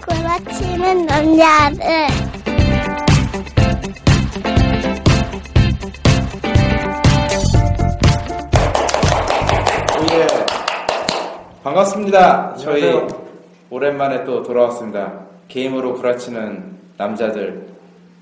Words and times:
구라치는 0.00 1.06
남자들 1.06 1.84
예. 10.12 10.26
반갑습니다. 11.62 12.54
저희 12.56 12.84
안녕하세요. 12.84 13.24
오랜만에 13.70 14.24
또 14.24 14.42
돌아왔습니다. 14.42 15.20
게임으로 15.48 15.94
구라치는 15.94 16.76
남자들 16.96 17.66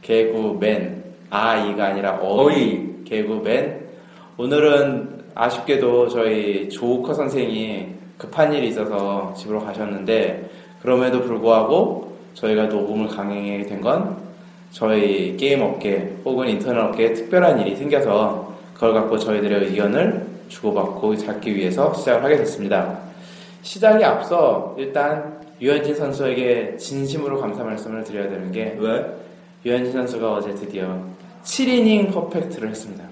개구맨 0.02 1.02
아이가 1.30 1.86
아니라 1.86 2.18
어이 2.20 3.04
개구맨 3.04 3.88
오늘은 4.36 5.22
아쉽게도 5.34 6.08
저희 6.08 6.68
조우커 6.68 7.14
선생이 7.14 7.88
급한 8.18 8.52
일이 8.52 8.68
있어서 8.68 9.34
집으로 9.36 9.60
가셨는데 9.60 10.50
그럼에도 10.82 11.22
불구하고 11.22 12.12
저희가 12.34 12.64
녹음을 12.66 13.08
강행하게 13.08 13.66
된 13.66 13.80
건 13.80 14.16
저희 14.72 15.36
게임 15.36 15.60
업계 15.60 16.12
혹은 16.24 16.48
인터넷 16.48 16.80
업계에 16.80 17.12
특별한 17.12 17.60
일이 17.60 17.76
생겨서 17.76 18.52
그걸 18.74 18.94
갖고 18.94 19.18
저희들의 19.18 19.66
의견을 19.68 20.26
주고받고 20.48 21.16
찾기 21.16 21.54
위해서 21.54 21.92
시작을 21.94 22.24
하게 22.24 22.38
됐습니다. 22.38 22.98
시작에 23.62 24.02
앞서 24.02 24.74
일단 24.78 25.40
유현진 25.60 25.94
선수에게 25.94 26.76
진심으로 26.78 27.38
감사 27.40 27.62
말씀을 27.62 28.02
드려야 28.02 28.28
되는 28.30 28.50
게 28.50 28.74
왜? 28.78 29.04
유현진 29.66 29.92
선수가 29.92 30.32
어제 30.32 30.54
드디어 30.54 30.98
7이닝 31.44 32.12
퍼펙트를 32.12 32.70
했습니다. 32.70 33.04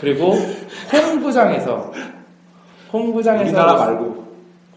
그리고 0.00 0.34
홈구장에서 0.92 1.92
홈구장에서 2.92 3.44
우리나라 3.44 3.74
말고. 3.74 4.24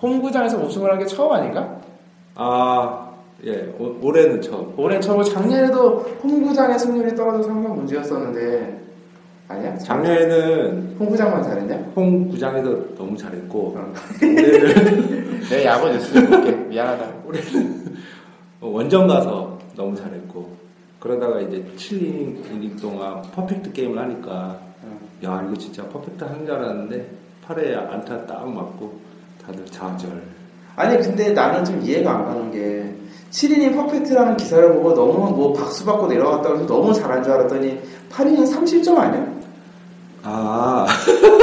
홈구장에서 0.02 0.58
우승을 0.58 0.92
한 0.92 1.00
게 1.00 1.06
처음 1.06 1.32
아닌가? 1.34 1.81
아, 2.36 3.10
예, 3.46 3.74
오- 3.80 3.98
올해는 4.02 4.42
처음. 4.42 4.74
올해 4.78 5.00
처음 5.00 5.24
작년에도 5.24 6.00
홈구장의 6.24 6.78
승률이 6.80 7.16
떨어져서 7.16 7.50
항상 7.50 7.76
문제였었는데 7.76 8.80
아니야? 9.48 9.78
작년에는 9.80 10.96
홈구장만 11.00 11.44
잘했냐? 11.44 11.76
홈구장에서 11.96 12.70
너무 12.98 13.18
잘했고, 13.18 13.60
어. 13.60 13.74
올해는 13.76 13.94
내 15.50 15.66
야구 15.66 15.90
뉴스 15.90 16.14
좀 16.14 16.26
볼게 16.28 16.52
미안하다. 16.52 17.06
원정 18.62 19.08
가서 19.08 19.58
너무 19.76 19.96
잘했고, 19.96 20.50
그러다가 21.00 21.42
이제 21.42 21.66
7이닝 21.76 22.46
이닝 22.54 22.76
동안 22.78 23.22
퍼펙트 23.34 23.74
게임을 23.74 23.98
하니까, 23.98 24.58
야, 25.26 25.44
이거 25.46 25.58
진짜 25.58 25.84
퍼펙트 25.90 26.24
하는 26.24 26.46
줄 26.46 26.56
알았는데, 26.56 27.06
8회 27.48 27.76
안타 27.76 28.26
딱 28.26 28.48
맞고, 28.50 28.94
다들 29.46 29.66
좌절. 29.66 30.22
아니 30.82 30.98
근데 30.98 31.30
나는 31.30 31.64
좀 31.64 31.80
이해가 31.84 32.12
안 32.12 32.26
가는 32.26 32.52
게 32.52 32.92
7이닝 33.30 33.76
퍼펙트라는 33.76 34.36
기사를 34.36 34.74
보고 34.74 34.96
너무 34.96 35.30
뭐 35.30 35.54
박수 35.54 35.86
받고 35.86 36.08
내려갔다고 36.08 36.56
해서 36.56 36.66
너무 36.66 36.92
잘한 36.92 37.24
줄 37.24 37.32
알았더니 37.34 37.80
8이닝 38.10 38.52
30점 38.52 38.98
아니야? 38.98 39.32
아, 40.24 40.88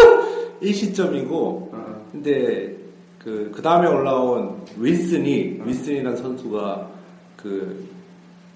일시점이고, 0.61 1.71
어. 1.73 2.07
근데 2.11 2.77
그, 3.19 3.53
그 3.55 3.63
다음에 3.63 3.87
올라온 3.89 4.57
윌슨이, 4.77 5.61
윌슨이라는 5.65 6.17
선수가 6.17 6.89
그, 7.37 7.87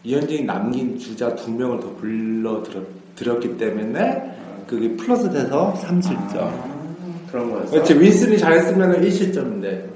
이현진이 0.02 0.42
남긴 0.42 0.98
주자 0.98 1.34
두 1.36 1.52
명을 1.52 1.78
더 1.78 1.90
불러들였기 1.94 3.56
때문에 3.56 4.34
그게 4.66 4.96
플러스 4.96 5.30
돼서 5.30 5.72
3실점. 5.80 6.38
아, 6.38 6.64
그런 7.30 7.52
거였어. 7.52 7.70
그렇지, 7.70 8.00
윌슨이 8.00 8.36
잘했으면 8.36 9.00
1실점인데. 9.00 9.91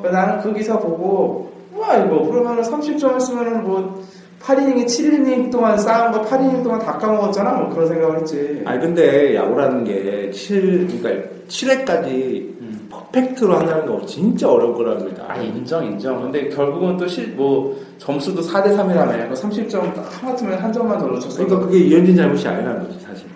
그러니까 0.00 0.10
나는 0.26 0.42
그 0.42 0.52
기사 0.54 0.78
보고 0.78 1.50
와 1.76 1.96
이거 1.96 2.22
그러면은 2.22 2.62
30점 2.62 3.14
했으면은 3.14 3.62
뭐 3.64 4.02
8이닝에 4.42 4.84
7이닝 4.86 5.50
동안 5.52 5.76
쌓은 5.78 6.12
거 6.12 6.22
8이닝 6.22 6.62
동안 6.62 6.78
다 6.80 6.96
까먹었잖아 6.98 7.52
뭐 7.52 7.68
그런 7.68 7.88
생각을 7.88 8.20
했지. 8.20 8.62
아니, 8.64 8.80
근데 8.80 9.34
야구라는 9.34 9.84
게 9.84 10.30
7, 10.30 10.88
그러니까 11.02 11.28
7회까지 11.48 12.50
퍼펙트로 12.90 13.56
한다는 13.56 13.86
거 13.86 14.04
진짜 14.06 14.48
어려운 14.50 14.74
거랍니다. 14.74 15.24
아 15.28 15.36
인정 15.36 15.84
인정. 15.84 16.22
근데 16.22 16.48
결국은 16.48 16.96
또 16.96 17.06
실 17.06 17.34
뭐 17.36 17.76
점수도 17.98 18.40
4대 18.40 18.74
3이라며. 18.76 19.28
그 19.28 19.34
30점 19.34 19.94
딱 19.94 20.22
하마터면 20.22 20.58
한 20.58 20.72
점만 20.72 20.98
더 20.98 21.06
놓쳤어. 21.06 21.44
그러니까 21.44 21.66
그게 21.66 21.78
이현진 21.84 22.16
잘못이 22.16 22.48
아니라는 22.48 22.86
거지, 22.86 22.98
사실. 23.00 23.26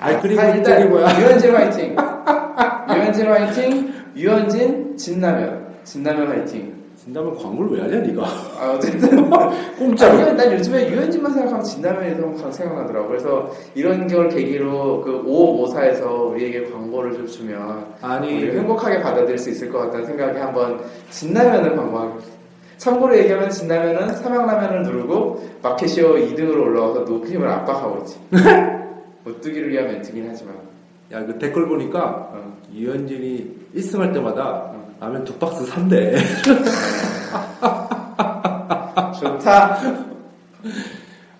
아니, 0.00 0.20
그리고 0.20 0.40
아, 0.42 0.44
일단. 0.48 0.82
유현진 1.20 1.54
화이팅. 1.54 1.96
유현진 2.94 3.26
화이팅. 3.26 3.93
유현진 4.16 4.96
진라면. 4.96 5.64
진라면 5.84 6.28
화이팅. 6.28 6.74
진다면 6.96 7.36
광고를 7.36 7.76
왜 7.76 7.82
하냐, 7.82 7.98
네가 8.06 8.22
아 8.58 8.72
어쨌든 8.76 9.28
공짜로. 9.78 10.18
아니, 10.20 10.34
난 10.34 10.52
요즘에 10.52 10.90
유현진만 10.90 11.32
생각하면 11.32 11.62
진라면이 11.62 12.18
너무 12.18 12.38
생각나더라고. 12.50 13.08
그래서 13.08 13.50
이런 13.74 14.06
걸 14.06 14.28
계기로 14.28 15.02
그 15.02 15.22
5554에서 15.24 16.30
우리에게 16.30 16.70
광고를 16.70 17.12
좀 17.12 17.26
주면 17.26 17.86
아니, 18.00 18.46
행복하게 18.48 19.02
받아들일 19.02 19.36
수 19.36 19.50
있을 19.50 19.70
것 19.70 19.80
같다는 19.80 20.06
생각에 20.06 20.38
한번 20.38 20.80
진라면을 21.10 21.76
광고하겠습니다. 21.76 22.34
참고로 22.78 23.18
얘기하면 23.18 23.50
진라면은 23.50 24.14
삼양라면을 24.14 24.82
누르고 24.84 25.42
마켓시어 25.62 26.12
2등으로 26.14 26.62
올라와서 26.62 27.00
노크림을 27.00 27.46
압박하고 27.46 27.98
있지. 27.98 28.18
못뜨기를 29.24 29.70
위한 29.70 29.86
멘트긴 29.88 30.26
하지만. 30.28 30.63
야, 31.12 31.24
그 31.24 31.38
댓글 31.38 31.68
보니까 31.68 32.30
어. 32.32 32.54
이현진이 32.72 33.68
1승 33.76 33.98
할 33.98 34.12
때마다 34.12 34.72
라면 35.00 35.24
두 35.24 35.34
박스 35.38 35.64
산대. 35.66 36.16
좋다. 39.20 39.78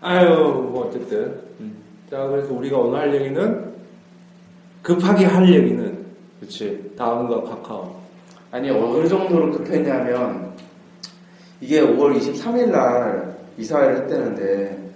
아유, 0.01 0.29
뭐 0.71 0.87
어쨌든. 0.87 1.41
자, 2.11 2.27
그래서 2.29 2.53
우리가 2.53 2.79
오늘 2.79 3.01
할 3.01 3.15
얘기는 3.15 3.75
급하게 4.83 5.25
할 5.25 5.49
얘기는 5.49 6.05
그렇지. 6.41 6.93
다음과 6.97 7.43
카카오. 7.43 7.97
아니 8.51 8.71
어느 8.71 9.09
정도로 9.09 9.51
급했냐면 9.51 10.53
이게 11.61 11.81
5월 11.81 12.17
23일 12.19 12.71
날 12.71 13.37
이사회를 13.57 14.03
했다는데 14.03 14.93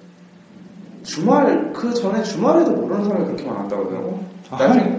주말 1.02 1.72
그 1.72 1.92
전에 1.94 2.22
주말에도 2.22 2.70
모르는 2.72 3.04
사람이 3.04 3.24
그렇게 3.24 3.44
많았다고 3.46 3.84
하더라고. 3.84 4.24
나중에 4.50 4.98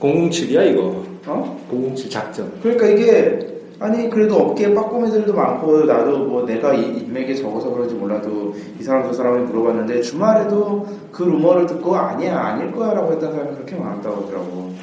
007이야 0.00 0.70
이거. 0.72 1.04
어? 1.26 1.60
007 1.70 2.10
작전. 2.10 2.52
그러니까 2.62 2.86
이게 2.86 3.54
아니 3.80 4.08
그래도 4.08 4.36
업계 4.36 4.72
빠꼬미들도 4.72 5.34
많고 5.34 5.84
나도 5.84 6.18
뭐 6.26 6.46
내가 6.46 6.74
이 6.74 6.98
인맥에 6.98 7.34
적어서 7.34 7.70
그런지 7.70 7.94
몰라도 7.94 8.54
이 8.78 8.82
사람 8.82 9.04
저 9.04 9.12
사람이 9.12 9.44
물어봤는데 9.44 10.00
주말에도 10.02 10.86
그 11.10 11.22
루머를 11.24 11.66
듣고 11.66 11.96
아니야 11.96 12.38
아닐 12.38 12.70
거야라고 12.70 13.12
했던 13.12 13.32
사람이 13.32 13.54
그렇게 13.54 13.76
많았다고 13.76 14.22
하더라고. 14.22 14.74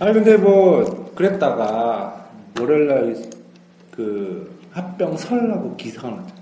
아니 0.00 0.12
근데 0.12 0.36
뭐 0.36 0.84
그랬다가 1.14 2.26
월요일날 2.58 3.16
그 3.94 4.50
합병 4.72 5.16
설라고 5.16 5.76
기사가 5.76 6.08
났죠. 6.10 6.34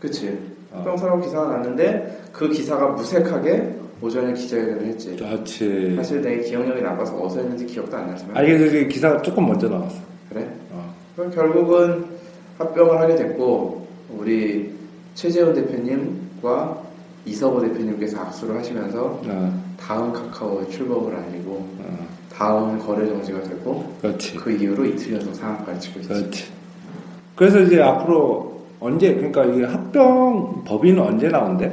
그치. 0.00 0.38
어. 0.72 0.78
합병사라고 0.78 1.22
기사가 1.22 1.48
났는데 1.48 2.24
그 2.32 2.48
기사가 2.48 2.88
무색하게 2.88 3.73
오전에 4.00 4.34
기자회견을 4.34 4.86
했지. 4.86 5.16
그렇지. 5.16 5.94
사실 5.96 6.20
내 6.20 6.38
기억력이 6.40 6.82
나빠서 6.82 7.16
어디서 7.16 7.40
했는지 7.40 7.66
기억도 7.66 7.96
안 7.96 8.08
나지만 8.08 8.36
아니 8.36 8.48
그 8.58 8.88
기사가 8.88 9.22
조금 9.22 9.46
먼저 9.46 9.68
나왔어. 9.68 9.96
그래? 10.28 10.48
어. 10.72 10.94
그럼 11.16 11.30
결국은 11.30 12.04
합병을 12.58 13.00
하게 13.00 13.16
됐고 13.16 13.86
우리 14.10 14.72
최재훈 15.14 15.54
대표님과 15.54 16.82
이서보 17.26 17.60
대표님께서 17.60 18.20
악수를 18.20 18.58
하시면서 18.58 19.20
어, 19.24 19.62
다음 19.78 20.12
카카오의 20.12 20.70
출범을 20.70 21.14
알리고 21.14 21.52
어. 21.80 22.06
다음 22.32 22.78
거래 22.78 23.06
정지가 23.06 23.42
되고 23.42 23.92
그렇지. 24.02 24.34
그 24.36 24.50
이후로 24.50 24.84
이틀 24.86 25.14
연속 25.14 25.34
상한가를 25.34 25.80
치고 25.80 26.00
있지. 26.00 26.08
그렇지. 26.08 26.44
그래서 27.36 27.60
이제 27.60 27.80
앞으로 27.80 28.62
언제 28.80 29.14
그러니까 29.14 29.44
이게 29.44 29.64
합병 29.64 30.62
법인은 30.64 31.02
언제 31.02 31.28
나온대? 31.28 31.72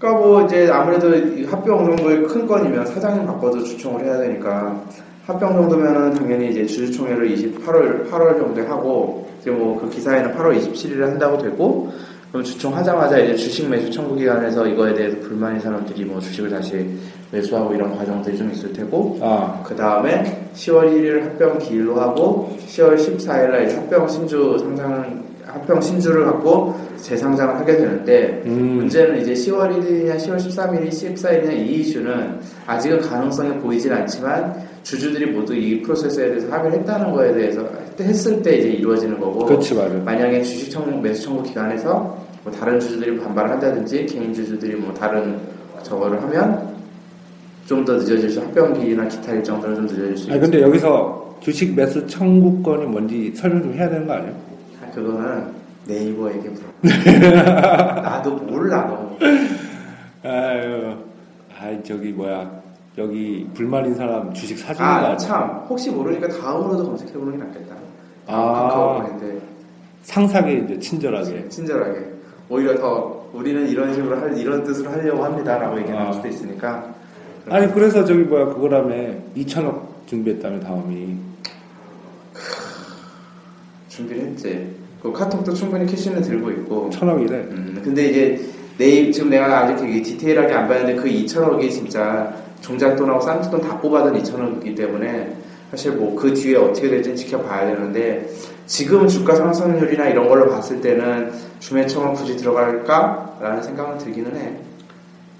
그러니까 0.00 0.26
뭐 0.26 0.42
이제 0.46 0.68
아무래도 0.70 1.14
이 1.14 1.44
합병 1.44 1.84
정도의 1.84 2.22
큰 2.22 2.46
건이면 2.46 2.86
사장님 2.86 3.26
바꿔도 3.26 3.62
주총을 3.62 4.02
해야 4.02 4.16
되니까 4.16 4.82
합병 5.26 5.52
정도면은 5.52 6.14
당연히 6.14 6.50
이제 6.50 6.64
주주총회를 6.64 7.28
28월 7.28 8.10
8월 8.10 8.38
정도에 8.38 8.64
하고 8.66 9.28
이제 9.40 9.50
뭐 9.50 9.78
그 9.78 9.90
기사에는 9.90 10.34
8월 10.34 10.58
27일에 10.58 11.00
한다고 11.00 11.36
되고 11.36 11.92
그럼 12.32 12.44
주총 12.44 12.74
하자마자 12.74 13.18
이제 13.18 13.34
주식 13.34 13.68
매수 13.68 13.90
청구 13.90 14.14
기간에서 14.16 14.66
이거에 14.66 14.94
대해서 14.94 15.18
불만인 15.20 15.60
사람들이 15.60 16.04
뭐 16.04 16.18
주식을 16.18 16.48
다시 16.48 16.88
매수하고 17.30 17.74
이런 17.74 17.94
과정들이 17.94 18.38
좀 18.38 18.50
있을 18.52 18.72
테고 18.72 19.18
아, 19.20 19.62
그 19.66 19.76
다음에 19.76 20.48
10월 20.54 20.92
1일 20.92 21.22
합병 21.24 21.58
기일로 21.58 22.00
하고 22.00 22.56
10월 22.66 22.96
14일 22.96 23.50
날 23.50 23.76
합병 23.76 24.08
신주 24.08 24.56
상장 24.60 25.29
합병 25.52 25.80
신주를 25.80 26.24
갖고 26.24 26.74
재상장을 27.00 27.56
하게 27.56 27.76
되는데 27.76 28.42
음, 28.46 28.76
문제는 28.76 29.20
이제 29.22 29.32
10월 29.32 29.70
1일이냐 29.70 30.16
10월 30.16 30.36
13일이 30.36 30.88
14일이냐 30.88 31.52
이 31.52 31.80
이슈는 31.80 32.40
아직은 32.66 33.00
가능성이 33.00 33.58
보이진 33.60 33.92
않지만 33.92 34.54
주주들이 34.82 35.26
모두 35.26 35.54
이 35.54 35.80
프로세스에 35.82 36.28
대해서 36.28 36.52
합의를 36.52 36.78
했다는 36.78 37.12
거에 37.12 37.32
대해서 37.34 37.68
했을 37.98 38.42
때 38.42 38.56
이제 38.56 38.68
이루어지는 38.70 39.18
거고 39.20 39.44
그렇지. 39.44 39.74
만약에 39.74 40.42
주식 40.42 40.70
청구 40.70 41.00
매수 41.00 41.24
청구 41.24 41.42
기간에서 41.42 42.18
뭐 42.42 42.52
다른 42.52 42.80
주주들이 42.80 43.18
반발을 43.18 43.50
한다든지 43.50 44.06
개인 44.06 44.32
주주들이 44.32 44.76
뭐 44.76 44.94
다른 44.94 45.36
저거를 45.82 46.22
하면 46.22 46.70
좀 47.66 47.84
더 47.84 47.92
늦어질 47.94 48.28
수 48.28 48.40
합병기나 48.40 49.06
기타 49.06 49.32
일정들은 49.32 49.74
좀 49.76 49.84
늦어질 49.86 50.16
수 50.16 50.28
있지. 50.28 50.40
근데 50.40 50.60
여기서 50.60 51.36
주식 51.40 51.74
매수 51.74 52.04
청구권이 52.06 52.86
뭔지 52.86 53.32
설명 53.36 53.62
좀 53.62 53.72
해야 53.74 53.88
되는 53.88 54.06
거 54.06 54.14
아니야? 54.14 54.30
아, 54.30 54.49
그거는 54.94 55.52
네이버에게 55.86 56.48
물어. 56.50 56.66
나도 58.02 58.34
몰라. 58.36 59.08
아유, 60.22 60.94
아 61.58 61.82
저기 61.82 62.12
뭐야 62.12 62.50
여기 62.98 63.48
불만인 63.54 63.94
사람 63.94 64.32
주식 64.34 64.58
사주는 64.58 64.86
거아 64.88 64.96
아니야? 64.98 65.16
참 65.16 65.64
혹시 65.68 65.90
모르니까 65.90 66.28
다음으로도 66.28 66.84
검색해보는 66.84 67.38
게 67.38 67.44
낫겠다. 67.44 67.74
아. 68.26 68.52
카카오인데 68.68 69.40
상사게 70.02 70.52
이제 70.58 70.78
친절하게. 70.78 71.48
친절하게 71.48 72.06
오히려 72.48 72.76
더 72.78 73.28
우리는 73.32 73.66
이런 73.68 73.94
식으로 73.94 74.20
할 74.20 74.36
이런 74.36 74.64
뜻으로 74.64 74.90
하려고 74.90 75.24
합니다라고 75.24 75.78
얘기할 75.80 76.08
아. 76.08 76.12
수도 76.12 76.28
있으니까 76.28 76.92
아니 77.48 77.72
그래서 77.72 78.04
저기 78.04 78.22
뭐야 78.24 78.46
그거라며 78.46 78.94
2천억 79.36 79.82
준비했다며 80.06 80.60
다음이. 80.60 81.16
준비를 83.88 84.22
했지. 84.28 84.79
그 85.02 85.12
카톡도 85.12 85.52
충분히 85.54 85.86
캐시는 85.86 86.20
들고 86.22 86.50
있고. 86.50 86.90
천억이래. 86.90 87.36
음, 87.36 87.80
근데 87.82 88.06
이제 88.08 88.40
네이 88.78 89.12
지금 89.12 89.30
내가 89.30 89.60
아직 89.60 89.76
되게 89.76 90.00
디테일하게 90.02 90.52
안 90.54 90.68
봤는데 90.68 90.94
그 90.96 91.08
2천억이 91.08 91.70
진짜 91.70 92.34
종잣돈하고 92.60 93.20
싼돈 93.20 93.60
다 93.60 93.78
뽑아둔 93.80 94.22
2천억이기 94.22 94.76
때문에 94.76 95.36
사실 95.70 95.92
뭐 95.92 96.14
그 96.16 96.34
뒤에 96.34 96.56
어떻게 96.56 96.88
될지는 96.88 97.16
지켜봐야 97.16 97.66
되는데 97.74 98.28
지금 98.66 99.06
주가 99.08 99.34
상승률이나 99.34 100.08
이런 100.08 100.28
걸로 100.28 100.48
봤을 100.50 100.80
때는 100.80 101.32
주매청을 101.60 102.14
굳이 102.14 102.36
들어갈까라는 102.36 103.62
생각은 103.62 103.98
들기는 103.98 104.36
해. 104.36 104.52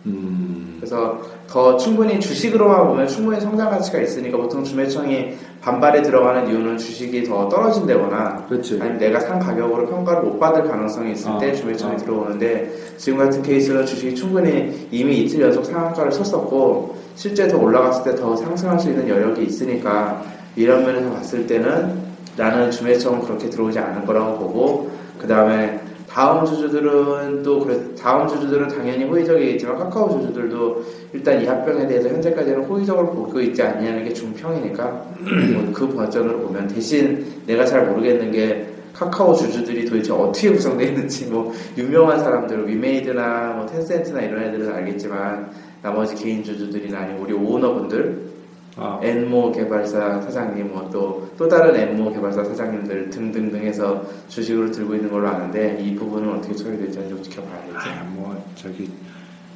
음. 0.06 0.76
그래서 0.78 1.20
더 1.46 1.76
충분히 1.76 2.18
주식으로만 2.18 2.86
보면 2.88 3.06
충분히 3.06 3.40
성장 3.40 3.68
가치가 3.70 4.00
있으니까 4.00 4.38
보통 4.38 4.64
주매청이 4.64 5.34
반발에 5.60 6.00
들어가는 6.00 6.48
이유는 6.48 6.78
주식이 6.78 7.24
더 7.24 7.48
떨어진다거나 7.50 8.46
그렇지. 8.48 8.78
아니면 8.80 8.98
내가 8.98 9.20
산 9.20 9.38
가격으로 9.38 9.86
평가를 9.86 10.22
못 10.22 10.38
받을 10.38 10.66
가능성이 10.66 11.12
있을 11.12 11.32
아, 11.32 11.38
때 11.38 11.54
주매청이 11.54 11.94
아. 11.94 11.96
들어오는데 11.96 12.72
지금 12.96 13.18
같은 13.18 13.42
케이스는 13.42 13.84
주식이 13.84 14.14
충분히 14.14 14.88
이미 14.90 15.18
이틀 15.18 15.42
연속 15.42 15.66
상한가를 15.66 16.10
쳤었고 16.10 16.96
실제 17.14 17.46
더 17.46 17.58
올라갔을 17.58 18.04
때 18.04 18.18
더 18.18 18.34
상승할 18.34 18.78
수 18.80 18.88
있는 18.88 19.06
여력이 19.08 19.44
있으니까 19.44 20.22
이런 20.56 20.84
면에서 20.84 21.10
봤을 21.10 21.46
때는 21.46 22.10
나는 22.36 22.70
주매청은 22.70 23.20
그렇게 23.22 23.50
들어오지 23.50 23.78
않을 23.78 24.06
거라고 24.06 24.38
보고 24.38 24.90
그 25.18 25.26
다음에 25.26 25.80
다음 26.12 26.44
주주들은 26.44 27.44
또 27.44 27.60
그래 27.60 27.78
다음 27.96 28.26
주주들은 28.26 28.66
당연히 28.68 29.04
호의적이겠지만 29.04 29.78
카카오 29.78 30.20
주주들도 30.20 30.84
일단 31.12 31.40
이 31.40 31.46
합병에 31.46 31.86
대해서 31.86 32.08
현재까지는 32.08 32.64
호의적으로 32.64 33.12
보고 33.12 33.40
있지 33.40 33.62
않냐는 33.62 34.02
게 34.04 34.12
중평이니까 34.12 35.04
뭐그 35.54 35.94
버전으로 35.94 36.40
보면 36.40 36.66
대신 36.66 37.24
내가 37.46 37.64
잘 37.64 37.86
모르겠는 37.86 38.32
게 38.32 38.66
카카오 38.92 39.34
주주들이 39.34 39.84
도대체 39.84 40.12
어떻게 40.12 40.50
구성되어 40.50 40.88
있는지 40.88 41.26
뭐 41.26 41.52
유명한 41.78 42.18
사람들 42.18 42.68
위메이드나 42.68 43.52
뭐 43.56 43.66
텐센트나 43.66 44.22
이런 44.22 44.42
애들은 44.42 44.72
알겠지만 44.72 45.48
나머지 45.80 46.16
개인 46.16 46.42
주주들이나 46.42 46.98
아니면 46.98 47.22
우리 47.22 47.32
오너분들 47.32 48.39
아, 48.76 49.00
엔모 49.02 49.52
개발사 49.52 50.20
사장님, 50.22 50.72
뭐 50.72 50.88
또, 50.92 51.28
또 51.36 51.48
다른 51.48 51.74
엔모 51.74 52.12
개발사 52.12 52.44
사장님들 52.44 53.10
등등등 53.10 53.60
해서 53.62 54.02
주식으로 54.28 54.70
들고 54.70 54.94
있는 54.94 55.10
걸로 55.10 55.28
아는데 55.28 55.78
이 55.80 55.94
부분은 55.96 56.38
어떻게 56.38 56.54
처리될지 56.54 57.08
좀 57.08 57.22
지켜봐야겠지. 57.22 57.76
아, 57.76 58.04
뭐 58.14 58.42
저기 58.54 58.90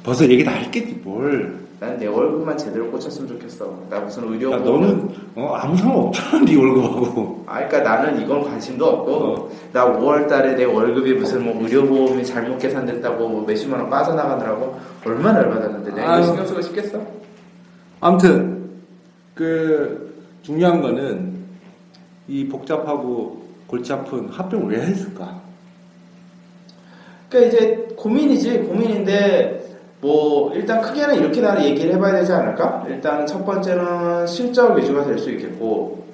벌써 0.03 0.23
얘기 0.29 0.43
다 0.43 0.51
했겠지 0.51 0.99
뭘. 1.03 1.63
난 1.77 1.97
내 1.99 2.07
월급만 2.07 2.57
제대로 2.57 2.89
꽂혔으면 2.89 3.27
좋겠어. 3.27 3.69
나 3.89 3.99
무슨 3.99 4.23
의료 4.31 4.49
야, 4.49 4.57
너는 4.57 5.09
어, 5.35 5.55
아무 5.55 5.75
상관 5.75 5.97
없잖아 6.05 6.45
네 6.45 6.55
월급하고. 6.55 7.43
아, 7.47 7.55
그러니까 7.67 7.79
나는 7.81 8.21
이건 8.21 8.43
관심도 8.45 8.85
없고 8.85 9.11
어. 9.13 9.49
나 9.73 9.85
5월달에 9.85 10.55
내 10.55 10.63
월급이 10.63 11.13
무슨 11.15 11.43
뭐 11.43 11.61
의료보험이 11.61 12.23
잘못 12.23 12.57
계산됐다고 12.59 13.27
뭐 13.27 13.45
몇십만 13.45 13.81
원 13.81 13.89
빠져나가느라고 13.89 14.79
얼마나 15.05 15.39
열받았는데 15.41 15.91
내가. 15.95 16.17
이거 16.17 16.25
신경 16.27 16.45
쓰고 16.47 16.61
싶겠어? 16.61 16.97
아무튼 17.99 18.54
그 19.35 20.13
중요한 20.41 20.81
거는 20.81 21.35
이 22.27 22.47
복잡하고 22.47 23.43
골치 23.67 23.93
아픈 23.93 24.29
합병을 24.29 24.75
왜 24.75 24.81
했을까? 24.81 25.41
그러니까 27.29 27.55
이제 27.55 27.87
고민이지 27.95 28.59
고민인데 28.59 29.63
뭐 30.01 30.53
일단 30.53 30.81
크게는 30.81 31.15
이렇게 31.15 31.41
나는 31.41 31.63
얘기를 31.65 31.93
해봐야 31.93 32.13
되지 32.13 32.31
않을까? 32.31 32.85
일단 32.87 33.25
첫 33.27 33.43
번째는 33.45 34.25
실적 34.27 34.75
위주가 34.77 35.03
될 35.05 35.17
수 35.19 35.29
있겠고 35.31 36.05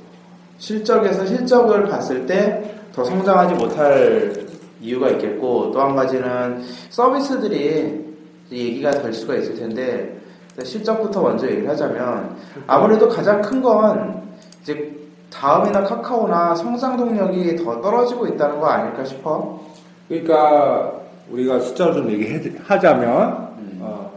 실적에서 0.57 1.25
실적을 1.25 1.87
봤을 1.87 2.25
때 2.25 2.67
더 2.93 3.03
성장하지 3.05 3.53
못할 3.55 4.33
이유가 4.81 5.09
있겠고 5.11 5.71
또 5.71 5.79
한 5.81 5.95
가지는 5.95 6.61
서비스들이 6.89 8.03
얘기가 8.51 8.91
될 8.91 9.13
수가 9.13 9.35
있을 9.35 9.55
텐데 9.55 10.19
실적부터 10.63 11.21
먼저 11.21 11.47
얘기를 11.49 11.69
하자면 11.69 12.35
아무래도 12.67 13.07
가장 13.09 13.41
큰 13.41 13.61
건 13.61 14.21
이제 14.61 14.95
다음이나 15.31 15.83
카카오나 15.83 16.53
성장 16.55 16.97
동력이 16.97 17.55
더 17.57 17.81
떨어지고 17.81 18.27
있다는 18.27 18.59
거 18.59 18.67
아닐까 18.67 19.03
싶어. 19.05 19.61
그러니까 20.09 20.91
우리가 21.31 21.59
숫자로 21.59 21.93
좀 21.93 22.11
얘기하자면 22.11 23.29
음. 23.59 23.79
어, 23.81 24.11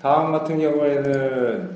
다음 0.00 0.32
같은 0.32 0.58
경우에는 0.58 1.70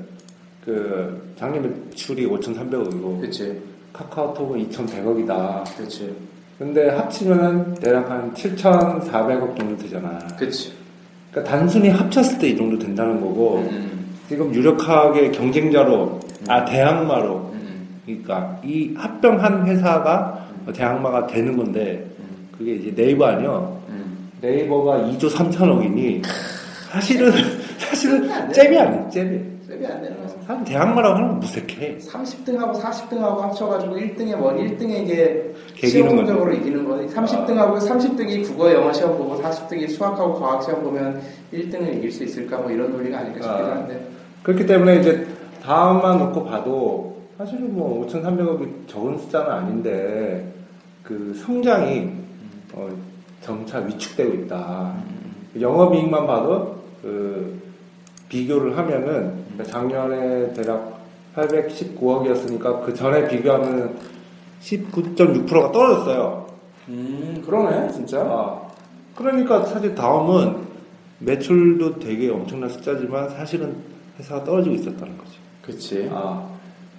그 0.65 1.33
작년 1.37 1.61
매출이 1.89 2.27
5,300억이고 2.27 3.19
그렇지, 3.21 3.61
카카오톡은 3.93 4.67
2,100억이다. 4.69 5.63
그렇지, 5.77 6.15
근데 6.57 6.89
합치면은 6.89 7.75
대략 7.75 8.09
한 8.09 8.33
7,400억 8.33 9.55
정도 9.57 9.77
되잖아. 9.77 10.17
그렇지. 10.37 10.73
그러니까 11.31 11.51
단순히 11.57 11.89
합쳤을 11.89 12.39
때 12.39 12.49
이 12.49 12.57
정도 12.57 12.77
된다는 12.77 13.21
거고 13.21 13.57
음, 13.69 13.90
지금 14.31 14.53
유력하게 14.55 15.29
경쟁자로 15.31 16.17
아 16.47 16.63
대항마로 16.63 17.51
음, 17.51 17.99
그러니까 18.05 18.57
이 18.63 18.93
합병한 18.95 19.67
회사가 19.67 20.47
대항마가 20.73 21.27
되는 21.27 21.57
건데 21.57 22.09
음, 22.17 22.47
그게 22.57 22.75
이제 22.75 22.95
네이버 22.95 23.25
아니요. 23.25 23.77
음. 23.89 24.31
네이버가 24.39 24.99
2조 24.99 25.29
3천억이니 25.29 26.23
사실은 26.89 27.33
사실은 27.77 28.53
잽이 28.53 28.79
아니야 28.79 29.09
잽이. 29.09 29.37
셉이 29.67 29.85
안 29.85 30.01
되는 30.01 30.21
거지. 30.21 30.35
사람 30.45 30.63
대항마라고 30.63 31.15
하면 31.15 31.39
무색해. 31.41 31.97
30등하고 31.97 32.79
40등하고 32.79 33.37
합쳐가지고 33.39 33.95
1등에 33.97 34.37
뭐 34.37 34.53
1등에 34.53 35.03
이게 35.03 35.53
개기는 35.75 35.89
시험 35.89 36.09
성적으로 36.09 36.53
이기는 36.53 36.87
거지. 36.87 37.13
30등하고 37.13 37.79
30등이 37.79 38.47
국어 38.47 38.73
영어 38.73 38.93
시험 38.93 39.17
보고 39.17 39.41
40등이 39.41 39.89
수학하고 39.89 40.39
과학 40.39 40.63
시험 40.63 40.83
보면 40.83 41.21
1등을 41.53 41.97
이길 41.97 42.11
수 42.13 42.23
있을까 42.23 42.59
뭐 42.59 42.71
이런 42.71 42.91
논리가 42.93 43.19
아닐까 43.19 43.41
싶기도 43.41 43.71
아. 43.71 43.75
한데. 43.75 44.20
그렇기 44.43 44.65
때문에 44.65 44.99
이제 44.99 45.27
다음만 45.63 46.17
놓고 46.17 46.45
봐도 46.45 47.21
사실은 47.37 47.73
뭐 47.75 48.05
5,300억이 48.07 48.87
적은 48.87 49.17
숫자는 49.17 49.51
아닌데 49.51 50.53
그 51.03 51.33
성장이 51.33 52.11
어, 52.73 52.89
점차 53.41 53.79
위축되고 53.79 54.33
있다. 54.43 54.95
영업이익만 55.59 56.25
봐도 56.27 56.77
그 57.01 57.59
비교를 58.29 58.77
하면은 58.77 59.43
그러니까 59.51 59.63
작년에 59.65 60.53
대략 60.53 61.01
819억이었으니까 61.35 62.85
그 62.85 62.93
전에 62.93 63.27
비교하면 63.27 63.97
19.6%가 64.61 65.71
떨어졌어요. 65.71 66.47
음, 66.89 67.41
그러네, 67.45 67.91
진짜. 67.91 68.21
아, 68.21 68.61
그러니까 69.15 69.65
사실 69.65 69.95
다음은 69.95 70.57
매출도 71.19 71.99
되게 71.99 72.29
엄청난 72.29 72.69
숫자지만 72.69 73.29
사실은 73.29 73.75
회사가 74.21 74.43
떨어지고 74.43 74.75
있었다는 74.75 75.17
거죠. 75.17 75.31
그치. 75.65 76.07
아, 76.13 76.43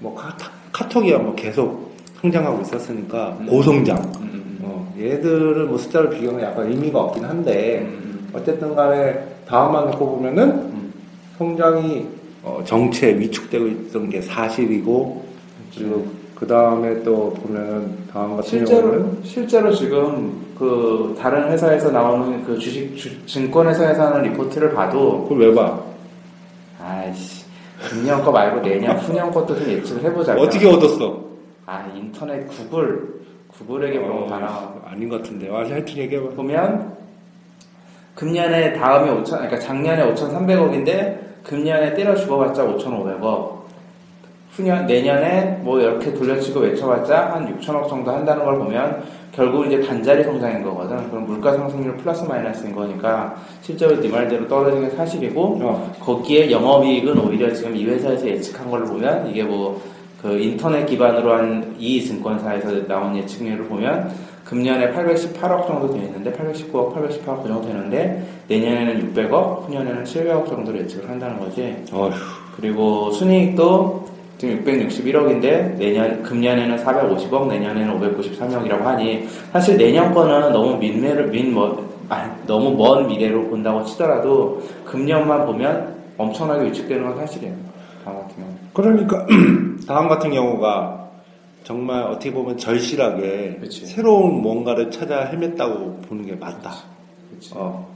뭐 0.00 0.14
카타, 0.14 0.50
카톡이야 0.73 1.19
뭐 1.19 1.35
계속 1.35 1.93
성장하고 2.21 2.62
있었으니까 2.62 3.37
음. 3.41 3.47
고성장. 3.47 3.97
음, 3.99 4.23
음, 4.23 4.59
어, 4.62 4.95
얘들은 4.99 5.69
뭐 5.69 5.79
숫자를 5.79 6.11
비교하면 6.11 6.45
약간 6.45 6.69
의미가 6.71 7.00
없긴 7.00 7.25
한데 7.25 7.81
음, 7.83 8.29
어쨌든 8.33 8.75
간에 8.75 9.25
다음만 9.47 9.87
놓고 9.91 10.17
보면은 10.17 10.43
음. 10.50 10.93
성장이 11.38 12.07
어, 12.43 12.62
정체 12.64 13.17
위축되고 13.19 13.67
있던 13.69 14.11
게 14.11 14.21
사실이고 14.21 15.25
그리고 15.76 16.07
그 16.35 16.47
다음에 16.47 17.02
또 17.05 17.31
보면은 17.35 17.93
다음 18.12 18.37
같은 18.37 18.49
실제로, 18.50 18.91
경우는 18.91 19.19
실제로 19.23 19.73
지금 19.73 20.43
그 20.59 21.17
다른 21.19 21.50
회사에서 21.52 21.91
나오는 21.91 22.45
그 22.45 22.59
주식, 22.59 22.97
주- 22.97 23.26
증권 23.26 23.69
회사에서 23.69 24.07
하는 24.09 24.23
리포트를 24.31 24.75
봐도, 24.75 25.23
그걸 25.29 25.38
왜 25.49 25.55
봐? 25.55 25.81
아이씨, 26.83 27.45
금년 27.89 28.23
거 28.23 28.31
말고 28.33 28.61
내년, 28.61 28.97
후년 28.99 29.31
것도 29.31 29.57
좀 29.57 29.69
예측을 29.69 30.03
해보자. 30.05 30.35
어떻게 30.35 30.67
얻었어? 30.67 31.21
아, 31.67 31.87
인터넷 31.95 32.47
구글, 32.49 33.21
구글에게 33.49 34.01
다 34.29 34.39
나와. 34.39 34.75
아닌 34.87 35.09
것 35.09 35.23
같은데. 35.23 35.49
와, 35.49 35.61
하여튼 35.61 35.97
얘기해봐. 35.97 36.31
보면 36.31 36.97
금년에 38.15 38.75
다음이 38.75 39.11
5천, 39.11 39.31
그러니까 39.31 39.59
작년에 39.59 40.12
5,300억인데 40.12 41.19
금년에 41.45 41.95
때려 41.95 42.15
죽어봤자 42.15 42.65
5,500억. 42.65 43.62
후년 44.51 44.87
내년에 44.87 45.61
뭐 45.62 45.81
이렇게 45.81 46.12
돌려치고 46.12 46.61
외쳐봤자 46.61 47.33
한 47.33 47.59
6천억 47.59 47.89
정도 47.89 48.11
한다는 48.11 48.45
걸 48.45 48.59
보면 48.59 49.03
결국 49.33 49.67
이제 49.67 49.81
반자리 49.81 50.23
성장인 50.25 50.62
거거든. 50.62 51.09
그럼 51.11 51.27
물가 51.27 51.53
상승률 51.55 51.97
플러스 51.97 52.25
마이너스인 52.25 52.75
거니까 52.75 53.35
실제로 53.62 53.99
네 54.01 54.09
말대로 54.09 54.47
떨어지는 54.47 54.89
게 54.91 54.97
사실이고 54.97 55.59
어. 55.62 55.93
거기에 56.01 56.51
영업이익은 56.51 57.19
오히려 57.19 57.53
지금 57.53 57.75
이 57.75 57.85
회사에서 57.87 58.27
예측한 58.27 58.71
걸로 58.71 58.87
보면 58.87 59.29
이게 59.29 59.43
뭐 59.43 59.81
그 60.23 60.39
인터넷 60.39 60.87
기반으로 60.87 61.33
한 61.33 61.75
이 61.79 62.01
증권사에서 62.05 62.87
나온 62.87 63.17
예측률을 63.17 63.65
보면 63.65 64.12
금년에 64.45 64.93
818억 64.93 65.67
정도 65.67 65.93
되어 65.93 66.03
있는데 66.05 66.33
819억, 66.33 66.95
818억 66.95 67.43
그 67.43 67.49
정도 67.49 67.62
되는데 67.67 68.25
내년에는 68.47 69.12
600억, 69.12 69.67
후년에는 69.67 70.05
700억 70.05 70.47
정도로 70.49 70.79
예측을 70.79 71.09
한다는 71.11 71.41
거지. 71.41 71.75
어휴. 71.93 72.12
그리고 72.57 73.11
순이익도 73.11 74.12
지금 74.43 74.65
661억인데 74.65 75.79
내년 75.79 76.21
금년에는 76.25 76.77
450억, 76.79 77.47
내년에는 77.47 78.01
593억이라고 78.01 78.81
하니 78.81 79.29
사실 79.53 79.77
내년 79.77 80.13
거는 80.13 80.51
너무 80.51 80.77
민매를 80.79 81.29
민뭐 81.29 81.89
아니, 82.09 82.29
너무 82.45 82.77
먼 82.77 83.07
미래로 83.07 83.49
본다고 83.49 83.85
치더라도 83.85 84.61
금년만 84.85 85.47
보면 85.47 85.95
엄청나게 86.19 86.65
위축되는 86.65 87.05
건 87.05 87.17
사실이에요. 87.19 87.55
다음 88.05 88.17
같은 88.17 88.35
경우. 88.37 88.49
그러니까 88.73 89.27
다음 89.87 90.09
같은 90.09 90.33
경우가 90.33 91.09
정말 91.63 92.03
어떻게 92.03 92.33
보면 92.33 92.59
절실하게 92.59 93.59
그치. 93.61 93.87
새로운 93.87 94.43
뭔가를 94.43 94.91
찾아 94.91 95.31
헤맸다고 95.31 96.03
보는 96.09 96.27
게 96.27 96.35
맞다. 96.35 96.73
그치. 97.33 97.53
어. 97.55 97.89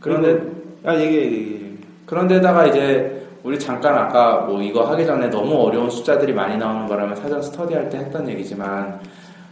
그런데 0.00 0.38
야 0.84 1.00
얘기해. 1.00 1.22
얘기해. 1.24 1.60
그런데다가 2.04 2.66
이제 2.66 3.21
우리 3.44 3.58
잠깐 3.58 3.94
아까 3.96 4.40
뭐 4.46 4.62
이거 4.62 4.82
하기 4.84 5.04
전에 5.04 5.28
너무 5.28 5.56
어려운 5.62 5.90
숫자들이 5.90 6.32
많이 6.32 6.56
나오는 6.56 6.86
바람에 6.86 7.14
사전 7.16 7.42
스터디할 7.42 7.88
때 7.88 7.98
했던 7.98 8.28
얘기지만 8.28 9.00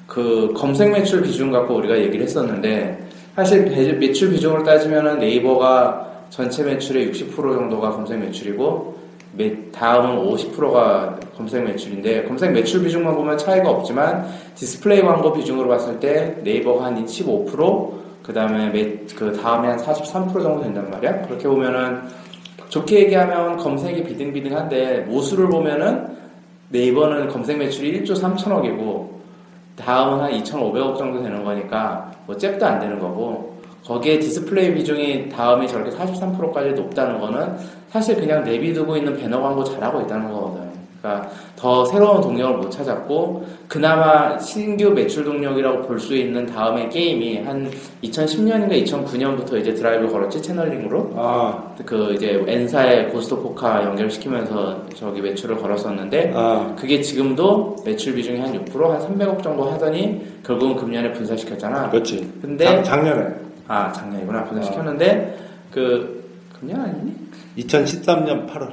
그 0.06 0.52
검색 0.56 0.90
매출 0.90 1.22
비중 1.22 1.50
갖고 1.50 1.74
우리가 1.76 1.98
얘기를 1.98 2.24
했었는데 2.24 3.08
사실 3.34 3.64
배- 3.66 3.92
매출 3.94 4.30
비중으로 4.30 4.62
따지면은 4.64 5.18
네이버가 5.18 6.08
전체 6.30 6.62
매출의 6.62 7.10
60% 7.12 7.34
정도가 7.36 7.90
검색 7.90 8.18
매출이고 8.20 8.98
매- 9.36 9.70
다음은 9.72 10.24
50%가 10.24 11.16
검색 11.36 11.64
매출인데 11.64 12.24
검색 12.24 12.52
매출 12.52 12.82
비중만 12.82 13.14
보면 13.14 13.38
차이가 13.38 13.70
없지만 13.70 14.26
디스플레이 14.54 15.02
광고 15.02 15.32
비중으로 15.32 15.68
봤을 15.68 15.98
때 15.98 16.36
네이버가 16.44 16.84
한 16.86 17.04
15%그 17.04 18.32
다음에 18.32 18.70
그 19.16 19.32
다음에 19.40 19.68
한 19.68 19.78
43% 19.78 20.32
정도 20.42 20.60
된단 20.62 20.88
말이야. 20.90 21.22
그렇게 21.22 21.48
보면은 21.48 22.02
좋게 22.70 23.00
얘기하면 23.00 23.56
검색이 23.56 24.04
비등비등한데 24.04 25.00
모수를 25.00 25.48
보면은 25.48 26.16
네이버는 26.70 27.28
검색 27.28 27.58
매출이 27.58 28.02
1조 28.02 28.20
3천억이고 28.20 29.08
다음은 29.76 30.20
한 30.20 30.30
2,500억 30.30 30.96
정도 30.96 31.22
되는 31.22 31.44
거니까 31.44 32.12
뭐 32.26 32.36
잽도 32.36 32.64
안 32.64 32.78
되는 32.78 32.98
거고 32.98 33.58
거기에 33.84 34.20
디스플레이 34.20 34.74
비중이 34.74 35.30
다음이 35.30 35.66
저렇게 35.66 35.90
43%까지 35.90 36.70
높다는 36.72 37.18
거는 37.18 37.56
사실 37.88 38.14
그냥 38.14 38.44
내비두고 38.44 38.96
있는 38.96 39.16
배너 39.18 39.40
광고 39.40 39.64
잘하고 39.64 40.02
있다는 40.02 40.30
거거든. 40.30 40.59
그러니까 41.00 41.30
더 41.56 41.84
새로운 41.86 42.20
동력을 42.20 42.58
못 42.58 42.70
찾았고 42.70 43.46
그나마 43.68 44.38
신규 44.38 44.90
매출 44.90 45.24
동력이라고 45.24 45.82
볼 45.82 45.98
수 46.00 46.14
있는 46.16 46.46
다음에 46.46 46.88
게임이 46.88 47.38
한 47.42 47.70
2010년인가 48.02 48.72
2009년부터 48.84 49.58
이제 49.58 49.74
드라이브 49.74 50.10
걸었지 50.10 50.40
채널링으로? 50.42 51.12
아, 51.16 51.74
그 51.84 52.12
이제 52.14 52.42
엔사의 52.46 53.10
고스트 53.10 53.36
포카 53.36 53.84
연결시키면서 53.84 54.86
저기 54.94 55.20
매출을 55.20 55.56
걸었었는데 55.58 56.32
아, 56.34 56.74
그게 56.78 57.00
지금도 57.00 57.76
매출 57.84 58.14
비중이 58.14 58.40
한 58.40 58.64
6%한 58.64 59.00
300억 59.18 59.42
정도 59.42 59.64
하더니 59.70 60.26
결국은 60.44 60.76
금년에 60.76 61.12
분사시켰잖아. 61.12 61.90
그렇지. 61.90 62.30
근데 62.42 62.64
작, 62.64 62.82
작년에. 62.84 63.26
아 63.68 63.92
작년이구나. 63.92 64.44
분사시켰는데 64.44 65.38
그 65.70 66.24
금년 66.58 66.80
아니니? 66.80 67.14
2013년 67.58 68.48
8월. 68.48 68.72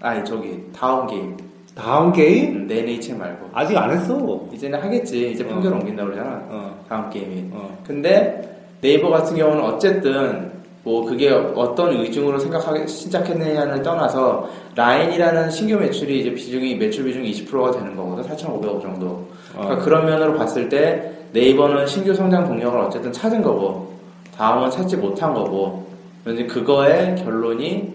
아니 0.00 0.24
저기 0.24 0.62
다음 0.76 1.06
게임 1.06 1.36
다음 1.78 2.12
게임? 2.12 2.56
음, 2.56 2.66
내 2.66 2.82
네이체 2.82 3.14
말고. 3.14 3.50
아직 3.52 3.76
안 3.76 3.90
했어. 3.90 4.44
이제는 4.52 4.80
하겠지. 4.80 5.30
이제 5.30 5.44
어. 5.44 5.48
판결 5.48 5.74
옮긴다 5.74 6.04
그러잖아. 6.04 6.42
어, 6.48 6.74
다음 6.88 7.08
게임이. 7.08 7.50
어. 7.52 7.78
근데 7.86 8.58
네이버 8.80 9.08
같은 9.10 9.36
경우는 9.36 9.62
어쨌든 9.62 10.50
뭐 10.82 11.04
그게 11.04 11.30
어떤 11.30 11.92
의중으로 11.92 12.38
생각하기 12.38 12.88
시작했느냐를 12.88 13.82
떠나서 13.82 14.50
라인이라는 14.74 15.50
신규 15.50 15.76
매출이 15.76 16.20
이제 16.20 16.34
비중이 16.34 16.74
매출 16.76 17.04
비중이 17.04 17.30
20%가 17.32 17.70
되는 17.70 17.94
거거든. 17.94 18.24
4,500억 18.24 18.82
정도. 18.82 19.28
그러니까 19.52 19.74
어. 19.74 19.78
그런 19.78 20.06
면으로 20.06 20.34
봤을 20.36 20.68
때 20.68 21.12
네이버는 21.32 21.86
신규 21.86 22.12
성장 22.12 22.44
동력을 22.44 22.76
어쨌든 22.80 23.12
찾은 23.12 23.40
거고 23.42 23.92
다음은 24.36 24.70
찾지 24.70 24.96
못한 24.96 25.32
거고 25.32 25.86
왠지 26.24 26.44
그거의 26.46 27.14
결론이 27.16 27.94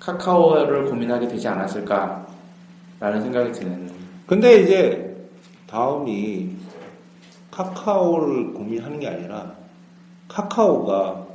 카카오를 0.00 0.86
고민하게 0.86 1.28
되지 1.28 1.46
않았을까 1.48 2.21
라는 3.02 3.20
생각이 3.20 3.50
드는 3.50 3.90
근데 4.28 4.60
이제 4.60 5.16
다음이 5.68 6.50
카카오를 7.50 8.52
고민하는 8.54 9.00
게 9.00 9.08
아니라 9.08 9.52
카카오가 10.28 11.26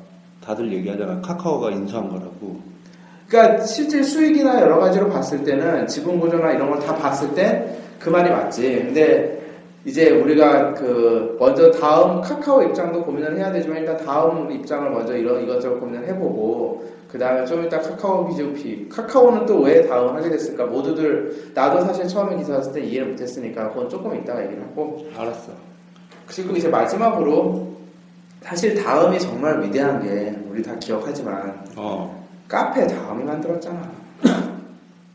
다들 0.44 0.72
얘기하잖아. 0.72 1.20
카카오가 1.20 1.70
인수한 1.72 2.08
거라고. 2.08 2.62
그러니까 3.28 3.66
실제 3.66 4.02
수익이나 4.02 4.62
여러 4.62 4.80
가지로 4.80 5.10
봤을 5.10 5.44
때는 5.44 5.86
지분 5.88 6.22
구조나 6.22 6.54
이런 6.54 6.70
걸 6.72 6.80
다 6.80 6.96
봤을 6.96 7.36
때 7.36 7.78
그 8.00 8.10
말이 8.10 8.30
맞지. 8.30 8.62
근데 8.86 9.42
이제 9.84 10.10
우리가 10.12 10.74
그 10.74 11.36
먼저 11.40 11.70
다음 11.72 12.22
카카오 12.22 12.62
입장도 12.64 13.04
고민을 13.04 13.38
해야 13.38 13.52
되지만 13.52 13.80
일단 13.80 13.98
다음 14.06 14.50
입장을 14.52 14.90
먼저 14.92 15.18
이런 15.18 15.44
이것저것 15.44 15.80
고민을 15.80 16.08
해보고 16.08 16.86
그 17.08 17.18
다음에 17.18 17.46
좀 17.46 17.64
이따 17.66 17.80
카카오 17.80 18.28
비즈피 18.28 18.88
카카오는 18.90 19.46
또 19.46 19.62
왜 19.62 19.88
다음 19.88 20.16
하게 20.16 20.30
됐을까 20.30 20.66
모두들 20.66 21.52
나도 21.54 21.82
사실 21.82 22.08
처음에 22.08 22.36
기사 22.38 22.54
봤을 22.58 22.74
때 22.74 22.82
이해를 22.82 23.10
못했으니까 23.12 23.70
그건 23.70 23.90
조금 23.90 24.16
이따가 24.16 24.44
얘기를 24.44 24.62
하고 24.64 25.06
알았어. 25.18 25.52
그리고 26.28 26.56
이제 26.56 26.68
마지막으로 26.68 27.68
사실 28.42 28.76
다음이 28.84 29.20
정말 29.20 29.62
위대한 29.64 30.02
게 30.02 30.38
우리 30.50 30.62
다 30.62 30.76
기억하지만 30.80 31.66
어. 31.76 32.26
카페 32.48 32.86
다음이 32.88 33.24
만들었잖아. 33.24 33.90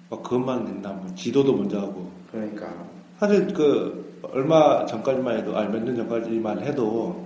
뭐 0.08 0.22
그것만 0.22 0.64
낸다. 0.64 0.90
뭐 0.90 1.06
지도도 1.14 1.54
먼저 1.54 1.78
하고. 1.78 2.08
그러니까 2.30 2.66
사실 3.18 3.52
그 3.52 4.18
얼마 4.32 4.84
전까지만 4.86 5.38
해도 5.38 5.56
아니 5.56 5.68
몇 5.70 5.82
년 5.84 5.94
전까지만 5.96 6.60
해도 6.60 7.22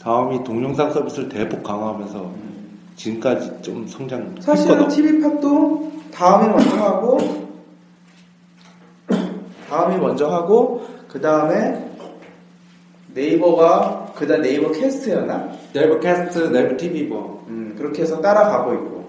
다음이 0.00 0.42
동영상 0.44 0.90
서비스를 0.92 1.28
대폭 1.28 1.62
강화하면서 1.62 2.47
지금까지 2.98 3.62
좀 3.62 3.86
성장했거든. 3.86 4.42
사실은 4.42 4.88
TV팟도 4.88 5.92
다음이 6.12 6.48
먼저 6.48 6.76
하고 6.76 7.48
다음이 9.68 9.96
먼저 9.98 10.26
하고 10.28 10.86
그 11.06 11.20
다음에 11.20 11.86
네이버가 13.14 14.12
그다음 14.16 14.42
네이버 14.42 14.70
캐스트였나? 14.72 15.52
네이버 15.72 16.00
캐스트, 16.00 16.38
네이버 16.50 16.76
TV 16.76 17.04
뭐. 17.04 17.44
음, 17.48 17.74
그렇게 17.78 18.02
해서 18.02 18.20
따라가고 18.20 18.74
있고 18.74 19.08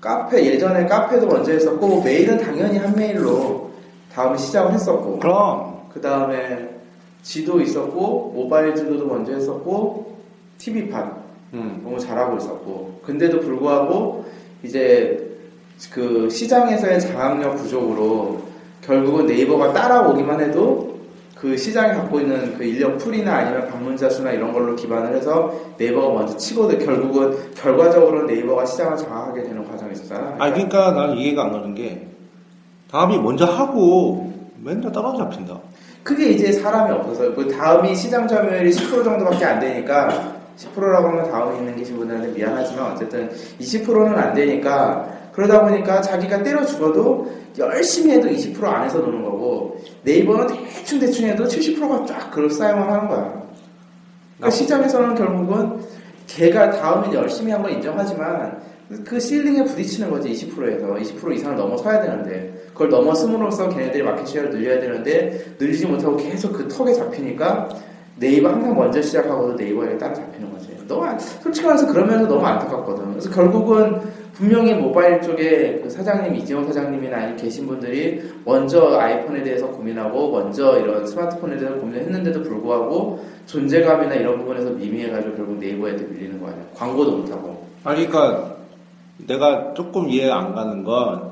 카페 0.00 0.46
예전에 0.46 0.86
카페도 0.86 1.26
먼저 1.26 1.52
했었고 1.52 2.02
메일은 2.02 2.38
당연히 2.38 2.78
한 2.78 2.94
메일로 2.94 3.70
다음에 4.12 4.36
시작을 4.38 4.72
했었고 4.72 5.18
그럼 5.18 5.88
그 5.92 6.00
다음에 6.00 6.70
지도 7.22 7.60
있었고 7.60 8.32
모바일 8.34 8.74
지도도 8.74 9.06
먼저 9.06 9.32
했었고 9.32 10.16
TV판 10.58 11.19
음. 11.54 11.80
너무 11.82 11.98
잘하고 11.98 12.36
있었고 12.36 13.00
근데도 13.04 13.40
불구하고 13.40 14.26
이제 14.62 15.28
그 15.90 16.28
시장에서의 16.30 17.00
장악력 17.00 17.56
부족으로 17.56 18.42
결국은 18.82 19.26
네이버가 19.26 19.72
따라오기만 19.72 20.40
해도 20.40 20.90
그 21.34 21.56
시장이 21.56 21.94
갖고 21.94 22.20
있는 22.20 22.56
그 22.58 22.64
인력 22.64 22.98
풀이나 22.98 23.36
아니면 23.36 23.68
방문자 23.68 24.10
수나 24.10 24.30
이런 24.30 24.52
걸로 24.52 24.76
기반을 24.76 25.16
해서 25.16 25.54
네이버가 25.78 26.12
먼저 26.12 26.36
치고도 26.36 26.78
결국은 26.78 27.54
결과적으로 27.54 28.26
네이버가 28.26 28.66
시장을 28.66 28.98
장악하게 28.98 29.44
되는 29.44 29.66
과정이 29.66 29.92
있었잖아. 29.92 30.36
아니 30.38 30.52
그러니까 30.52 30.92
나는 30.92 31.16
이해가 31.16 31.44
안 31.44 31.52
가는 31.52 31.74
게 31.74 32.08
다음이 32.90 33.18
먼저 33.18 33.46
하고 33.46 34.34
맨날 34.62 34.92
따라 34.92 35.14
잡힌다. 35.16 35.58
그게 36.02 36.30
이제 36.30 36.52
사람이 36.52 36.92
없어서 36.92 37.34
그 37.34 37.48
다음이 37.48 37.94
시장 37.94 38.28
점유율이 38.28 38.70
10% 38.70 39.02
정도밖에 39.02 39.44
안 39.44 39.60
되니까 39.60 40.39
10%라고 40.56 41.08
하면 41.08 41.30
다음에 41.30 41.58
있는 41.58 41.76
계신 41.76 41.96
분들한테 41.96 42.28
미안하지만 42.32 42.92
어쨌든 42.92 43.30
20%는 43.60 44.18
안 44.18 44.34
되니까 44.34 45.08
그러다 45.32 45.62
보니까 45.62 46.00
자기가 46.00 46.42
때려 46.42 46.64
죽어도 46.64 47.30
열심히 47.58 48.12
해도 48.14 48.28
20% 48.28 48.62
안에서 48.64 48.98
노는 48.98 49.22
거고 49.22 49.80
네이버는 50.02 50.46
대충 50.68 50.98
대충 50.98 51.26
해도 51.28 51.44
70%가 51.44 52.04
쫙 52.06 52.30
그걸 52.30 52.50
사용을 52.50 52.90
하는 52.90 53.08
거야. 53.08 53.42
그러니까 54.36 54.50
시장에서는 54.50 55.14
결국은 55.14 55.80
걔가 56.26 56.70
다음에 56.70 57.12
열심히 57.14 57.52
한 57.52 57.62
건 57.62 57.72
인정하지만 57.72 58.60
그 59.04 59.20
실링에 59.20 59.62
부딪히는 59.64 60.10
거지 60.10 60.30
20%에서 60.30 60.86
20% 60.94 61.34
이상을 61.36 61.56
넘어서야 61.56 62.02
되는데 62.02 62.52
그걸 62.72 62.88
넘어섬으로써 62.88 63.68
걔네들이 63.68 64.02
마켓 64.02 64.26
쉐어를 64.26 64.50
늘려야 64.50 64.80
되는데 64.80 65.54
늘리지 65.58 65.86
못하고 65.86 66.16
계속 66.16 66.52
그 66.52 66.66
턱에 66.66 66.92
잡히니까 66.94 67.68
네이버 68.20 68.50
항상 68.50 68.76
먼저 68.76 69.00
시작하고도 69.00 69.54
네이버에 69.54 69.96
따라 69.96 70.12
잡히는 70.12 70.52
거지. 70.52 70.68
너무 70.86 71.04
안- 71.04 71.18
솔직히 71.18 71.66
말해서 71.66 71.86
그러면서 71.90 72.28
너무 72.28 72.44
안타깝거든. 72.44 73.10
그래서 73.12 73.30
결국은 73.30 73.98
분명히 74.34 74.74
모바일 74.74 75.20
쪽에 75.22 75.80
그 75.82 75.88
사장님 75.88 76.34
이재용 76.36 76.64
사장님이나 76.66 77.34
계신 77.36 77.66
분들이 77.66 78.20
먼저 78.44 78.98
아이폰에 78.98 79.42
대해서 79.42 79.66
고민하고 79.68 80.32
먼저 80.32 80.78
이런 80.78 81.06
스마트폰에 81.06 81.56
대해서 81.56 81.76
고민했는데도 81.78 82.42
불구하고 82.42 83.24
존재감이나 83.46 84.14
이런 84.14 84.38
부분에서 84.38 84.70
미미해가지고 84.70 85.36
결국 85.36 85.58
네이버에도 85.58 86.04
밀리는 86.08 86.40
거 86.40 86.48
아니야. 86.48 86.62
광고도 86.74 87.16
못하고. 87.18 87.64
아니 87.84 88.06
그러니까 88.06 88.56
내가 89.26 89.72
조금 89.74 90.08
이해가 90.08 90.38
안 90.38 90.54
가는 90.54 90.84
건 90.84 91.30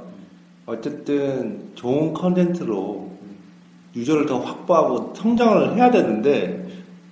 어쨌든 0.66 1.60
좋은 1.74 2.12
컨텐츠로 2.14 3.08
유저를 3.96 4.26
더 4.26 4.38
확보하고 4.38 5.12
성장을 5.14 5.76
해야 5.76 5.90
되는데 5.90 6.67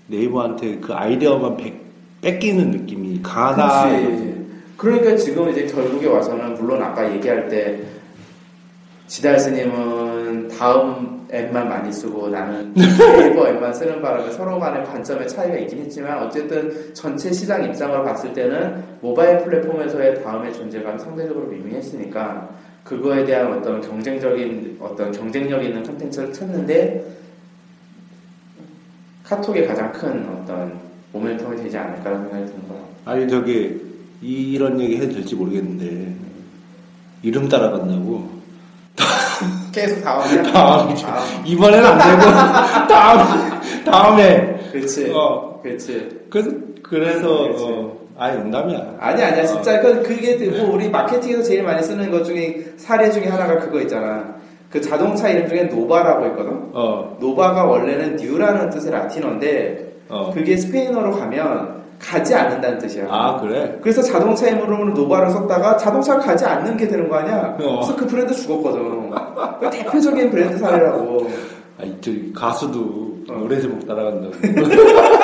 네이버한테 0.09 0.79
그 0.79 0.93
아이디어만 0.93 1.57
뺏- 1.57 1.75
뺏기는 2.23 2.71
느낌이 2.71 3.21
강하다. 3.23 3.91
그러니까 4.77 5.17
지금 5.17 5.49
이제 5.51 5.67
결국에 5.67 6.07
와서는 6.07 6.55
물론 6.55 6.83
아까 6.83 7.11
얘기할 7.13 7.49
때 7.49 7.81
지달 9.07 9.39
스님은 9.39 10.49
다음 10.49 11.27
앱만 11.33 11.69
많이 11.69 11.93
쓰고 11.93 12.29
나는 12.29 12.73
네이버 12.75 13.49
앱만 13.49 13.73
쓰는 13.73 14.01
바람에 14.03 14.31
서로 14.33 14.59
간의 14.59 14.85
관점의 14.85 15.29
차이가 15.29 15.57
있긴 15.59 15.79
했지만 15.81 16.23
어쨌든 16.25 16.93
전체 16.95 17.33
시장 17.33 17.65
입장으로 17.65 18.05
봤을 18.05 18.33
때는 18.33 18.83
모바일 19.01 19.39
플랫폼에서의 19.39 20.23
다음의 20.23 20.53
존재감이 20.53 20.99
상대적으로 20.99 21.47
미미했으니까 21.47 22.49
그거에 22.85 23.25
대한 23.25 23.53
어떤 23.53 23.81
경쟁적인 23.81 24.77
어떤 24.81 25.11
경쟁력 25.13 25.65
있는 25.65 25.83
콘텐츠를 25.83 26.33
찾는데 26.33 27.05
카톡이 29.29 29.67
가장 29.67 29.91
큰 29.93 30.27
어떤 30.43 30.73
모멘텀이 31.13 31.63
되지 31.63 31.77
않을까라는 31.79 32.29
생각이 32.29 32.47
드는 32.53 32.69
거야. 32.69 32.79
아니 33.05 33.29
저기 33.29 33.81
이- 34.23 34.53
이런 34.53 34.81
얘기 34.81 34.97
해도 34.97 35.13
될지 35.15 35.35
모르겠는데 35.35 36.15
이름 37.23 37.49
따라갔냐고 37.49 38.29
계속 39.73 40.03
다음에 40.03 40.43
다음. 40.53 40.95
이번에는 41.45 41.85
안 41.87 41.99
되고 41.99 42.31
다음 42.89 43.85
다음에 43.85 44.71
그렇지. 44.73 45.13
어. 45.15 45.61
그렇지. 45.63 46.27
그래서 46.31 46.51
그래서 46.83 47.49
그치. 47.49 47.65
어, 47.65 47.97
아니 48.19 48.39
농담이야. 48.39 48.97
아니 49.01 49.23
아니야 49.23 49.45
진짜 49.45 49.81
그 49.81 50.03
그게 50.03 50.37
뭐 50.51 50.75
우리 50.75 50.89
마케팅에서 50.89 51.43
제일 51.43 51.63
많이 51.65 51.83
쓰는 51.83 52.11
것 52.11 52.25
중에 52.25 52.65
사례 52.77 53.11
중에 53.11 53.27
하나가 53.27 53.59
그거 53.59 53.81
있잖아. 53.81 54.36
그 54.77 54.81
자동차 54.83 55.31
이름 55.31 55.49
중에 55.49 55.63
노바라고 55.65 56.27
있거든. 56.27 56.69
어 56.75 57.17
노바가 57.19 57.65
원래는 57.65 58.17
new라는 58.17 58.69
뜻의 58.69 58.93
라틴어인데 58.93 59.95
어. 60.11 60.31
그게 60.35 60.55
스페인어로 60.55 61.13
가면 61.13 61.77
가지 61.99 62.35
않는다는 62.35 62.77
뜻이야. 62.77 63.07
아 63.09 63.41
그래? 63.41 63.79
그래서 63.81 64.03
자동차 64.03 64.47
이름으로 64.49 64.91
노바를 64.91 65.31
썼다가 65.31 65.79
자동차가 65.79 66.21
가지 66.21 66.45
않는 66.45 66.77
게 66.77 66.87
되는 66.87 67.09
거 67.09 67.17
아니야? 67.17 67.57
어. 67.59 67.77
그래서 67.81 67.97
그 67.97 68.07
브랜드 68.07 68.35
죽었거든. 68.35 69.11
그 69.61 69.71
대표적인 69.71 70.31
브랜드 70.31 70.59
사례라고. 70.59 71.27
아니 71.81 71.97
저 72.03 72.11
가수도 72.39 73.17
어. 73.31 73.33
노래 73.33 73.59
제목 73.59 73.87
따라간다고. 73.87 74.35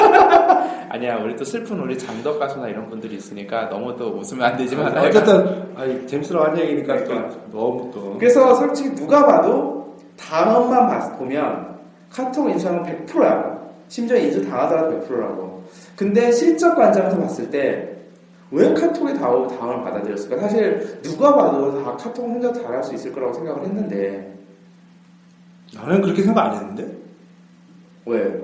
아니야, 0.90 1.16
우리 1.18 1.34
또 1.36 1.44
슬픈 1.44 1.80
우리 1.80 1.98
장덕 1.98 2.38
가수나 2.38 2.68
이런 2.68 2.88
분들이 2.88 3.16
있으니까 3.16 3.68
너무 3.68 3.96
또 3.96 4.08
웃으면 4.18 4.44
안 4.44 4.56
되지만 4.56 4.96
어쨌든 4.98 5.66
아니 5.76 6.06
재밌으러 6.06 6.44
한 6.44 6.58
얘기니까 6.58 6.98
또 6.98 7.04
그러니까. 7.04 7.36
너무 7.50 7.90
또. 7.94 8.16
그래서 8.18 8.54
솔직히 8.54 8.94
누가 8.94 9.24
봐도 9.26 9.96
단어만 10.18 10.88
봤- 10.88 11.18
보면 11.18 11.78
카톡 12.10 12.48
인수하는 12.50 12.82
100%야. 13.06 13.58
심지어 13.88 14.16
인수 14.16 14.44
당하더라도 14.48 15.00
100%라고. 15.00 15.62
근데 15.96 16.30
실적 16.32 16.74
관점에서 16.74 17.18
봤을 17.18 17.50
때 17.50 17.88
왜 18.54 18.70
카톡이 18.74 19.14
다음, 19.14 19.48
다음을 19.48 19.82
받아들였을까? 19.82 20.38
사실 20.38 21.00
누가 21.00 21.34
봐도 21.34 21.82
다 21.82 21.96
카톡 21.96 22.22
혼자 22.24 22.52
잘할 22.52 22.84
수 22.84 22.94
있을 22.94 23.10
거라고 23.10 23.32
생각을 23.32 23.64
했는데 23.64 24.30
나는 25.74 26.02
그렇게 26.02 26.20
생각 26.22 26.44
안 26.48 26.56
했는데. 26.56 26.86
왜? 28.04 28.42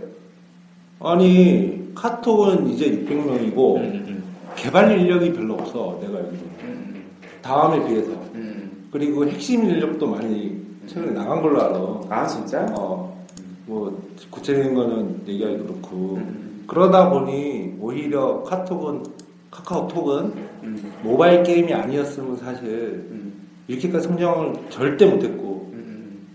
아니 1.01 1.78
카톡은 1.99 2.69
이제 2.69 2.91
600명이고 3.05 3.77
음, 3.77 3.83
음, 4.07 4.25
개발 4.55 4.97
인력이 4.97 5.33
별로 5.33 5.55
없어 5.55 5.99
내가. 6.01 6.19
음, 6.63 7.05
다음에 7.43 7.85
비해서. 7.89 8.13
음. 8.35 8.87
그리고 8.93 9.27
핵심 9.27 9.65
인력도 9.69 10.07
많이 10.07 10.57
최근에 10.87 11.13
나간 11.13 11.43
걸로 11.43 11.61
알아. 11.61 12.21
아 12.21 12.27
진짜? 12.27 12.65
어, 12.79 13.25
뭐 13.67 14.01
구체적인 14.31 14.75
거는 14.75 15.23
얘기하기 15.27 15.59
그렇고 15.59 16.15
음, 16.17 16.65
그러다 16.69 17.11
보니 17.11 17.75
오히려 17.81 18.45
카톡은 18.45 19.03
카카오톡은 19.51 20.33
음, 20.63 20.93
모바일 21.03 21.43
게임이 21.43 21.73
아니었으면 21.75 22.37
사실 22.37 23.07
음, 23.11 23.33
이렇게까지 23.67 24.07
성장을 24.07 24.55
절대 24.71 25.05
못했고 25.05 25.71
음, 25.73 26.27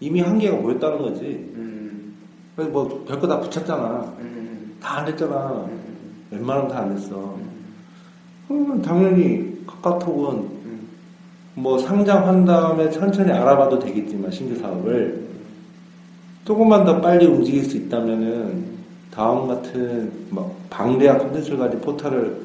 이미 0.00 0.20
한계가 0.20 0.56
보였다는 0.58 0.98
거지. 0.98 1.22
음, 1.56 2.16
그래서 2.56 2.72
뭐 2.72 3.04
별거 3.06 3.28
다 3.28 3.38
붙였잖아. 3.38 4.14
음, 4.80 4.82
다안 4.82 5.04
됐잖아. 5.06 5.66
음, 5.68 5.80
웬만하면 6.30 6.70
다안 6.70 6.94
됐어. 6.94 7.36
그러면 8.48 8.82
당연히 8.82 9.64
카카오톡은 9.66 10.34
음. 10.38 10.88
뭐 11.54 11.78
상장한 11.78 12.44
다음에 12.44 12.90
천천히 12.90 13.30
알아봐도 13.30 13.78
되겠지만 13.78 14.30
신규 14.30 14.58
사업을 14.60 15.28
조금만 16.44 16.84
더 16.84 17.00
빨리 17.00 17.26
움직일 17.26 17.64
수 17.64 17.76
있다면은 17.76 18.80
다음 19.12 19.46
같은 19.46 20.10
막 20.30 20.50
방대한 20.70 21.18
콘텐츠를 21.18 21.58
가진 21.58 21.80
포탈을 21.80 22.40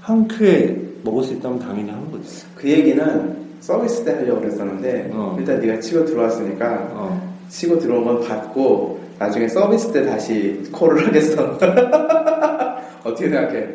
한 0.00 0.26
큐에 0.26 0.76
먹을 1.04 1.22
수 1.22 1.34
있다면 1.34 1.58
당연히 1.58 1.90
하는 1.90 2.10
거지. 2.10 2.44
그 2.54 2.68
얘기는 2.68 3.36
서비스 3.60 4.04
때 4.04 4.14
하려고 4.14 4.40
그랬었는데 4.40 5.10
어. 5.12 5.36
일단 5.38 5.60
네가 5.60 5.80
치고 5.80 6.04
들어왔으니까 6.04 6.90
어. 6.92 7.34
치고 7.48 7.78
들어온 7.78 8.04
건 8.04 8.20
받고 8.26 9.00
나중에 9.18 9.48
서비스 9.48 9.92
때 9.92 10.04
다시 10.04 10.62
콜을 10.72 11.06
하겠어. 11.08 11.58
어떻게 13.04 13.28
생각해? 13.28 13.68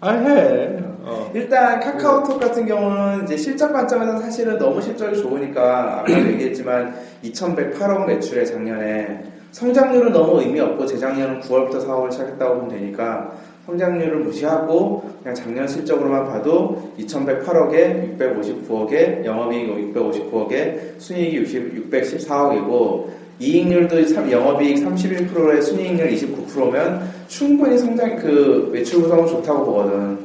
아 0.00 0.10
해. 0.12 0.76
어. 1.02 1.30
일단 1.34 1.80
카카오톡 1.80 2.40
같은 2.40 2.66
경우는 2.66 3.24
이제 3.24 3.36
실적 3.36 3.72
관점에서 3.72 4.18
사실은 4.18 4.58
너무 4.58 4.80
실적이 4.80 5.16
좋으니까 5.20 6.00
아까도 6.00 6.12
얘기했지만 6.32 6.94
2,108억 7.22 8.06
매출에 8.06 8.44
작년에 8.44 9.24
성장률은 9.52 10.12
너무 10.12 10.40
의미 10.40 10.60
없고 10.60 10.84
재작년은 10.86 11.40
9월부터 11.40 11.80
사업을 11.80 12.10
시작했다고 12.10 12.54
보면 12.54 12.68
되니까 12.70 13.32
성장률을 13.66 14.18
무시하고 14.20 15.10
그냥 15.22 15.34
작년 15.34 15.66
실적으로만 15.66 16.26
봐도 16.26 16.92
2,108억에 16.98 18.18
659억에 18.18 19.24
영업이익 19.24 19.94
659억에 19.94 20.98
순이익이 20.98 21.36
60, 21.36 21.90
614억이고 21.90 23.23
이익률도 23.38 24.06
삼- 24.06 24.30
영업이익 24.30 24.76
31%에 24.84 25.60
순이익률 25.60 26.08
29%면 26.10 27.10
충분히 27.28 27.76
성장 27.78 28.16
그 28.16 28.70
매출 28.72 29.02
구성은 29.02 29.26
좋다고 29.26 29.64
보거든. 29.64 30.18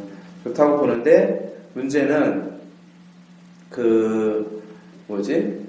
좋다고 0.43 0.77
보는데 0.77 1.53
문제는 1.73 2.49
그 3.69 4.61
뭐지? 5.07 5.59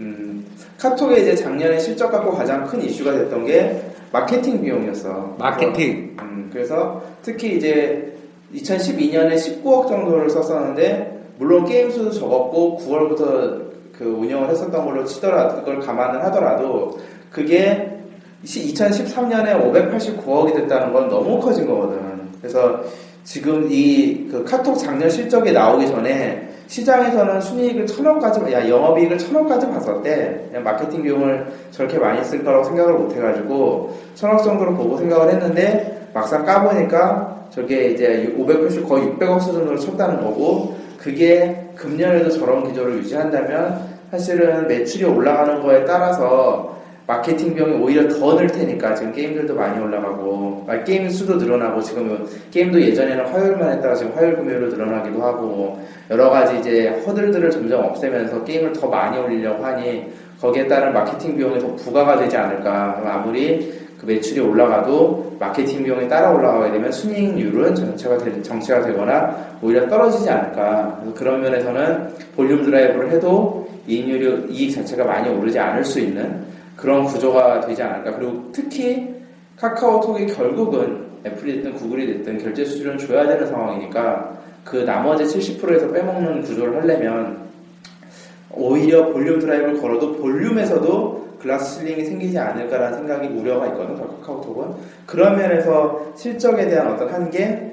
음, 0.00 0.44
카톡에 0.78 1.20
이제 1.20 1.36
작년에 1.36 1.78
실적 1.78 2.10
갖고 2.10 2.32
가장 2.32 2.64
큰 2.66 2.82
이슈가 2.82 3.12
됐던 3.12 3.46
게 3.46 3.80
마케팅 4.12 4.60
비용이었어. 4.60 5.36
마케팅. 5.38 6.14
그래서, 6.16 6.22
음, 6.22 6.50
그래서 6.52 7.02
특히 7.22 7.56
이제 7.56 8.12
2012년에 8.54 9.34
19억 9.36 9.88
정도를 9.88 10.30
썼었는데 10.30 11.20
물론 11.38 11.64
게임 11.64 11.90
수도 11.90 12.10
적었고 12.10 12.78
9월부터 12.80 13.73
그 13.98 14.04
운영을 14.04 14.48
했었던 14.48 14.84
걸로 14.84 15.04
치더라도 15.04 15.56
그걸 15.60 15.80
감안을 15.80 16.22
하더라도 16.24 16.98
그게 17.30 17.90
2013년에 18.44 19.60
589억이 19.72 20.54
됐다는 20.54 20.92
건 20.92 21.08
너무 21.08 21.40
커진 21.40 21.66
거거든. 21.66 21.98
그래서 22.40 22.80
지금 23.24 23.68
이 23.70 24.28
그 24.34 24.44
카톡 24.44 24.76
작년 24.76 25.08
실적이 25.08 25.52
나오기 25.52 25.86
전에 25.86 26.48
시장에서는 26.66 27.40
순이익을 27.40 27.86
천억까지, 27.86 28.52
야, 28.52 28.68
영업이익을 28.68 29.16
천억까지 29.16 29.68
봤었대. 29.68 30.50
마케팅 30.64 31.02
비용을 31.02 31.46
저렇게 31.70 31.98
많이 31.98 32.24
쓸 32.24 32.42
거라고 32.42 32.64
생각을 32.64 32.94
못 32.94 33.14
해가지고, 33.14 33.96
천억 34.14 34.42
정도로 34.42 34.74
보고 34.74 34.96
생각을 34.96 35.32
했는데, 35.34 36.08
막상 36.12 36.44
까보니까 36.44 37.46
저게 37.50 37.90
이제 37.90 38.34
580, 38.36 38.88
거의 38.88 39.06
600억 39.06 39.40
수준으로 39.40 39.78
쳤다는 39.78 40.16
거고, 40.24 40.74
그게 41.04 41.54
금년에도 41.76 42.30
저런 42.30 42.66
기조를 42.66 42.94
유지한다면, 42.94 43.92
사실은 44.10 44.66
매출이 44.66 45.04
올라가는 45.04 45.60
거에 45.60 45.84
따라서 45.84 46.78
마케팅 47.06 47.54
비용이 47.54 47.74
오히려 47.74 48.08
더 48.08 48.34
늘 48.34 48.46
테니까 48.46 48.94
지금 48.94 49.12
게임들도 49.12 49.54
많이 49.54 49.78
올라가고 49.78 50.64
아, 50.66 50.82
게임 50.84 51.10
수도 51.10 51.34
늘어나고 51.36 51.82
지금 51.82 52.26
게임도 52.50 52.80
예전에는 52.80 53.26
화요일만 53.26 53.72
했다가 53.72 53.94
지금 53.94 54.12
화요일 54.16 54.36
금요일로 54.36 54.68
늘어나기도 54.68 55.22
하고 55.22 55.78
여러 56.10 56.30
가지 56.30 56.58
이제 56.58 56.88
허들들을 57.06 57.50
점점 57.50 57.84
없애면서 57.84 58.42
게임을 58.44 58.72
더 58.72 58.88
많이 58.88 59.18
올리려고 59.18 59.62
하니 59.62 60.06
거기에 60.40 60.66
따른 60.66 60.94
마케팅 60.94 61.36
비용이 61.36 61.58
더 61.58 61.74
부과가 61.74 62.18
되지 62.18 62.34
않을까. 62.38 63.02
아무리 63.04 63.83
그 64.04 64.12
매출이 64.12 64.40
올라가도 64.40 65.36
마케팅 65.40 65.82
비용이 65.82 66.08
따라 66.08 66.30
올라가게 66.30 66.72
되면 66.72 66.92
순이익률은 66.92 67.74
정체가, 67.74 68.18
되, 68.18 68.42
정체가 68.42 68.82
되거나 68.86 69.56
오히려 69.62 69.88
떨어지지 69.88 70.28
않을까 70.28 70.98
그래서 71.00 71.14
그런 71.14 71.40
면에서는 71.40 72.08
볼륨 72.36 72.62
드라이브를 72.62 73.10
해도 73.10 73.66
이익률이 73.86 74.52
이익 74.52 74.74
자체가 74.74 75.04
많이 75.04 75.28
오르지 75.28 75.58
않을 75.58 75.84
수 75.84 76.00
있는 76.00 76.44
그런 76.76 77.04
구조가 77.04 77.60
되지 77.66 77.82
않을까. 77.82 78.16
그리고 78.16 78.50
특히 78.52 79.14
카카오톡이 79.56 80.26
결국은 80.26 81.04
애플이 81.26 81.56
됐든 81.56 81.74
구글이 81.74 82.06
됐든 82.06 82.38
결제 82.38 82.64
수수료는 82.64 82.98
줘야 82.98 83.26
되는 83.26 83.46
상황이니까 83.46 84.38
그 84.64 84.76
나머지 84.76 85.24
70%에서 85.24 85.90
빼먹는 85.90 86.42
구조를 86.42 86.82
하려면 86.82 87.44
오히려 88.50 89.12
볼륨 89.12 89.38
드라이브를 89.38 89.80
걸어도 89.80 90.12
볼륨에서도 90.16 91.23
glass 91.44 91.80
ceiling이 91.80 92.04
생기지 92.06 92.38
않을까라는 92.38 92.98
생각이 92.98 93.28
우려가 93.28 93.66
있거든, 93.68 93.96
카카오톡은. 93.96 94.74
그런 95.04 95.36
면에서 95.36 96.12
실적에 96.16 96.66
대한 96.68 96.90
어떤 96.90 97.10
한계, 97.10 97.72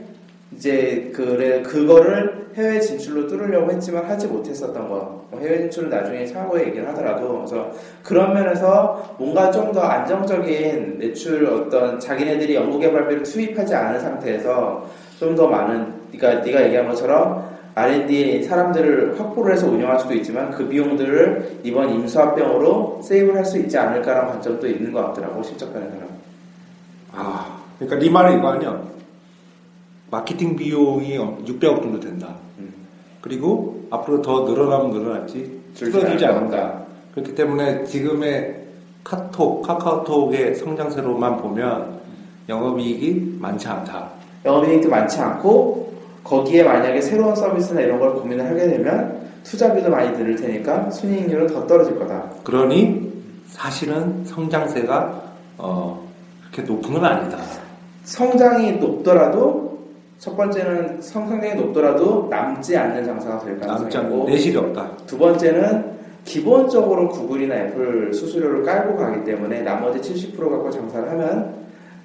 이제 0.57 1.09
그래 1.15 1.61
그거를 1.61 2.41
해외 2.55 2.81
진출로 2.81 3.27
뚫으려고 3.27 3.71
했지만 3.71 4.03
하지 4.05 4.27
못했었던 4.27 4.89
거. 4.89 5.25
뭐 5.31 5.39
해외 5.39 5.61
진출은 5.61 5.89
나중에 5.89 6.25
차후에 6.25 6.67
얘기를 6.67 6.85
하더라도. 6.89 7.37
그래서 7.37 7.71
그런 8.03 8.33
면에서 8.33 9.15
뭔가 9.17 9.49
좀 9.49 9.71
더 9.71 9.79
안정적인 9.79 10.97
매출 10.97 11.45
어떤 11.45 11.97
자기네들이 11.97 12.55
연구개발비를 12.55 13.23
투입하지 13.23 13.73
않은 13.73 14.01
상태에서 14.01 14.85
좀 15.17 15.33
더 15.37 15.47
많은 15.47 15.93
그러니까 16.11 16.43
네가 16.43 16.65
얘기한 16.65 16.89
것처럼 16.89 17.50
R&D 17.75 18.43
사람들을 18.43 19.19
확보를 19.19 19.53
해서 19.53 19.67
운영할 19.67 19.99
수도 19.99 20.13
있지만 20.13 20.51
그 20.51 20.67
비용들을 20.67 21.59
이번 21.63 21.89
임수합병으로 21.93 23.01
세이브를 23.03 23.37
할 23.37 23.45
수 23.45 23.57
있지 23.59 23.77
않을까라는 23.77 24.33
관점도 24.33 24.67
있는 24.67 24.91
것 24.91 25.03
같더라고 25.07 25.41
실적편에서는 25.43 26.07
아, 27.13 27.59
그러니까 27.79 27.99
네 27.99 28.09
말은 28.09 28.37
이거 28.39 28.49
아니야. 28.49 28.81
마케팅 30.09 30.55
비용이 30.55 31.17
600억 31.17 31.81
정도 31.81 31.99
된다. 31.99 32.35
음. 32.59 32.73
그리고 33.21 33.85
앞으로 33.89 34.21
더 34.21 34.41
늘어나면 34.45 34.91
늘어났지 34.91 35.61
줄어들지 35.73 36.25
않는다. 36.25 36.81
그렇기 37.13 37.35
때문에 37.35 37.83
지금의 37.85 38.57
카톡, 39.03 39.61
카카오톡의 39.63 40.55
성장세로만 40.55 41.37
보면 41.37 41.99
영업이익이 42.47 43.37
많지 43.39 43.67
않다. 43.67 44.09
영업이익도 44.45 44.89
많지 44.89 45.19
않고 45.19 45.93
거기에 46.31 46.63
만약에 46.63 47.01
새로운 47.01 47.35
서비스나 47.35 47.81
이런 47.81 47.99
걸 47.99 48.13
고민을 48.13 48.49
하게 48.49 48.67
되면 48.67 49.19
투자비도 49.43 49.89
많이 49.89 50.15
들을 50.15 50.33
테니까 50.37 50.89
순이익률은 50.89 51.47
더 51.47 51.67
떨어질 51.67 51.99
거다. 51.99 52.23
그러니 52.45 53.11
사실은 53.47 54.23
성장세가 54.23 55.23
어, 55.57 56.07
그렇게 56.49 56.71
높은 56.71 56.93
건 56.93 57.03
아니다. 57.03 57.37
성장이 58.05 58.77
높더라도 58.77 59.77
첫 60.19 60.37
번째는 60.37 61.01
성장이 61.01 61.55
높더라도 61.55 62.27
남지 62.29 62.77
않는 62.77 63.03
장사가 63.03 63.39
될 63.39 63.55
않는 63.55 63.67
가능성이고 63.67 64.29
내실이 64.29 64.55
없다. 64.55 64.89
두 65.05 65.17
번째는 65.17 65.91
기본적으로 66.23 67.09
구글이나 67.09 67.55
애플 67.55 68.13
수수료를 68.13 68.63
깔고 68.63 68.95
가기 68.95 69.25
때문에 69.25 69.63
나머지 69.63 69.99
70% 69.99 70.49
갖고 70.49 70.69
장사를 70.69 71.09
하면 71.09 71.60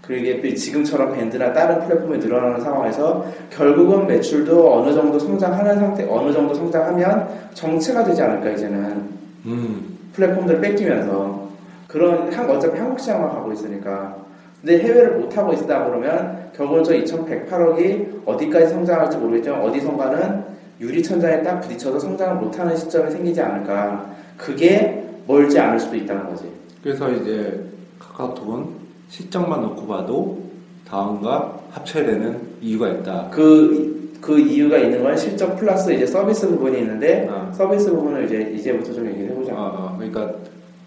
그게 0.07 0.41
또 0.41 0.55
지금처럼 0.55 1.15
밴드나 1.15 1.53
다른 1.53 1.81
플랫폼이 1.81 2.19
늘어나는 2.19 2.61
상황에서 2.61 3.27
결국은 3.51 4.07
매출도 4.07 4.75
어느 4.75 4.95
정도 4.95 5.19
성장하는 5.19 5.77
상태, 5.77 6.07
어느 6.09 6.33
정도 6.33 6.55
성장하면 6.55 7.29
정체가 7.55 8.05
되지 8.05 8.23
않을까 8.23 8.51
이제는. 8.51 9.03
음, 9.47 9.99
플랫폼들 10.13 10.61
뺏기면서. 10.61 11.47
그런 11.89 12.33
한 12.33 12.49
어차피 12.49 12.79
한국 12.79 13.01
시장만 13.01 13.31
가고 13.31 13.53
있으니까. 13.53 14.17
근데 14.61 14.79
해외를 14.79 15.19
못 15.19 15.37
하고 15.37 15.53
있다 15.53 15.85
그러면 15.85 16.51
결국은 16.57 16.85
저 16.85 16.93
2,108억이 16.93 18.23
어디까지 18.25 18.69
성장할지 18.69 19.19
모르겠지만 19.19 19.61
어디선가는 19.61 20.45
유리천장에 20.81 21.43
딱 21.43 21.61
부딪혀서 21.61 21.99
성장을 21.99 22.37
못하는 22.43 22.77
시점이 22.77 23.11
생기지 23.11 23.41
않을까. 23.41 24.07
그게 24.37 25.05
멀지 25.27 25.59
않을 25.59 25.81
수도 25.81 25.97
있다는 25.97 26.29
거지. 26.29 26.45
그래서 26.83 27.11
이제 27.11 27.65
카카오톡은 27.99 28.86
시점만 29.09 29.63
놓고 29.63 29.87
봐도 29.87 30.43
다음과 30.89 31.59
합쳐야 31.71 32.07
되는 32.07 32.41
이유가 32.61 32.89
있다. 32.89 33.29
그, 33.31 34.13
그 34.21 34.39
이유가 34.39 34.79
있는 34.79 35.03
건 35.03 35.17
실적 35.17 35.57
플러스 35.57 35.93
이제 35.93 36.07
서비스 36.07 36.49
부분이 36.49 36.79
있는데 36.79 37.29
아. 37.31 37.51
서비스 37.53 37.91
부분을 37.91 38.25
이제 38.25 38.53
이제부터 38.55 38.93
좀 38.93 39.07
얘기를 39.07 39.31
해보자 39.31 39.53
아, 39.53 39.57
아, 39.57 39.95
그러니까 39.97 40.33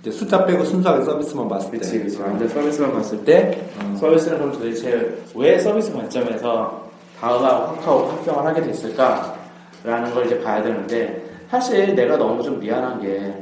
이제 0.02 0.12
숫자 0.12 0.46
빼고 0.46 0.64
순수하게 0.64 1.04
서비스만 1.04 1.50
봤을 1.50 1.72
때. 1.72 1.78
그치, 1.78 2.00
그치. 2.00 2.22
완전 2.22 2.48
서비스만 2.48 2.94
봤을 2.94 3.24
때, 3.26 3.68
어. 3.82 3.96
서비스는 3.98 4.38
그럼 4.38 4.54
도대체 4.54 5.18
왜 5.36 5.60
서비스 5.60 5.92
관점에서 5.92 6.90
다음하고 7.20 7.76
카카오 7.76 8.06
합병을 8.08 8.46
하게 8.46 8.62
됐을까라는 8.62 10.14
걸 10.14 10.26
이제 10.26 10.40
봐야 10.42 10.64
되는데, 10.64 11.22
사실 11.50 11.96
내가 11.96 12.16
너무 12.16 12.42
좀 12.42 12.60
미안한 12.62 13.02
게, 13.02 13.34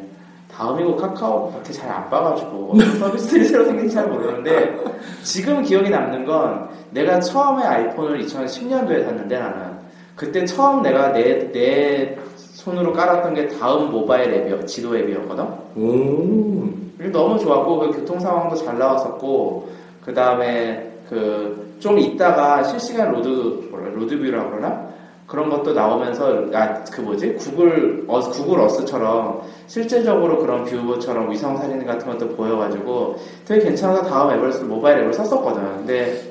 다음이고 0.58 0.96
카카오 0.96 1.52
그렇게 1.52 1.72
잘안 1.72 2.10
봐가지고, 2.10 2.74
서비스들이 3.00 3.46
새로 3.46 3.66
생긴지 3.66 3.94
잘 3.94 4.08
모르는데, 4.08 4.78
지금 5.24 5.62
기억이 5.62 5.90
남는 5.90 6.26
건, 6.26 6.70
내가 6.92 7.20
처음에 7.20 7.64
아이폰을 7.64 8.26
2010년도에 8.26 9.06
샀는데 9.06 9.38
나는, 9.38 9.78
그때 10.16 10.46
처음 10.46 10.82
내가 10.82 11.14
내, 11.14 11.52
내 11.52 12.18
손으로 12.36 12.92
깔았던 12.94 13.36
게 13.36 13.48
다음 13.50 13.92
모바일 13.92 14.34
앱이었, 14.34 14.66
지도 14.66 14.98
앱이었거든? 14.98 15.46
오. 15.76 16.68
너무 17.12 17.38
좋았고 17.40 17.80
그 17.80 17.92
교통 17.92 18.20
상황도 18.20 18.56
잘 18.56 18.78
나왔었고 18.80 19.70
그 20.04 20.14
다음에 20.14 20.92
그 21.08 21.68
좀 21.80 22.00
있다가 22.00 22.64
실시간 22.64 23.12
로드 23.12 23.70
뭐라 23.70 23.90
로드뷰라고 23.90 24.50
그러나 24.50 24.88
그런 25.28 25.50
것도 25.50 25.74
나오면서 25.74 26.46
아 26.54 26.84
그 26.92 27.02
뭐지 27.02 27.34
구글 27.36 28.06
어 28.08 28.20
구글 28.22 28.62
어스처럼 28.62 29.42
실제적으로 29.68 30.40
그런 30.40 30.64
view처럼 30.64 31.30
위성 31.30 31.58
사진 31.58 31.86
같은 31.86 32.08
것도 32.08 32.30
보여가지고 32.36 33.18
되게 33.46 33.66
괜찮아서 33.66 34.04
다음 34.04 34.32
앱을 34.32 34.54
쓰- 34.54 34.64
모바일 34.64 35.00
앱을 35.00 35.14
썼었거든. 35.14 35.62
근데 35.80 36.22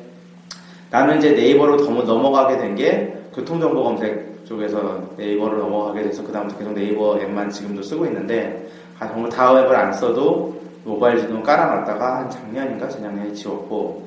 나는 0.91 1.19
이제 1.19 1.33
네이버로 1.33 1.77
더 1.79 1.91
넘어가게 1.91 2.57
된 2.59 2.75
게 2.75 3.13
교통정보 3.35 3.83
검색 3.85 4.47
쪽에서 4.47 4.99
네이버로 5.19 5.59
넘어가게 5.59 6.03
돼서 6.05 6.23
그다음부터 6.25 6.59
계속 6.59 6.73
네이버 6.73 7.19
앱만 7.21 7.51
지금도 7.51 7.83
쓰고 7.83 8.07
있는데 8.07 8.67
아, 8.99 9.07
정말 9.09 9.31
다음 9.31 9.59
앱을 9.59 9.77
안 9.77 9.93
써도 9.93 10.57
모바일 10.85 11.19
지도 11.21 11.43
깔아놨다가 11.43 12.17
한 12.21 12.31
작년인가 12.31 12.89
재작년에 12.89 13.33
지웠고 13.35 14.05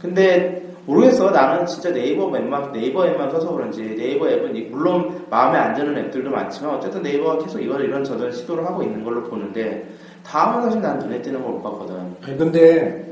근데 0.00 0.62
모르겠어 0.88 1.30
나는 1.30 1.66
진짜 1.66 1.92
네이버 1.92 2.34
앱만 2.34 2.72
네이버 2.72 3.06
앱만 3.06 3.30
써서 3.30 3.52
그런지 3.52 3.82
네이버 3.94 4.26
앱은 4.28 4.56
이- 4.56 4.62
물론 4.70 5.26
마음에 5.28 5.58
안 5.58 5.74
드는 5.74 5.96
앱들도 5.98 6.30
많지만 6.30 6.76
어쨌든 6.76 7.02
네이버가 7.02 7.44
계속 7.44 7.60
이걸 7.60 7.84
이런 7.84 8.02
저런 8.02 8.32
시도를 8.32 8.64
하고 8.64 8.82
있는 8.82 9.04
걸로 9.04 9.22
보는데 9.24 9.86
다음은 10.24 10.62
사실 10.62 10.80
난 10.80 10.98
눈에 10.98 11.20
띄는 11.20 11.42
걸 11.42 11.52
못 11.52 11.62
봤거든 11.62 12.14
근데 12.38 13.04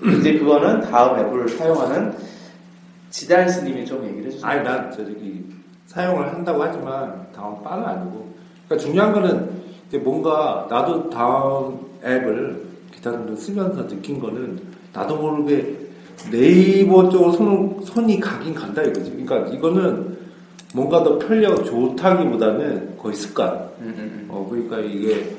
근데 0.00 0.36
그거는 0.38 0.80
다음 0.82 1.18
앱을 1.18 1.48
사용하는 1.48 2.12
지단 3.10 3.48
스님이 3.48 3.86
좀 3.86 4.04
얘기를 4.04 4.26
해주세요 4.26 4.50
아니 4.50 4.62
난 4.64 4.90
저기 4.90 5.44
사용을 5.86 6.26
한다고 6.26 6.62
하지만 6.62 7.26
다음 7.34 7.62
바는 7.62 7.84
아니고. 7.84 8.26
그러니까 8.66 8.84
중요한 8.84 9.12
거는 9.12 9.48
이제 9.88 9.96
뭔가 9.98 10.66
나도 10.68 11.08
다음 11.08 11.78
앱을 12.04 12.62
기타 12.92 13.12
등등 13.12 13.36
쓰면서 13.36 13.86
느낀 13.86 14.18
거는 14.20 14.60
나도 14.92 15.16
모르게 15.16 15.85
네이버 16.30 17.08
쪽으로 17.08 17.32
손, 17.32 17.80
손이 17.84 18.20
가긴 18.20 18.54
간다 18.54 18.82
이거지. 18.82 19.10
그러니까 19.10 19.50
이거는 19.50 20.16
뭔가 20.74 21.02
더 21.02 21.18
편리하고 21.18 21.64
좋다기보다는 21.64 22.96
거의 22.98 23.14
습관. 23.14 23.52
음, 23.80 23.94
음, 23.96 24.26
어, 24.28 24.46
그러니까 24.48 24.78
이게 24.78 25.36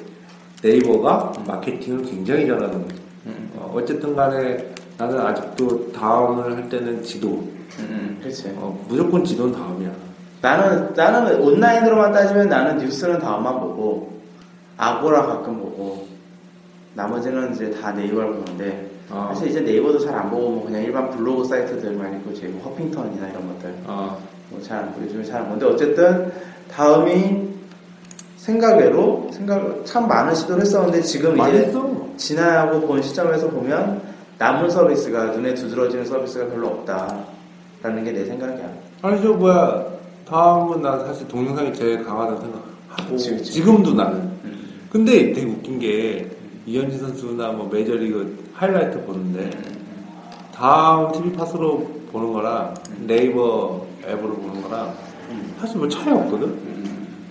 네이버가 0.63 1.33
마케팅을 1.45 2.03
굉장히 2.03 2.47
잘하는 2.47 2.81
거죠. 2.81 3.01
음, 3.27 3.51
어, 3.55 3.73
어쨌든 3.75 4.15
간에 4.15 4.73
나는 4.97 5.19
아직도 5.19 5.91
다음을 5.91 6.55
할 6.55 6.69
때는 6.69 7.03
지도. 7.03 7.27
음, 7.29 7.59
음, 7.79 8.17
그렇지. 8.21 8.53
어, 8.55 8.83
무조건 8.87 9.23
지도는 9.23 9.53
다음이야. 9.53 9.91
나는 10.41 10.93
나는 10.93 11.41
온라인으로만 11.41 12.11
따지면 12.11 12.47
나는 12.49 12.77
뉴스는 12.77 13.19
다음만 13.19 13.59
보고 13.59 14.21
아고라 14.77 15.25
가끔 15.25 15.59
보고 15.59 16.07
나머지는 16.93 17.53
이제 17.53 17.69
다 17.71 17.91
네이버를 17.91 18.33
보는데 18.33 18.86
아. 19.09 19.29
사실 19.33 19.49
이제 19.49 19.61
네이버도 19.61 19.99
잘 19.99 20.15
안 20.15 20.29
보고 20.29 20.49
뭐 20.51 20.65
그냥 20.65 20.83
일반 20.83 21.09
블로그 21.11 21.45
사이트들만 21.45 22.13
있고 22.17 22.31
이제 22.31 22.47
뭐 22.47 22.63
허핑턴이나 22.71 23.29
이런 23.29 23.47
것들 23.53 23.73
아, 23.87 24.17
뭐잘안 24.49 24.91
보고 24.93 25.05
요즘에 25.05 25.23
잘 25.23 25.41
안 25.41 25.45
보는데 25.49 25.65
어쨌든 25.65 26.31
다음이 26.71 27.47
생각외로 28.37 29.29
생각 29.31 29.85
참 29.85 30.07
많은 30.07 30.33
시도를 30.35 30.61
했었는데 30.61 31.01
지금 31.01 31.37
이제 31.37 31.65
했어. 31.65 32.07
지나고 32.17 32.81
본 32.81 33.01
시점에서 33.01 33.49
보면 33.49 34.01
남은 34.37 34.69
서비스가 34.69 35.25
눈에 35.25 35.53
두드러지는 35.53 36.05
서비스가 36.05 36.47
별로 36.47 36.67
없다라는 36.67 38.03
게 38.03 38.11
내 38.11 38.25
생각이야. 38.25 38.69
아니, 39.01 39.21
저, 39.21 39.33
뭐야. 39.33 39.85
다음은 40.27 40.81
난 40.81 41.05
사실 41.05 41.27
동영상이 41.27 41.73
제일 41.73 42.03
강하다고 42.03 42.41
생각하고. 42.41 43.09
그치. 43.11 43.43
지금도 43.43 43.93
나는. 43.93 44.17
음. 44.43 44.87
근데 44.91 45.31
되게 45.33 45.45
웃긴 45.45 45.79
게, 45.79 46.29
이현진 46.67 46.99
선수나 46.99 47.53
뭐 47.53 47.69
메이저리그 47.71 48.51
하이라이트 48.53 49.01
보는데, 49.05 49.49
다음 50.53 51.13
TV 51.13 51.31
팟으로 51.31 51.89
보는 52.11 52.33
거랑 52.33 52.73
네이버 53.07 53.85
앱으로 54.05 54.33
보는 54.33 54.61
거랑 54.63 54.93
사실 55.61 55.77
뭐 55.77 55.87
차이 55.87 56.11
없거든? 56.13 56.77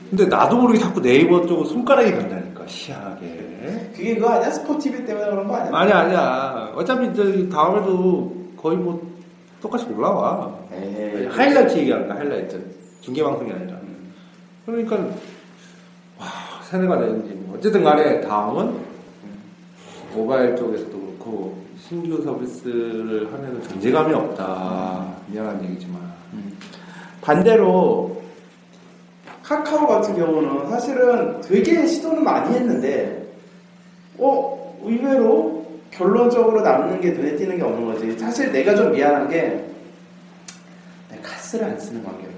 근데 0.09 0.25
나도 0.25 0.57
모르게 0.57 0.79
자꾸 0.79 1.03
네이버 1.03 1.45
쪽으로 1.47 1.67
손가락이 1.67 2.13
간다니까, 2.13 2.65
희한하게. 2.67 3.91
그게 3.95 4.15
그거 4.15 4.31
아니야? 4.31 4.51
스포티비 4.51 5.05
때문에 5.05 5.29
그런 5.29 5.47
거 5.47 5.57
아니야? 5.57 5.71
아니야, 5.77 5.99
아니야. 5.99 6.73
어차피 6.75 7.15
저기 7.15 7.47
다음에도 7.51 8.35
거의 8.57 8.79
뭐 8.79 9.07
똑같이 9.61 9.85
올라와. 9.93 10.51
에이, 10.73 11.27
하이라이트 11.27 11.77
얘기하는 11.77 12.09
거야, 12.09 12.21
하이라이트. 12.21 12.65
중계 13.03 13.23
방송이 13.23 13.53
아니라. 13.53 13.77
그러니까, 14.65 14.97
와, 16.19 16.27
세뇌가 16.71 16.99
되는지. 17.01 17.35
뭐. 17.35 17.57
어쨌든 17.59 17.85
간에 17.85 18.21
다음은 18.23 18.96
모바일 20.17 20.57
쪽에서도 20.57 20.99
그렇고, 20.99 21.57
신규 21.79 22.23
서비스를 22.23 23.33
하면 23.33 23.63
존재감이 23.63 24.15
없다. 24.15 25.07
미안한 25.29 25.63
얘기지만. 25.65 26.01
반대로 27.21 28.23
카카오 29.43 29.87
같은 29.87 30.17
경우는 30.17 30.71
사실은 30.71 31.41
되게 31.41 31.87
시도는 31.87 32.25
많이 32.25 32.55
했는데 32.55 33.27
어 34.19 34.77
의외로 34.83 35.65
결론적으로 35.91 36.61
남는 36.63 37.01
게 37.01 37.11
눈에 37.11 37.37
띄는 37.37 37.57
게 37.57 37.63
없는 37.63 37.85
거지. 37.85 38.19
사실 38.19 38.51
내가 38.53 38.75
좀 38.75 38.93
미안한 38.93 39.29
게 39.29 39.65
내가 41.11 41.23
카스를 41.23 41.67
안 41.67 41.79
쓰는 41.79 42.03
관계로 42.05 42.33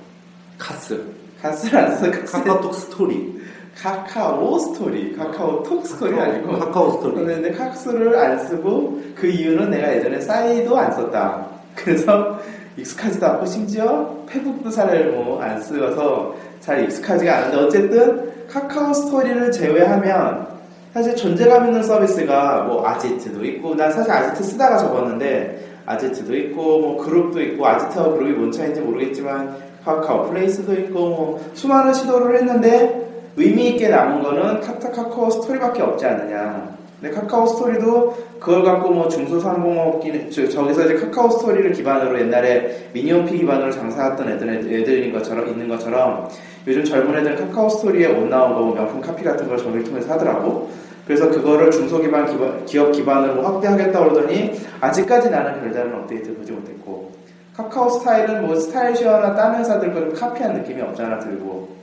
카스. 0.59 1.03
카스를 1.41 1.79
안 1.79 1.97
쓰는 1.97 2.25
카카오톡 2.25 2.75
스토리. 2.75 3.38
카카오 3.81 4.59
스토리, 4.59 5.15
카카오 5.17 5.63
톡 5.63 5.87
스토리 5.87 6.19
아니고 6.19 6.59
카카오 6.59 6.93
스토리. 6.95 7.25
근데 7.25 7.53
카스를 7.53 8.19
안 8.19 8.39
쓰고 8.47 9.01
그 9.15 9.29
이유는 9.29 9.71
내가 9.71 9.95
예전에 9.95 10.21
싸이도 10.21 10.77
안 10.77 10.91
썼다. 10.93 11.47
그래서 11.77 12.41
익숙하지도 12.77 13.25
않고 13.27 13.47
심지어 13.47 14.17
페북도 14.27 14.71
잘 14.71 15.11
뭐안 15.11 15.61
쓰여서 15.61 16.35
잘 16.61 16.85
익숙하지가 16.85 17.37
않은데 17.37 17.57
어쨌든 17.57 18.47
카카오 18.49 18.93
스토리를 18.93 19.53
제외하면 19.53 20.49
사실 20.93 21.15
존재감 21.15 21.67
있는 21.67 21.83
서비스가 21.83 22.63
뭐 22.63 22.85
아지트도 22.87 23.45
있고 23.45 23.77
난 23.77 23.93
사실 23.93 24.11
아지트 24.11 24.43
쓰다가 24.43 24.79
접었는데 24.79 25.67
아지트도 25.87 26.37
있고 26.37 26.79
뭐 26.81 27.05
그룹도 27.05 27.41
있고 27.43 27.67
아지트와 27.67 28.11
그룹이 28.11 28.33
뭔 28.33 28.51
차이인지 28.51 28.81
모르겠지만 28.81 29.57
카카오 29.85 30.31
플레이스도 30.31 30.73
있고 30.75 30.99
뭐 30.99 31.51
수많은 31.55 31.95
시도를 31.95 32.37
했는데 32.37 33.08
의미 33.39 33.69
있게 33.69 33.89
남은 33.89 34.23
거는 34.23 34.61
카타 34.61 34.91
카카오 34.91 35.31
스토리밖에 35.31 35.81
없지 35.83 36.05
않느냐. 36.05 36.77
근데 37.01 37.15
카카오 37.15 37.47
스토리도 37.47 38.17
그걸 38.41 38.65
갖고 38.65 38.91
뭐 38.91 39.09
중소상공업기 39.09 40.31
저기서 40.31 40.85
이제 40.85 40.95
카카오 40.95 41.31
스토리를 41.31 41.71
기반으로 41.73 42.19
옛날에 42.19 42.89
미니홈피 42.93 43.39
기반으로 43.39 43.71
장사했던 43.71 44.29
애들 44.31 44.49
애들인 44.51 45.13
것처럼 45.13 45.47
있는 45.47 45.69
것처럼 45.69 46.29
요즘 46.67 46.85
젊은 46.85 47.17
애들은 47.21 47.37
카카오 47.37 47.69
스토리에 47.69 48.07
옷 48.09 48.27
나온 48.29 48.55
거뭐 48.55 48.75
명품 48.75 49.01
카피 49.01 49.23
같은 49.23 49.47
걸 49.47 49.57
저기를 49.57 49.85
통해서 49.85 50.13
하더라고. 50.15 50.69
그래서 51.07 51.31
그거를 51.31 51.71
중소기반 51.71 52.27
기반, 52.27 52.65
기업 52.67 52.93
기반으로 52.93 53.43
확대하겠다 53.43 53.99
그러더니 53.99 54.61
아직까지 54.81 55.31
나는 55.31 55.61
별다른 55.63 55.95
업데이트 55.95 56.37
보지 56.37 56.53
못했고 56.53 57.13
카카오 57.57 57.89
스타일은 57.89 58.45
뭐 58.45 58.57
스타일시어나 58.57 59.35
다른 59.35 59.61
회사들 59.61 59.95
거좀 59.95 60.13
카피한 60.13 60.55
느낌이 60.55 60.83
없잖아 60.83 61.19
들고 61.21 61.78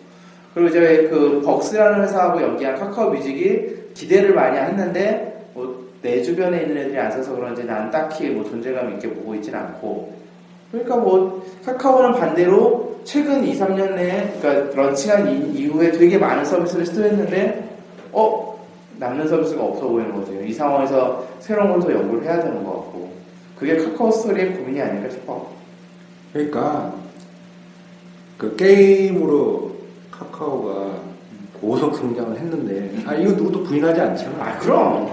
그리고 0.56 0.70
이제 0.70 1.08
그 1.12 1.42
벅스라는 1.46 2.02
회사하고 2.04 2.42
연기한 2.42 2.76
카카오 2.80 3.12
뮤직이 3.12 3.76
기대를 3.94 4.34
많이 4.34 4.58
했는데 4.58 5.46
뭐 5.54 5.86
내 6.02 6.22
주변에 6.22 6.62
있는 6.62 6.78
애들이 6.78 7.00
안 7.00 7.12
써서 7.12 7.34
그런지 7.36 7.64
난 7.64 7.90
딱히 7.90 8.30
뭐 8.30 8.44
존재감 8.44 8.92
있게 8.94 9.10
보고 9.10 9.34
있진 9.34 9.56
않고 9.56 10.14
그러니까 10.72 10.98
뭐 10.98 11.44
카카오는 11.66 12.12
반대로 12.20 12.98
최근 13.04 13.44
2, 13.44 13.58
3년 13.60 13.96
내에 13.96 14.34
그러니까 14.40 14.76
런칭한 14.80 15.28
이- 15.28 15.62
이후에 15.62 15.92
되게 15.92 16.16
많은 16.20 16.46
서비스를 16.46 16.86
시도했는데 16.86 17.68
어 18.12 18.60
남는 19.00 19.28
서비스가 19.28 19.64
없어 19.64 19.88
보이는 19.88 20.14
거죠. 20.14 20.40
이 20.44 20.54
상황에서 20.54 21.26
새로운 21.40 21.72
걸 21.72 21.82
더 21.82 21.92
연구를 21.92 22.24
해야 22.24 22.40
되는 22.40 22.64
것 22.64 22.72
같고 22.74 23.10
그게 23.58 23.76
카카오 23.78 24.12
스토리의 24.12 24.54
고민이 24.58 24.80
아닐까 24.80 25.10
싶어. 25.10 25.50
그러니까 26.34 26.94
그 28.38 28.56
게임으로 28.56 29.72
카카오가 30.20 30.92
고속 31.62 31.96
성장을 31.96 32.38
했는데 32.38 33.04
아 33.08 33.14
이거 33.16 33.32
누구도 33.34 33.64
부인하지 33.64 34.00
않잖아. 34.02 34.44
아 34.44 34.58
그럼 34.60 35.10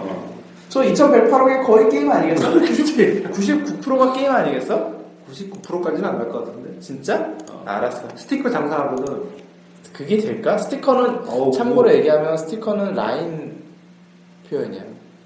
저 0.69 0.81
2108억의 0.81 1.65
거의 1.67 1.89
게임 1.91 2.11
아니겠어? 2.11 2.51
99%가 2.55 4.13
게임 4.13 4.31
아니겠어? 4.31 4.93
99%까지는 5.31 6.05
안 6.09 6.19
갈 6.19 6.29
것 6.31 6.45
같은데. 6.45 6.79
진짜? 6.81 7.33
알았어. 7.65 8.09
스티커 8.17 8.51
장사하거든. 8.51 9.23
그게 9.93 10.17
될까? 10.17 10.57
스티커는 10.59 11.29
어우, 11.29 11.53
참고로 11.53 11.89
뭐. 11.89 11.93
얘기하면 11.97 12.37
스티커는 12.37 12.95
라인 12.95 13.63
표현이야. 14.51 14.83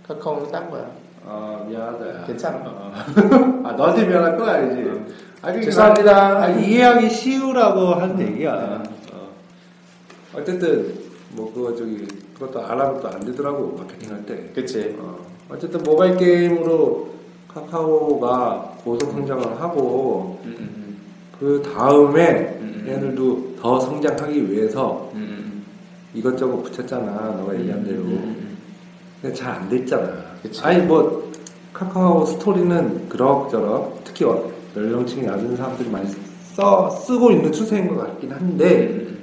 카카오는 0.06 0.50
딴 0.50 0.70
거야. 0.70 0.86
아 1.26 1.64
미안하다. 1.68 2.08
야. 2.08 2.24
괜찮아. 2.26 2.56
어. 2.64 2.92
아 3.64 3.72
너한테 3.72 4.06
미안할 4.06 4.36
건 4.36 4.48
아니지. 4.48 4.90
아니, 5.42 5.62
죄송합니다. 5.64 6.42
아니, 6.42 6.66
이해하기 6.66 7.08
쉬우라고 7.10 7.94
하는 7.94 8.20
얘기야. 8.20 8.82
어. 10.37 10.40
어쨌든 10.40 10.94
뭐 11.33 11.53
그거 11.53 11.75
저기 11.75 12.07
그것도 12.38 12.61
안 12.64 12.79
하면 12.81 13.01
또 13.01 13.09
안 13.09 13.20
되더라고 13.25 13.77
마케팅 13.79 14.11
할 14.14 14.25
때. 14.27 14.51
그치. 14.55 14.94
어. 14.99 15.16
어쨌든 15.49 15.83
모바일 15.83 16.16
게임으로 16.16 17.09
카카오가 17.49 18.75
고속 18.85 19.11
성장을 19.12 19.61
하고 19.61 20.38
음, 20.44 20.57
음, 20.59 20.96
그 21.38 21.62
다음에 21.62 22.59
음, 22.61 22.83
음. 22.85 22.88
얘네들도 22.88 23.55
더 23.61 23.81
성장하기 23.81 24.51
위해서 24.53 25.11
음, 25.14 25.18
음, 25.18 25.64
이것저것 26.14 26.62
붙였잖아. 26.62 27.37
너가 27.38 27.59
얘기한 27.59 27.85
대로. 27.85 28.01
음, 28.03 28.11
음, 28.12 28.57
근데 29.22 29.35
잘 29.35 29.53
안 29.55 29.68
됐잖아. 29.68 30.12
그치. 30.42 30.61
아니 30.62 30.83
뭐 30.83 31.31
카카오 31.72 32.25
스토리는 32.27 33.09
그럭저럭 33.09 34.01
특히 34.05 34.25
어- 34.25 34.51
연령층이 34.77 35.25
낮은 35.27 35.57
사람들이 35.57 35.88
많이 35.88 36.09
써 36.55 36.90
쓰고 36.90 37.31
있는 37.31 37.51
추세인 37.53 37.88
것 37.88 37.96
같긴 37.99 38.31
음, 38.31 38.37
한데 38.37 38.87
음. 38.88 39.15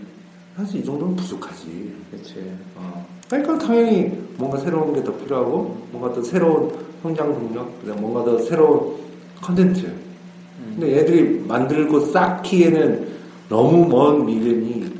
사실 0.56 0.82
이 0.82 0.86
정도는 0.86 1.16
부족하지. 1.16 1.94
그치. 2.12 2.36
어. 2.76 3.06
그러니까 3.30 3.58
당연히 3.58 4.12
뭔가 4.38 4.58
새로운 4.58 4.94
게 4.94 5.04
더 5.04 5.14
필요하고 5.18 5.78
뭔가 5.92 6.14
더 6.14 6.22
새로운 6.22 6.72
성장 7.02 7.34
동력, 7.34 7.82
그다음 7.82 8.02
뭔가 8.02 8.24
더 8.24 8.38
새로운 8.40 8.96
컨텐츠. 9.42 9.86
음. 9.86 10.76
근데 10.80 10.98
얘들이 10.98 11.40
만들고 11.48 12.00
쌓기에는 12.12 13.08
너무 13.50 13.86
먼 13.88 14.26
미래니 14.26 14.94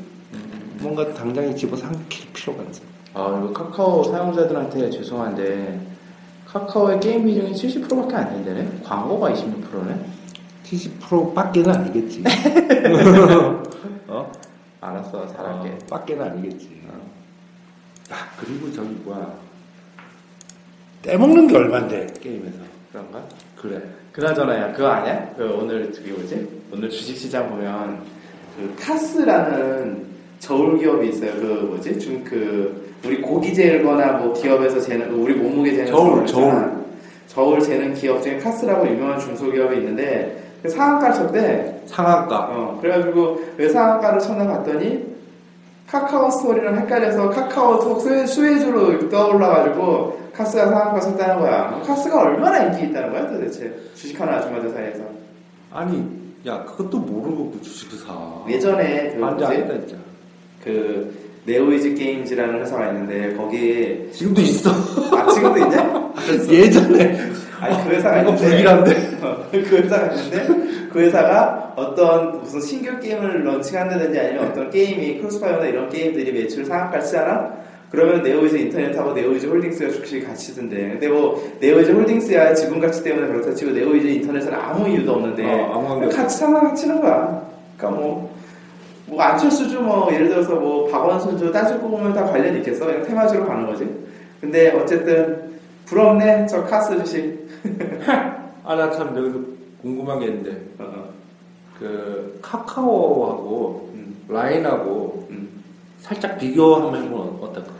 뭔가 0.80 1.14
당장에 1.14 1.54
집어 1.54 1.76
삼킬 1.76 2.32
필요가 2.32 2.62
있어. 2.64 2.82
아, 3.14 3.40
이거 3.42 3.52
카카오 3.52 4.02
사용자들한테 4.04 4.90
죄송한데, 4.90 5.80
카카오의 6.46 7.00
게임 7.00 7.24
비중이 7.24 7.52
70%밖에 7.52 8.16
안 8.16 8.30
된다네? 8.44 8.68
광고가 8.84 9.30
26%네? 9.32 10.04
70%밖에는 10.64 11.70
아니겠지. 11.70 12.22
어? 14.08 14.30
알았어, 14.84 15.26
잘할게. 15.28 15.70
어, 15.70 15.78
빡게는 15.88 16.22
아니겠지. 16.22 16.82
아, 18.10 18.28
그리고 18.38 18.70
저기 18.70 18.88
뭐야. 19.04 19.32
떼먹는 21.02 21.46
게 21.48 21.56
얼만데, 21.56 22.06
게임에서. 22.20 22.58
그런가? 22.92 23.22
그래. 23.56 23.80
그나저나 24.12 24.56
야 24.56 24.72
그거 24.72 24.88
아니야? 24.88 25.32
그 25.36 25.44
오늘 25.44 25.92
저기 25.92 26.10
뭐지? 26.10 26.48
오늘 26.70 26.88
주식시장 26.90 27.48
보면 27.48 28.02
그 28.56 28.74
카스라는 28.78 30.04
저울 30.38 30.78
기업이 30.78 31.08
있어요. 31.08 31.32
그 31.32 31.66
뭐지? 31.70 31.98
좀그 31.98 32.94
우리 33.04 33.20
고기 33.20 33.52
재거나 33.52 34.12
뭐 34.18 34.32
기업에서 34.34 34.80
재는 34.80 35.08
그 35.08 35.16
우리 35.16 35.34
몸무게 35.34 35.74
재는 35.74 35.86
저울, 35.86 36.26
있잖아. 36.26 36.80
저울 37.26 37.60
재는 37.60 37.94
기업 37.94 38.22
중에 38.22 38.38
카스라고 38.38 38.86
유명한 38.86 39.18
중소기업이 39.18 39.78
있는데 39.78 40.36
그 40.36 40.43
상한가를 40.68 41.14
쳤대. 41.14 41.82
상한가. 41.86 42.48
어 42.50 42.78
그래가지고 42.80 43.40
왜 43.56 43.68
상한가를 43.68 44.18
쳤나 44.20 44.46
봤더니 44.46 45.14
카카오 45.86 46.30
스토리랑 46.30 46.78
헷갈려서 46.80 47.30
카카오톡 47.30 48.00
수혜, 48.00 48.26
수혜주로 48.26 49.08
떠올라가지고 49.08 50.24
카스가 50.32 50.66
상한가 50.66 51.00
쳤다는 51.00 51.38
거야. 51.38 51.80
카스가 51.86 52.22
얼마나 52.22 52.64
인기 52.64 52.86
있다는 52.90 53.10
거야 53.12 53.28
도대체 53.28 53.72
주식하는 53.94 54.34
아줌마들 54.34 54.70
사이에서. 54.70 55.04
아니, 55.72 56.04
야, 56.46 56.64
그것도 56.64 56.98
모르고 56.98 57.50
그 57.52 57.60
주식을 57.62 57.98
사. 57.98 58.14
예전에 58.48 59.12
그 59.14 59.20
뭐지? 59.20 59.44
아니다, 59.44 59.74
진짜. 59.78 59.96
그 60.64 61.14
네오위즈 61.46 61.94
게임즈라는 61.94 62.60
회사가 62.62 62.88
있는데 62.88 63.34
거기 63.36 64.08
지금도 64.12 64.40
있어. 64.40 64.70
아 65.14 65.28
지금도 65.28 65.58
있냐? 65.58 66.12
예전에. 66.50 67.18
아니 67.64 67.84
그 67.84 67.94
회사가 67.94 68.20
이거 68.22 68.34
불길한데? 68.34 69.18
어, 69.22 69.46
그 69.50 69.58
회사가 69.58 70.12
있는데 70.12 70.88
그 70.92 71.00
회사가 71.00 71.72
어떤 71.76 72.40
무슨 72.40 72.60
신규 72.60 73.00
게임을 73.00 73.44
launching한다든지 73.44 74.18
아니면 74.18 74.48
어떤 74.48 74.70
게임이 74.70 75.18
크로스파이어나 75.18 75.66
이런 75.66 75.88
게임들이 75.88 76.32
매출 76.32 76.64
상한가 76.64 77.00
치잖아? 77.00 77.64
그러면 77.90 78.22
네오위즈 78.22 78.56
인터넷하고 78.56 79.12
네오위즈 79.12 79.46
홀딩스가 79.46 79.90
주식이 79.90 80.26
같이 80.26 80.54
뜬대. 80.54 80.76
근데 80.76 81.08
뭐 81.08 81.42
네오위즈 81.60 81.92
홀딩스야 81.92 82.52
지분 82.54 82.80
가치 82.80 83.02
때문에 83.02 83.28
그렇다 83.28 83.54
치고 83.54 83.70
네오위즈 83.70 84.06
인터넷은 84.06 84.52
아무 84.52 84.88
이유도 84.88 85.12
없는데 85.12 85.44
어, 85.44 85.72
아무. 85.74 86.08
같이 86.10 86.38
상한가 86.38 86.75
치는 86.75 87.00
거야. 87.00 87.42
그러니까 87.76 88.00
뭐. 88.00 88.34
뭐 89.06 89.20
안철수주 89.20 89.80
뭐 89.82 90.08
예를 90.10 90.30
들어서 90.30 90.54
뭐 90.54 90.88
박원순주 90.88 91.52
따지고 91.52 91.90
보면 91.90 92.14
다 92.14 92.24
관련 92.24 92.56
있겠어 92.56 92.86
그냥 92.86 93.02
테마주로 93.02 93.46
가는 93.46 93.66
거지 93.66 93.86
근데 94.40 94.70
어쨌든 94.70 95.54
부럽네 95.84 96.46
저 96.46 96.64
카스 96.64 96.96
주식 97.04 97.43
아, 98.64 98.74
나 98.76 98.90
참 98.90 99.16
여기서 99.16 99.38
궁금한 99.82 100.18
게 100.20 100.26
있는데, 100.26 100.50
어, 100.78 100.84
어. 100.84 101.08
그, 101.78 102.38
카카오하고, 102.42 103.90
음, 103.94 104.16
라인하고, 104.28 105.26
음. 105.30 105.48
살짝 106.00 106.38
비교하면 106.38 107.12
어떨까? 107.40 107.70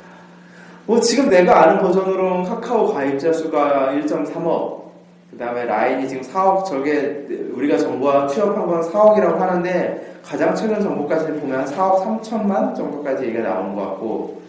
뭐 0.87 1.01
지금 1.01 1.31
내가 1.31 1.63
아는 1.63 1.79
버전으로 1.81 2.43
카카오 2.43 2.93
가입자 2.93 3.33
수가 3.33 3.93
1.3억 3.93 4.85
그 5.31 5.39
다음에 5.39 5.65
라인이 5.65 6.07
지금 6.09 6.23
4억 6.23 6.65
저게 6.67 7.27
우리가 7.55 7.79
정부와 7.79 8.27
취업한 8.29 8.67
건 8.67 8.83
4억이라고 8.83 9.37
하는데 9.39 10.15
가장 10.23 10.55
최근 10.55 10.81
정보까지 10.83 11.33
보면 11.41 11.61
한 11.61 11.67
4억 11.67 12.21
3천만 12.21 12.77
정도까지 12.77 13.25
얘기가 13.25 13.43
나오는 13.49 13.75
것 13.75 13.83
같고 13.83 14.43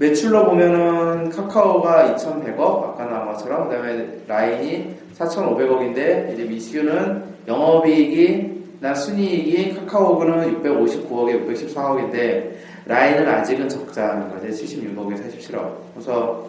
매출로 0.00 0.46
보면은 0.46 1.28
카카오가 1.28 2.16
2,100억 2.16 2.58
아까 2.58 3.04
나온 3.04 3.26
것처럼 3.32 3.68
그 3.68 3.74
다음에 3.74 4.08
라인이 4.26 4.96
4,500억인데 5.18 6.32
이제 6.32 6.44
미스유는 6.44 7.22
영업이익이 7.46 8.60
나 8.80 8.94
순이익이 8.94 9.74
카카오는 9.74 10.62
659억에 10.62 11.46
614억인데 11.46 12.50
라인은 12.86 13.28
아직은 13.28 13.68
적자인 13.68 14.30
거지. 14.30 14.46
76억에 14.48 15.16
47억. 15.16 15.70
그래서 15.92 16.48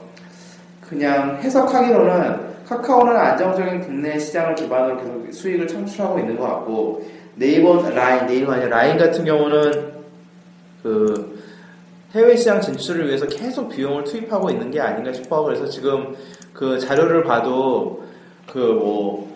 그냥 0.87 1.37
해석하기로는 1.41 2.51
카카오는 2.69 3.13
안정적인 3.13 3.81
국내 3.81 4.17
시장을 4.17 4.55
기반으로 4.55 4.97
계속 4.97 5.33
수익을 5.33 5.67
창출하고 5.67 6.19
있는 6.19 6.37
것 6.37 6.47
같고 6.47 7.05
네이버 7.35 7.81
라인 7.89 8.27
네이버 8.27 8.53
아니라 8.53 8.69
라인 8.69 8.97
같은 8.97 9.25
경우는 9.25 9.91
그 10.83 11.30
해외 12.13 12.35
시장 12.35 12.59
진출을 12.61 13.07
위해서 13.07 13.25
계속 13.27 13.69
비용을 13.69 14.03
투입하고 14.03 14.49
있는 14.49 14.69
게 14.71 14.79
아닌가 14.81 15.13
싶어 15.13 15.43
그래서 15.43 15.65
지금 15.67 16.15
그 16.53 16.79
자료를 16.79 17.23
봐도 17.23 18.03
그 18.51 18.59
뭐 18.59 19.31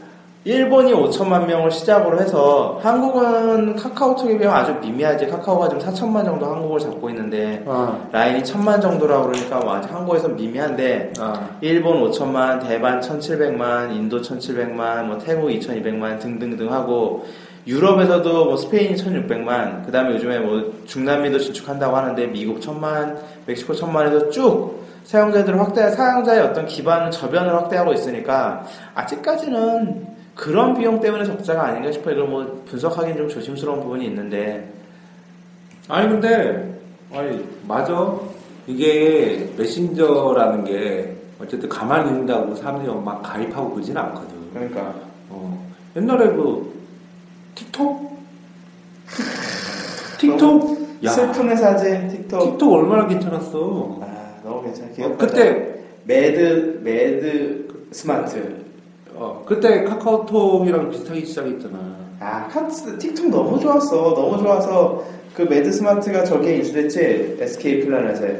일본이 0.45 0.93
5천만 0.93 1.47
명을 1.47 1.71
시작으로 1.71 2.19
해서 2.21 2.79
한국은 2.83 3.75
카카오톡에 3.75 4.37
비하면 4.37 4.61
아주 4.61 4.79
미미하지. 4.79 5.25
카카오가 5.25 5.67
지금 5.69 5.81
4천만 5.83 6.23
정도 6.23 6.45
한국을 6.45 6.79
잡고 6.79 7.09
있는데 7.09 7.63
아, 7.65 7.99
라인이 8.11 8.43
천만 8.43 8.79
정도라고 8.79 9.29
그러니까 9.29 9.57
뭐 9.57 9.73
아직 9.73 9.91
한국에서 9.91 10.27
미미한데 10.27 11.13
아. 11.19 11.49
일본 11.61 12.11
5천만, 12.11 12.61
대만 12.61 13.01
1,700만, 13.01 13.91
인도 13.95 14.21
1,700만, 14.21 15.05
뭐 15.05 15.17
태국 15.17 15.49
2,200만 15.49 16.19
등등등 16.19 16.71
하고 16.71 17.25
유럽에서도 17.67 18.45
뭐 18.45 18.57
스페인이 18.57 18.95
1,600만, 18.95 19.85
그 19.85 19.91
다음에 19.91 20.13
요즘에 20.13 20.39
뭐 20.39 20.73
중남미도 20.85 21.39
진출한다고 21.39 21.95
하는데 21.95 22.27
미국 22.27 22.59
1,000만, 22.59 23.17
멕시코 23.45 23.73
1,000만에서 23.73 24.31
쭉 24.31 24.85
사용자들을 25.05 25.59
확대, 25.59 25.89
사용자의 25.89 26.41
어떤 26.41 26.65
기반을 26.65 27.11
저변을 27.11 27.53
확대하고 27.53 27.93
있으니까 27.93 28.65
아직까지는 28.95 30.15
그런 30.35 30.75
비용 30.75 30.99
때문에 30.99 31.23
적자가 31.23 31.63
아닌가 31.67 31.91
싶어요. 31.91 32.15
이걸 32.15 32.27
뭐 32.27 32.63
분석하기는 32.65 33.17
좀 33.17 33.29
조심스러운 33.29 33.79
부분이 33.81 34.05
있는데. 34.05 34.69
아니 35.87 36.09
근데 36.09 36.77
아니 37.13 37.47
맞아. 37.67 38.13
이게 38.67 39.49
메신저라는 39.57 40.65
게 40.65 41.15
어쨌든 41.39 41.69
가만히 41.69 42.09
있는다고 42.09 42.55
사람들이 42.55 42.93
막 42.95 43.21
가입하고 43.21 43.71
그러진 43.71 43.95
않거든. 43.95 44.35
그러니까. 44.53 44.93
어, 45.29 45.71
옛날에 45.95 46.27
그 46.27 46.74
틱톡 47.55 48.17
틱톡 50.19 50.85
야 51.03 51.09
슬픈 51.11 51.49
회사지 51.49 52.07
틱톡. 52.09 52.41
틱톡 52.57 52.73
얼마나 52.73 53.07
괜찮았어 53.07 53.99
아 54.01 54.35
너무 54.43 54.63
괜찮아. 54.63 54.89
어. 55.07 55.17
그때 55.17 55.75
매드 56.05 56.79
매드 56.83 57.67
스마트. 57.91 58.63
어, 59.17 59.43
그때 59.47 59.83
카카오톡이랑 59.85 60.89
비슷하게 60.89 61.23
시작했잖아 61.23 61.95
아 62.19 62.47
카트 62.47 62.97
틱톡 62.97 63.29
너무 63.29 63.59
좋았어. 63.59 64.13
너무 64.13 64.37
좋아서 64.41 65.03
그 65.33 65.43
매드 65.43 65.71
스마트가 65.71 66.23
저기에 66.23 66.57
인수됐지 66.57 67.37
SK 67.39 67.85
플라넷에 67.85 68.39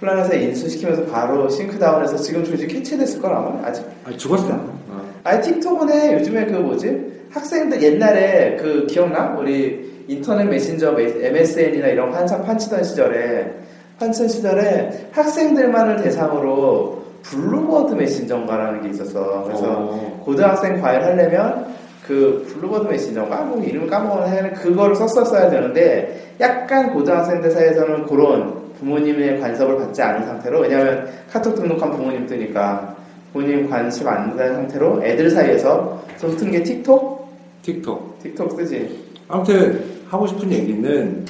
플라넷에 0.00 0.40
인수시키면서 0.42 1.04
바로 1.06 1.48
sink 1.48 1.67
down해서 1.67 2.16
지금 2.16 2.42
조직 2.44 2.72
해체됐을 2.72 3.20
걸 3.20 3.32
아마 3.32 3.64
아직. 3.66 3.84
아 4.04 4.10
죽었어 4.16 4.48
어. 4.54 5.02
아니 5.24 5.42
틱톡은 5.42 5.90
해. 5.90 6.14
요즘에 6.14 6.46
그 6.46 6.52
뭐지 6.52 7.19
학생들 7.30 7.82
옛날에 7.82 8.56
그 8.56 8.86
기억나? 8.86 9.36
우리 9.38 10.04
인터넷 10.08 10.44
메신저 10.44 10.96
MSN이나 10.98 11.88
이런 11.88 12.10
거 12.10 12.16
한참 12.16 12.44
판치던 12.44 12.82
시절에 12.82 13.52
판치 13.98 14.28
시절에 14.28 15.08
학생들만을 15.12 16.02
대상으로 16.02 17.00
블루버드 17.22 17.94
메신저인가라는 17.94 18.82
게 18.82 18.88
있었어. 18.90 19.44
그래서 19.44 19.64
어. 19.68 20.22
고등학생 20.24 20.80
과외를 20.80 21.06
하려면 21.06 21.66
그 22.06 22.44
블루버드 22.48 22.88
메신저인가 22.88 23.42
뭐 23.42 23.62
이름을 23.62 23.88
까먹었는데 23.88 24.50
그거를 24.54 24.96
썼었어야 24.96 25.50
되는데 25.50 26.34
약간 26.40 26.92
고등학생들 26.92 27.50
사이에서는 27.50 28.06
그런 28.06 28.72
부모님의 28.78 29.40
간섭을 29.40 29.76
받지 29.76 30.02
않은 30.02 30.26
상태로 30.26 30.60
왜냐하면 30.60 31.08
카톡 31.30 31.54
등록한 31.54 31.90
부모님들이니까 31.90 32.96
부모님 33.32 33.68
관심 33.68 34.08
안 34.08 34.34
가는 34.36 34.54
상태로 34.54 35.04
애들 35.04 35.30
사이에서 35.30 36.02
좀 36.18 36.31
뜬 36.31 36.53
게 36.53 36.62
틱톡? 36.62 37.19
틱톡. 37.62 38.18
틱톡 38.22 38.52
쓰지. 38.52 39.04
아무튼 39.28 39.84
하고 40.08 40.26
싶은 40.26 40.50
얘기는 40.50 41.24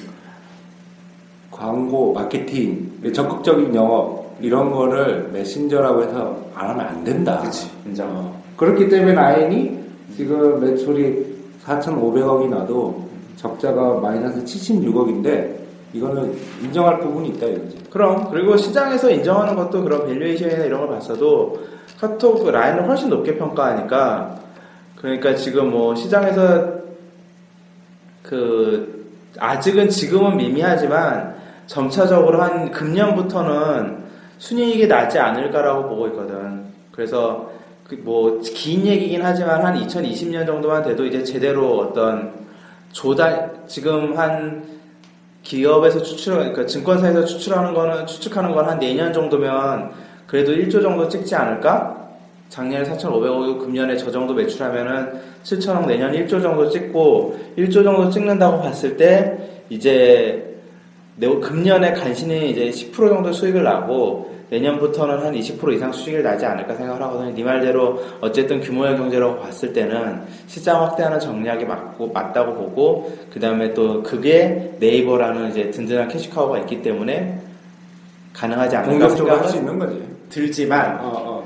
광고, 1.50 2.12
마케팅, 2.12 2.90
적극적인 3.12 3.74
영업 3.74 4.36
이런 4.40 4.70
거를 4.70 5.28
메신저라고 5.32 6.02
해서 6.04 6.36
안 6.54 6.70
하면 6.70 6.86
안 6.86 7.04
된다. 7.04 7.40
그치. 7.44 7.70
인정 7.84 8.08
어, 8.08 8.42
그렇기 8.56 8.88
때문에 8.88 9.12
라인이 9.12 9.78
지금 10.16 10.60
매출이 10.60 11.40
4,500억이 11.64 12.48
나도 12.48 13.08
적자가 13.36 14.00
마이너스 14.00 14.42
76억인데 14.44 15.60
이거는 15.92 16.34
인정할 16.62 17.00
부분이 17.00 17.30
있다 17.30 17.46
이거지. 17.46 17.78
그럼. 17.90 18.30
그리고 18.30 18.56
시장에서 18.56 19.10
인정하는 19.10 19.56
것도 19.56 19.82
그런 19.82 20.06
valuation이나 20.06 20.64
이런 20.64 20.80
걸 20.80 20.90
봤어도 20.90 21.58
카톡 21.98 22.44
그 22.44 22.50
라인을 22.50 22.88
훨씬 22.88 23.10
높게 23.10 23.36
평가하니까 23.36 24.38
그러니까 25.00 25.34
지금 25.34 25.70
뭐 25.70 25.94
시장에서 25.94 26.80
그 28.22 29.08
아직은 29.38 29.88
지금은 29.88 30.36
미미하지만 30.36 31.36
점차적으로 31.66 32.42
한 32.42 32.70
금년부터는 32.70 34.04
순이익이 34.38 34.88
나지 34.88 35.18
않을까라고 35.18 35.88
보고 35.88 36.06
있거든. 36.08 36.64
그래서 36.92 37.50
그 37.88 37.94
뭐긴 37.94 38.86
얘기긴 38.86 39.22
하지만 39.22 39.64
한 39.64 39.74
2020년 39.80 40.46
정도만 40.46 40.82
돼도 40.82 41.06
이제 41.06 41.24
제대로 41.24 41.78
어떤 41.78 42.32
조달 42.92 43.52
지금 43.66 44.18
한 44.18 44.64
기업에서 45.42 46.02
추출, 46.02 46.34
그러니까 46.34 46.66
증권사에서 46.66 47.24
추출하는 47.24 47.72
거는, 47.72 48.06
추측하는 48.06 48.52
건 48.52 48.68
한 48.68 48.78
내년 48.78 49.12
정도면 49.12 49.92
그래도 50.26 50.52
1조 50.52 50.82
정도 50.82 51.08
찍지 51.08 51.34
않을까? 51.34 51.99
작년에 52.50 52.84
4,500억이고 52.84 53.58
금년에 53.60 53.96
저 53.96 54.10
정도 54.10 54.34
매출하면은 54.34 55.08
7천억 55.44 55.86
내년 55.86 56.12
1조 56.12 56.42
정도 56.42 56.68
찍고 56.68 57.38
1조 57.56 57.82
정도 57.82 58.10
찍는다고 58.10 58.60
봤을 58.60 58.96
때 58.96 59.38
이제 59.70 60.46
내- 61.16 61.28
금년에 61.28 61.92
간신히 61.92 62.50
이제 62.50 62.70
10% 62.70 63.08
정도 63.08 63.32
수익을 63.32 63.62
나고 63.62 64.28
내년부터는 64.50 65.18
한 65.20 65.32
20% 65.32 65.72
이상 65.76 65.92
수익을 65.92 66.24
나지 66.24 66.44
않을까 66.44 66.74
생각을 66.74 67.00
하거든요. 67.02 67.32
네 67.32 67.44
말대로 67.44 68.02
어쨌든 68.20 68.60
규모의 68.60 68.96
경제라고 68.96 69.38
봤을 69.38 69.72
때는 69.72 70.22
시장 70.48 70.82
확대하는 70.82 71.20
전략이 71.20 71.64
맞고 71.66 72.08
맞다고 72.08 72.54
보고 72.54 73.12
그 73.32 73.38
다음에 73.38 73.72
또 73.74 74.02
그게 74.02 74.72
네이버라는 74.80 75.50
이제 75.50 75.70
든든한 75.70 76.08
캐시카우가 76.08 76.58
있기 76.60 76.82
때문에 76.82 77.38
가능하지 78.32 78.74
않을까 78.76 78.90
공격적으로 78.90 79.36
할 79.36 79.48
수 79.48 79.56
있는 79.58 79.78
거지. 79.78 80.02
들지만 80.30 80.98
어, 81.00 81.12
어. 81.14 81.39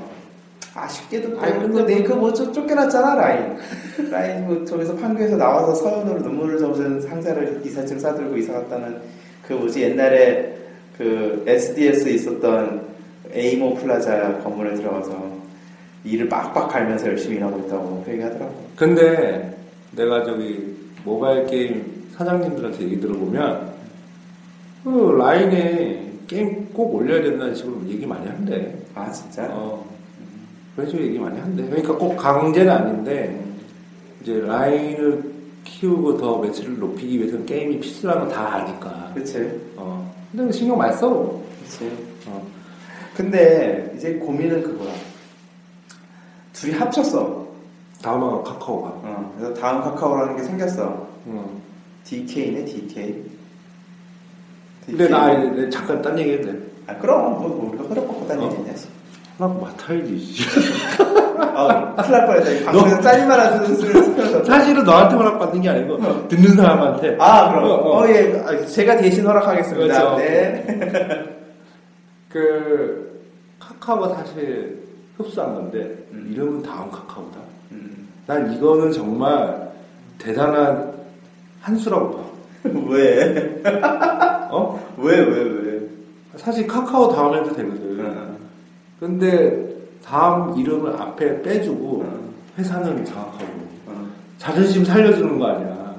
아쉽게도 0.75 1.39
아니, 1.39 1.53
또 1.53 1.61
근데 1.61 1.95
근데 1.95 2.03
그뭐 2.03 2.33
쫓겨났잖아 2.33 3.15
라인 3.15 3.57
라인 4.11 4.45
뭐 4.45 4.65
저기서 4.65 4.95
판교에서 4.97 5.37
나와서 5.37 5.73
서현으로 5.73 6.19
눈물을 6.19 6.59
젖은 6.59 7.01
상사를 7.01 7.61
이사증 7.65 7.97
싸들고 7.97 8.37
이사 8.37 8.53
갔다는 8.53 8.99
그 9.47 9.53
뭐지 9.53 9.83
옛날에 9.83 10.57
그 10.97 11.43
SDS 11.47 12.09
있었던 12.09 12.81
에이모 13.31 13.75
플라자 13.75 14.39
건물에 14.39 14.75
들어가서 14.75 15.35
일을 16.03 16.27
빡빡 16.27 16.69
갈면서 16.69 17.07
열심히 17.07 17.37
일하고 17.37 17.59
있다고 17.59 18.03
그 18.05 18.11
얘기하더라고 18.11 18.53
근데 18.75 19.57
내가 19.91 20.23
저기 20.23 20.75
모바일 21.05 21.45
게임 21.47 22.05
사장님들한테 22.17 22.83
얘기 22.83 22.99
들어보면 22.99 23.73
그 24.83 25.15
라인에 25.17 26.05
게임 26.27 26.67
꼭 26.73 26.95
올려야 26.95 27.21
된다는 27.21 27.55
식으로 27.55 27.81
얘기 27.87 28.05
많이 28.05 28.27
한대. 28.27 28.75
아 28.93 29.11
진짜? 29.11 29.47
어. 29.51 29.84
식으로 30.85 31.03
얘기 31.05 31.19
많이 31.19 31.39
한대. 31.39 31.63
그러니까 31.65 31.95
꼭 31.97 32.15
강제는 32.17 32.71
아닌데 32.71 33.43
이제 34.21 34.39
라인을 34.41 35.33
키우고 35.63 36.17
더 36.17 36.37
매출을 36.39 36.79
높이기 36.79 37.19
위해서는 37.19 37.45
게임이 37.45 37.79
필수라는 37.79 38.27
거 38.27 38.33
다 38.33 38.55
아니까. 38.55 39.11
그치 39.15 39.59
어. 39.77 40.13
근데 40.31 40.51
신경 40.51 40.77
많이 40.77 40.95
써. 40.95 41.39
그치 41.63 41.89
어. 42.27 42.45
근데 43.15 43.93
이제 43.95 44.15
고민은 44.15 44.61
그거야 44.63 44.93
둘이 46.53 46.73
합쳤어 46.73 47.45
다음은 48.01 48.43
카카오가. 48.43 48.89
어, 48.89 49.33
그래서 49.37 49.53
다음 49.53 49.81
카카오라는 49.81 50.35
게 50.37 50.43
생겼어 50.43 51.07
어. 51.25 51.61
DK네 52.03 52.65
DK. 52.65 53.23
근데 54.85 55.07
나 55.09 55.69
잠깐 55.71 56.01
딴 56.01 56.19
얘기 56.19 56.33
해도 56.33 56.51
돼. 56.51 56.59
아 56.87 56.95
그럼 56.97 57.31
뭐, 57.33 57.47
뭐 57.47 57.69
우리가 57.69 58.27
다니는 58.27 58.47
어. 58.49 58.51
얘기냐 58.51 58.73
씨. 59.37 59.43
하나 59.43 59.53
맡아야지. 59.53 60.17
씨. 60.19 60.43
아 61.37 61.93
큰일 61.95 62.11
날 62.11 62.25
뻔했다. 62.27 62.51
이 62.51 62.63
방송에서 62.65 63.09
한 63.29 63.75
수를 63.75 64.15
펴서. 64.15 64.43
사실은 64.43 64.83
너한테 64.83 65.15
허락 65.15 65.39
받는 65.39 65.61
게 65.61 65.69
아니고 65.69 66.27
듣는 66.27 66.55
사람한테. 66.55 67.17
아 67.19 67.49
그럼 67.51 67.63
어, 67.65 67.73
어. 67.73 67.99
어, 68.03 68.07
예 68.09 68.43
아, 68.45 68.65
제가 68.65 68.97
대신 68.97 69.25
허락하겠습니다. 69.25 69.93
그렇죠. 69.93 70.17
네. 70.17 71.25
그 72.29 73.21
카카오가 73.59 74.09
사실 74.15 74.83
흡수한 75.17 75.53
건데 75.55 75.79
음. 76.11 76.29
이름은 76.31 76.61
다음 76.63 76.89
카카오다. 76.91 77.37
음. 77.71 78.07
난 78.27 78.51
이거는 78.53 78.91
정말 78.91 79.69
대단한 80.17 80.93
한 81.61 81.75
수라고 81.77 82.11
봐. 82.17 82.23
왜? 82.89 83.61
어? 84.51 84.79
왜 84.97 85.19
왜 85.19 85.41
왜? 85.43 85.81
사실 86.37 86.65
카카오 86.67 87.13
다음 87.13 87.33
해도 87.35 87.53
되거든. 87.55 88.05
어. 88.05 88.34
근데 88.99 89.75
다음 90.03 90.57
이름을 90.57 90.93
앞에 91.01 91.41
빼주고 91.41 92.03
어. 92.05 92.29
회사는 92.57 93.05
어. 93.15 94.07
자존심 94.37 94.85
살려주는 94.85 95.37
거 95.37 95.47
아니야. 95.47 95.95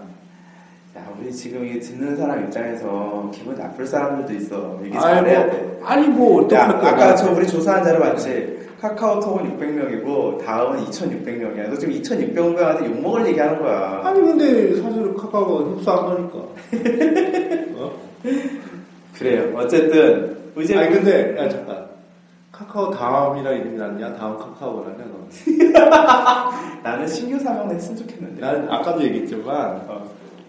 야 0.97 1.09
우리 1.21 1.31
지금 1.33 1.67
이게 1.67 1.79
듣는 1.81 2.17
사람 2.17 2.45
입장에서 2.45 3.31
기분 3.35 3.57
나쁠 3.57 3.87
사람들도 3.87 4.33
있어. 4.43 4.79
아니 4.81 4.93
잘해야 4.93 5.41
뭐, 5.45 5.51
돼. 5.51 5.81
아니 5.85 6.09
뭐 6.09 6.43
야, 6.43 6.45
어떡할 6.45 6.81
거야. 6.81 6.91
아까 6.93 7.17
저 7.17 7.33
우리 7.33 7.47
조사한 7.47 7.85
자료 7.85 7.99
봤지? 8.01 8.57
카카오톡은 8.81 9.59
600명이고 9.59 10.45
다음은 10.45 10.85
2,600명이야. 10.85 11.69
너 11.69 11.77
지금 11.77 11.95
2,600명한테 11.95 12.85
욕 12.87 13.01
먹을 13.01 13.27
얘기하는 13.27 13.59
거야. 13.61 14.03
아니 14.05 14.21
근데 14.21 14.81
사실 14.81 15.15
카카오가 15.15 15.71
흡수한 15.71 16.05
거니까. 16.07 16.39
어? 17.77 17.93
그래요. 19.19 19.53
어쨌든 19.57 20.37
이제 20.59 20.77
아니 20.77 20.91
근데 20.95 21.37
야 21.39 21.49
잠깐 21.49 21.76
카카오 22.57 22.91
다음이라 22.91 23.51
이름이 23.51 23.77
낫냐? 23.77 24.15
다음? 24.15 24.39
너? 24.39 24.87
나는 26.83 27.07
신규 27.07 27.39
사명을 27.39 27.75
했으면 27.75 27.99
좋겠는데. 27.99 28.41
난 28.41 28.67
아까도 28.71 29.03
얘기했지만 29.03 29.83
어. 29.87 30.03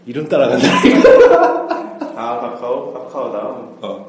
이름 0.05 0.25
따라간다. 0.29 0.65
아 2.15 2.39
카카오 2.39 2.93
카카오 2.93 3.31
다음. 3.33 3.77
어. 3.81 4.07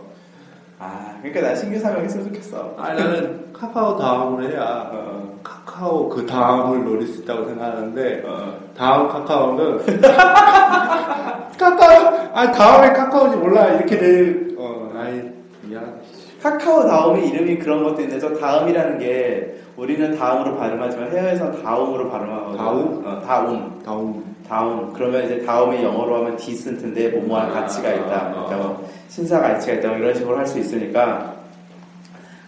아 0.79 1.17
그러니까 1.21 1.49
난 1.49 1.57
신규 1.57 1.81
사명 1.81 2.05
했으면 2.05 2.27
좋겠어. 2.27 2.75
아니 2.79 3.01
나는 3.01 3.53
카카오 3.53 3.97
다음을 3.97 4.49
해야 4.49 4.91
어. 4.93 5.37
카카오 5.43 6.09
그 6.09 6.25
다음을 6.25 6.85
노릴 6.85 7.09
수 7.09 7.23
있다고 7.23 7.47
생각하는데 7.47 8.23
어. 8.27 8.61
다음 8.77 9.09
카카오는 9.09 10.01
카카오 11.59 12.31
아 12.33 12.53
다음에 12.53 12.93
카카오인지 12.93 13.39
몰라 13.39 13.67
이렇게 13.71 13.99
될 13.99 14.55
어, 14.57 14.93
아이 14.97 15.33
미안하다. 15.63 16.08
카카오 16.43 16.87
다음이 16.87 17.29
이름이 17.29 17.59
그런 17.59 17.83
것도 17.85 18.03
있는데 18.03 18.21
저 18.21 18.33
다음이라는 18.35 18.99
게 18.99 19.55
우리는 19.77 20.17
다음으로 20.17 20.57
발음하지만 20.57 21.11
해외에서는 21.13 21.63
다음으로 21.63 22.11
발음하거든. 22.11 22.57
다음? 22.59 23.03
어, 23.05 23.21
다음. 23.27 23.81
다음 23.85 24.25
다음. 24.49 24.93
그러면 24.95 25.25
이제 25.25 25.45
다음이 25.45 25.83
영어로 25.83 26.17
하면 26.17 26.37
디센트인데 26.37 27.09
뭐뭐한 27.11 27.53
가치가 27.53 27.93
있다. 27.93 28.15
아, 28.17 28.31
그러니까 28.47 28.57
뭐 28.57 28.89
신사 29.09 29.41
가치가 29.41 29.75
있다. 29.75 29.89
뭐 29.89 29.99
이런 29.99 30.15
식으로 30.15 30.37
할 30.39 30.47
수 30.47 30.59
있으니까 30.59 31.35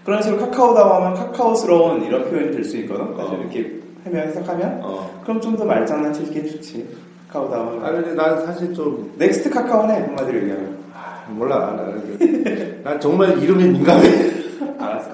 그런 0.04 0.22
식으로 0.22 0.40
카카오 0.40 0.74
다음 0.74 0.90
하면 1.02 1.14
카카오스러운 1.14 2.02
이런 2.04 2.24
표현이 2.30 2.50
될 2.52 2.64
수 2.64 2.76
있거든. 2.78 3.04
어. 3.18 3.38
이렇게 3.40 3.80
하면 4.04 4.28
해석하면 4.28 4.80
어. 4.82 5.20
그럼 5.24 5.40
좀 5.40 5.56
더 5.56 5.64
말장난치기 5.64 6.50
좋지. 6.50 6.88
카카오 7.28 7.50
다음. 7.50 7.84
아니 7.84 7.96
근데 7.96 8.14
난 8.14 8.44
사실 8.46 8.72
좀 8.72 9.12
next 9.18 9.50
카카오네 9.50 9.92
한마디로 9.94 10.38
얘기하면. 10.38 10.79
아, 11.30 11.32
몰라 11.32 11.58
나는 11.76 12.18
그- 12.18 12.80
난 12.82 12.98
정말 13.00 13.38
이름에 13.42 13.66
민감해. 13.66 14.08
알았어. 14.78 15.10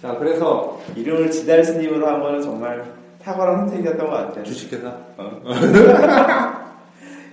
자 0.00 0.14
그래서 0.18 0.78
이름을 0.94 1.30
지달 1.30 1.64
스님으로 1.64 2.06
한 2.06 2.20
거는 2.20 2.40
정말 2.42 2.84
탁월한 3.22 3.68
선택이었던 3.68 4.06
것 4.06 4.12
같아. 4.12 4.42
주식회사 4.44 4.92
어. 5.16 5.40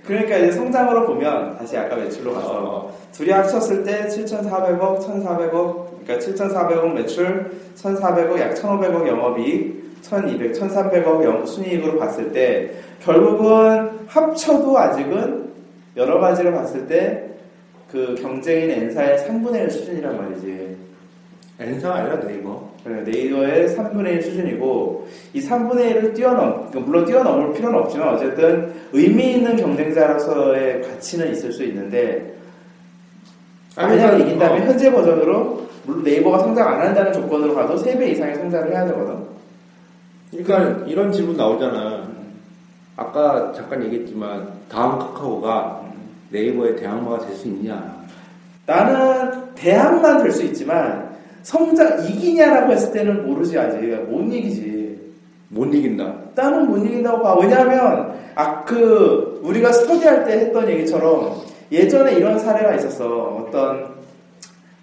그러니까 0.04 0.36
이제 0.36 0.52
성장으로 0.52 1.06
보면 1.06 1.56
다시 1.58 1.76
아까 1.76 1.96
매출로 1.96 2.32
가서 2.34 2.48
어. 2.52 2.96
둘이 3.12 3.30
합쳤을 3.30 3.82
때 3.82 4.06
7,400억, 4.06 5.00
1,400억, 5.00 5.50
그러니까 6.04 6.18
7,400억 6.18 6.92
매출, 6.92 7.50
1,400억, 7.76 8.38
약 8.38 8.54
1,500억 8.54 9.06
영업이익, 9.08 10.02
1,200, 10.02 10.52
1,300억 10.52 11.24
영 11.24 11.44
순이익으로 11.44 11.98
봤을 11.98 12.30
때 12.32 12.70
결국은 13.00 13.90
합쳐도 14.06 14.78
아직은 14.78 15.46
여러 15.96 16.20
가지를 16.20 16.52
봤을 16.52 16.86
때 16.86 17.24
그 17.96 18.14
경쟁인 18.20 18.70
N사의 18.70 19.16
3분의 19.20 19.62
1 19.62 19.70
수준이란 19.70 20.18
말이지. 20.18 20.76
엔사 21.58 21.94
아니라 21.94 22.20
네이버. 22.20 22.68
그래, 22.84 23.02
네이버의 23.02 23.68
3분의 23.68 24.06
1 24.16 24.22
수준이고 24.22 25.08
이 25.32 25.40
3분의 25.40 25.94
1을 25.94 26.14
뛰어넘 26.14 26.68
그러니까 26.68 26.80
물론 26.80 27.06
뛰어넘을 27.06 27.54
필요는 27.54 27.78
없지만 27.78 28.14
어쨌든 28.14 28.74
의미 28.92 29.32
있는 29.32 29.56
경쟁자로서의 29.56 30.82
가치는 30.82 31.32
있을 31.32 31.50
수 31.50 31.64
있는데 31.64 32.36
만약에 33.74 33.96
그러니까, 33.96 34.24
이긴다면 34.24 34.62
어. 34.62 34.64
현재 34.66 34.92
버전으로 34.92 35.66
물론 35.86 36.04
네이버가 36.04 36.40
성장 36.40 36.68
안 36.68 36.88
한다는 36.88 37.14
조건으로 37.14 37.54
가도 37.54 37.76
3배 37.76 38.10
이상의 38.10 38.36
성장을 38.36 38.70
해야 38.70 38.84
되거든 38.88 39.16
그러니까 40.30 40.84
이런 40.86 41.10
질문 41.10 41.34
나오잖아. 41.34 42.06
아까 42.94 43.52
잠깐 43.52 43.82
얘기했지만 43.84 44.48
다음 44.68 44.98
카카오가 44.98 45.85
네이버의 46.30 46.76
대항마가 46.76 47.26
될 47.26 47.36
수 47.36 47.48
있냐? 47.48 47.96
나는 48.66 49.54
대항만 49.54 50.22
될 50.22 50.32
수 50.32 50.42
있지만 50.44 51.14
성장 51.42 52.04
이기냐라고 52.04 52.72
했을 52.72 52.92
때는 52.92 53.26
모르지 53.26 53.56
아직 53.58 53.78
못 54.08 54.22
이기지 54.32 54.98
못 55.48 55.72
이긴다. 55.72 56.14
나는 56.34 56.66
못 56.68 56.78
이긴다고 56.78 57.22
봐. 57.22 57.38
왜냐하면 57.38 58.14
아그 58.34 59.40
우리가 59.44 59.70
스터디할 59.72 60.24
때 60.24 60.32
했던 60.32 60.68
얘기처럼 60.68 61.40
예전에 61.70 62.14
이런 62.14 62.38
사례가 62.38 62.74
있었어. 62.74 63.06
어떤 63.46 63.94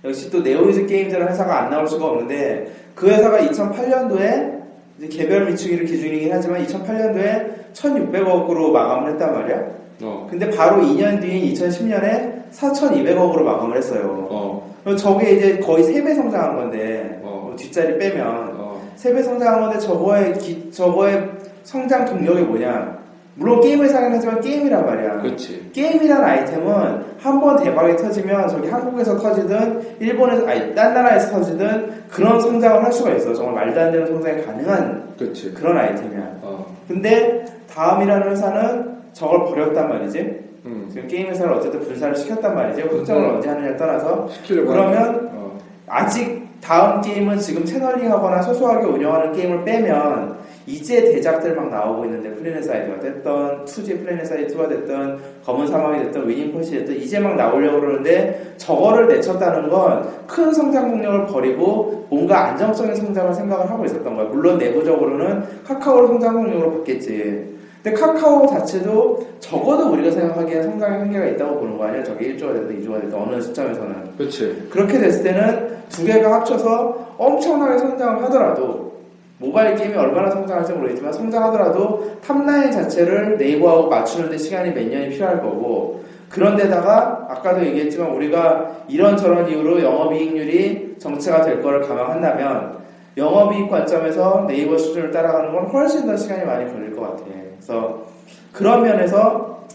역시 0.06 0.30
또 0.32 0.42
네오이즈 0.42 0.86
게임즈라는 0.86 1.32
회사가 1.32 1.64
안 1.64 1.70
나올 1.70 1.88
수가 1.88 2.06
없는데 2.08 2.72
그 2.96 3.10
회사가 3.10 3.40
2008년도에 3.40 4.62
이제 5.00 5.08
개별 5.08 5.46
미추기를 5.46 5.86
기준이긴 5.86 6.32
하지만 6.32 6.66
2008년도에 6.66 7.74
1,600억으로 7.74 8.72
마감을 8.72 9.12
했단 9.12 9.34
말이야. 9.34 9.83
어. 10.04 10.28
근데 10.30 10.50
바로 10.50 10.82
2년 10.82 11.22
뒤인 11.22 11.54
2010년에 11.54 12.44
4,200억으로 12.52 13.42
마감을 13.44 13.78
했어요. 13.78 14.28
어. 14.30 14.74
그럼 14.84 14.98
저게 14.98 15.32
이제 15.32 15.58
거의 15.60 15.84
3배 15.86 16.14
성장한 16.16 16.56
건데 16.56 17.20
어. 17.24 17.46
뭐 17.48 17.56
뒷자리 17.56 17.98
빼면 17.98 18.26
어. 18.28 18.82
3배 18.98 19.24
성장한 19.24 19.62
건데 19.62 19.80
저거의 19.80 20.34
기- 20.34 20.72
저거의 20.72 21.24
성장 21.64 22.06
동력이 22.06 22.42
뭐냐? 22.42 23.02
물론 23.36 23.62
게임을 23.62 23.90
사긴 23.90 24.12
하지만 24.12 24.40
게임이란 24.42 24.86
말이야. 24.86 25.22
그렇지. 25.22 25.72
게임이라는 25.74 26.24
아이템은 26.24 27.04
한 27.20 27.40
번 27.42 27.56
대박이 27.64 27.96
터지면 27.96 28.48
저기 28.48 28.68
한국에서 28.70 29.18
터지든 29.18 29.82
일본에서 30.00 30.46
아니 30.48 30.76
딴 30.76 30.94
나라에서 30.94 31.32
터지든 31.32 32.04
그런 32.12 32.40
성장을 32.40 32.84
할 32.84 32.92
수가 32.92 33.12
있어. 33.14 33.34
정말 33.34 33.66
말도 33.66 33.82
안 33.82 33.92
되는 33.92 34.06
성장이 34.06 34.44
가능한 34.44 35.14
그렇지. 35.18 35.52
그런 35.54 35.76
아이템이야. 35.78 36.22
어. 36.44 36.66
근데 36.88 37.44
다음이라는 37.74 38.30
회사는 38.30 38.94
저걸 39.14 39.46
버렸단 39.46 39.90
말이지. 39.90 40.20
음. 40.66 40.88
지금 40.92 41.08
게임 41.08 41.28
회사를 41.28 41.54
어쨌든 41.54 41.80
분사를 41.82 42.16
시켰단 42.16 42.56
말이지. 42.56 42.82
확정을 42.82 43.24
음. 43.30 43.36
언제 43.36 43.50
하느냐를 43.50 43.78
떠나서 43.78 44.30
그러면. 44.48 45.30
어. 45.34 45.58
아직 45.88 46.44
다음 46.62 47.02
게임은 47.02 47.38
지금 47.40 47.66
channeling하거나 47.66 48.42
소소하게 48.42 48.86
운영하는 48.88 49.34
게임을 49.34 49.66
빼면 49.66 50.42
이제 50.66 51.04
대작들 51.12 51.56
막 51.56 51.70
나오고 51.70 52.06
있는데 52.06 52.34
플래닛 52.36 52.64
사이드가 52.64 53.00
됐던 53.02 53.66
2G 53.66 54.02
플래닛 54.02 54.26
사이드 54.26 54.56
2가 54.56 54.70
됐던 54.70 55.20
검은 55.44 55.68
사막이 55.68 56.04
됐던 56.06 56.30
위닝 56.30 56.54
펏이 56.54 56.72
됐던 56.72 56.96
이제 56.96 57.20
막 57.20 57.36
나오려고 57.36 57.82
그러는데 57.82 58.54
저거를 58.58 59.10
내쳤다는 59.10 59.70
건 59.70 60.24
큰 60.34 60.52
성장 60.52 60.90
동력을 60.90 61.28
버리고 61.28 62.08
뭔가 62.10 62.46
안정적인 62.48 62.96
성장을 62.96 63.34
생각을 63.34 63.70
하고 63.70 63.86
있었던 63.86 64.16
거야. 64.16 64.26
물론 64.28 64.58
내부적으로는 64.58 65.44
카카오를 65.64 66.08
성장 66.08 66.34
동력으로 66.34 66.78
봤겠지. 66.78 67.54
근데 67.84 68.00
카카오 68.00 68.48
자체도 68.48 69.28
적어도 69.42 69.92
우리가 69.92 70.10
생각하기에 70.12 70.64
성장의 70.64 71.00
한계가 71.00 71.26
있다고 71.26 71.60
보는 71.60 71.78
거 71.78 71.84
아니야? 71.84 72.02
저게 72.02 72.34
1조가 72.34 72.54
됐든 72.54 72.82
2조가 72.82 73.02
됐든 73.02 73.14
어느 73.14 73.42
시점에서는. 73.42 73.96
그렇지. 74.18 74.68
그렇게 74.72 75.00
됐을 75.00 75.24
때는 75.24 75.80
두 75.90 76.06
개가 76.06 76.34
합쳐서 76.34 77.16
엄청나게 77.18 77.78
성장을 77.78 78.24
하더라도 78.24 78.94
모바일 79.38 79.76
게임이 79.76 79.96
얼마나 79.96 80.32
성장할지 80.32 80.72
모르겠지만 80.72 81.12
성장하더라도 81.12 82.16
탑라인 82.26 82.72
자체를 82.72 83.38
네이버하고 83.38 83.90
맞추는데 83.90 84.38
시간이 84.38 84.74
몇 84.74 84.88
년이 84.88 85.10
필요할 85.10 85.42
거고 85.42 86.04
그런데다가 86.30 87.28
아까도 87.30 87.66
얘기했지만 87.66 88.12
우리가 88.12 88.72
이런저런 88.88 89.50
이유로 89.50 89.84
영업이익률이 89.84 90.96
정체가 91.00 91.42
될 91.42 91.62
거를 91.62 91.82
감안한다면 91.82 92.78
영업이익 93.18 93.70
관점에서 93.70 94.46
네이버 94.48 94.78
수준을 94.78 95.12
따라가는 95.12 95.54
건 95.54 95.66
훨씬 95.66 96.08
더 96.08 96.16
시간이 96.16 96.46
많이 96.46 96.72
걸릴 96.72 96.96
것 96.96 97.02
같아. 97.02 97.24
그래서 97.64 98.06
그런 98.52 98.84
면에서 98.84 99.66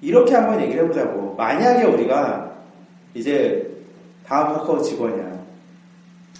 이렇게 0.00 0.34
한번 0.34 0.60
얘기를 0.62 0.84
해보자고. 0.84 1.34
만약에 1.36 1.84
우리가 1.84 2.52
이제 3.14 3.68
다음 4.26 4.54
카카오 4.54 4.80
직원이야. 4.80 5.40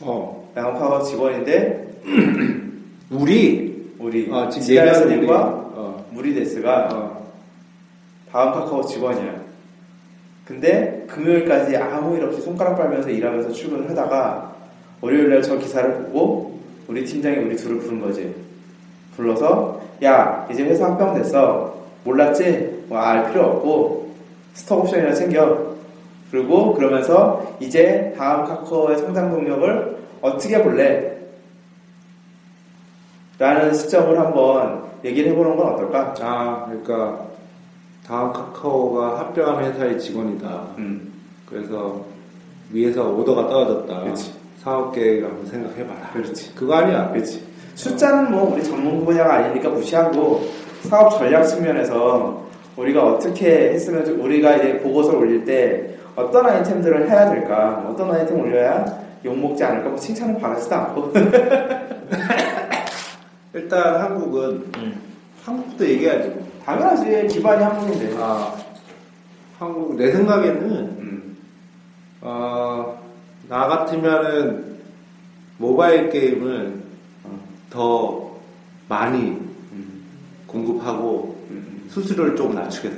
어. 0.02 0.48
다음 0.54 0.74
카카오 0.74 1.02
직원인데 1.02 2.00
우리 3.10 3.90
우리 3.98 4.30
어, 4.30 4.48
지금 4.48 4.66
지다스 4.66 4.70
얘기하는 4.70 5.06
우리. 5.08 5.16
님과 5.16 5.42
어. 5.74 6.06
무리데스가 6.10 6.88
어. 6.92 7.30
다음 8.30 8.52
카카오 8.52 8.84
직원이야. 8.84 9.40
근데 10.44 11.04
금요일까지 11.08 11.76
아무 11.76 12.16
일 12.16 12.24
없이 12.24 12.40
손가락 12.40 12.76
빨면서 12.76 13.10
일하면서 13.10 13.50
출근을 13.50 13.90
하다가 13.90 14.54
월요일날 15.00 15.42
저 15.42 15.58
기사를 15.58 15.92
보고 16.04 16.60
우리 16.86 17.04
팀장이 17.04 17.36
우리 17.38 17.56
둘을 17.56 17.78
부른 17.80 18.00
거지. 18.00 18.32
불러서 19.16 19.79
야 20.04 20.46
이제 20.50 20.64
회사 20.64 20.86
합병 20.86 21.14
됐어. 21.14 21.74
몰랐지? 22.04 22.84
뭐 22.88 22.98
알 22.98 23.30
필요 23.30 23.44
없고 23.46 24.10
스톡 24.54 24.80
옵션이나 24.80 25.12
챙겨. 25.14 25.70
그리고 26.30 26.74
그러면서 26.74 27.56
이제 27.60 28.14
다음 28.16 28.44
카카오의 28.44 28.98
성장 28.98 29.30
동력을 29.30 29.96
어떻게 30.22 30.62
볼래? 30.62 31.16
라는 33.38 33.72
시점을 33.74 34.18
한번 34.18 34.84
얘기를 35.04 35.32
해보는 35.32 35.56
건 35.56 35.74
어떨까? 35.74 36.14
아, 36.20 36.66
그러니까 36.66 37.24
다음 38.06 38.32
카카오가 38.32 39.18
합병한 39.18 39.64
회사의 39.64 39.98
직원이다. 39.98 40.48
음, 40.78 41.12
그래서 41.46 42.04
위에서 42.70 43.08
오더가 43.10 43.48
떨어졌다. 43.48 44.00
그렇지. 44.02 44.34
사업 44.58 44.92
계획 44.94 45.24
한번 45.24 45.46
생각해봐라. 45.46 46.10
그렇지. 46.12 46.54
그거 46.54 46.74
아니야. 46.74 47.08
그렇지. 47.10 47.42
숫자는 47.84 48.30
뭐 48.30 48.52
우리 48.52 48.62
전문 48.62 49.06
분야가 49.06 49.34
아니니까 49.36 49.70
무시하고 49.70 50.46
사업 50.82 51.18
전략 51.18 51.44
측면에서 51.44 52.44
우리가 52.76 53.02
어떻게 53.14 53.70
했으면 53.72 54.04
좀- 54.04 54.20
우리가 54.20 54.56
이제 54.56 54.78
보고서를 54.80 55.18
올릴 55.20 55.44
때 55.46 55.94
어떤 56.14 56.44
아이템들을 56.46 57.08
해야 57.08 57.30
될까? 57.30 57.86
어떤 57.88 58.10
아이템 58.14 58.38
올려야 58.40 58.84
욕 59.24 59.38
먹지 59.38 59.64
않을까? 59.64 59.88
뭐 59.88 59.98
칭찬은 59.98 60.38
바라지도 60.38 60.74
않고. 60.74 61.12
일단 63.54 64.00
한국은 64.00 64.64
한국도 65.44 65.88
얘기하지. 65.88 66.28
뭐. 66.28 66.46
당연하지. 66.66 67.26
기반이 67.28 67.62
한국인데. 67.64 68.14
아, 68.18 68.54
한국 69.58 69.96
내 69.96 70.12
생각에는 70.12 70.62
음, 70.70 71.36
어, 72.20 73.00
나 73.48 73.66
같으면은 73.66 74.76
모바일 75.58 76.10
게임을 76.10 76.74
더 77.70 78.30
많이 78.88 79.20
음, 79.72 80.02
공급하고 80.46 81.36
음. 81.50 81.84
수수료를 81.88 82.36
좀 82.36 82.54
낮추겠어. 82.54 82.96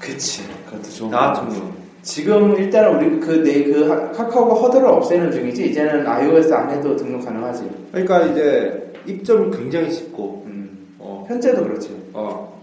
그치. 0.00 0.42
그것도 0.66 0.90
좋은 0.90 1.10
나 1.10 1.32
같은 1.32 1.48
경우. 1.48 1.72
지금 2.02 2.56
일단은 2.56 2.96
우리 2.96 3.20
그내그 3.20 4.12
카카오가 4.12 4.54
허들을 4.54 4.86
없애는 4.86 5.32
중이지. 5.32 5.70
이제는 5.70 6.06
iOS 6.06 6.52
안에도 6.52 6.94
등록 6.94 7.24
가능하지. 7.24 7.68
그러니까 7.90 8.26
이제 8.26 8.92
입점이 9.06 9.56
굉장히 9.56 9.90
쉽고, 9.90 10.44
음, 10.46 10.94
어, 10.98 11.24
현재도 11.28 11.64
그렇지. 11.64 11.96
어, 12.12 12.60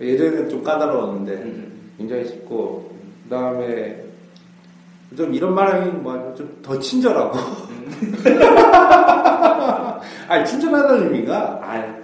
예전에는 0.00 0.48
좀 0.48 0.62
까다로웠는데 0.62 1.32
음. 1.32 1.72
굉장히 1.98 2.26
쉽고, 2.26 2.90
그 3.24 3.30
다음에 3.30 4.07
좀 5.16 5.32
이런 5.34 5.54
말하기 5.54 5.90
뭐좀 5.98 6.58
더 6.62 6.78
친절하고. 6.78 7.38
아니 10.28 10.44
친절하다는 10.44 11.06
의미가 11.06 11.60
아, 11.62 11.94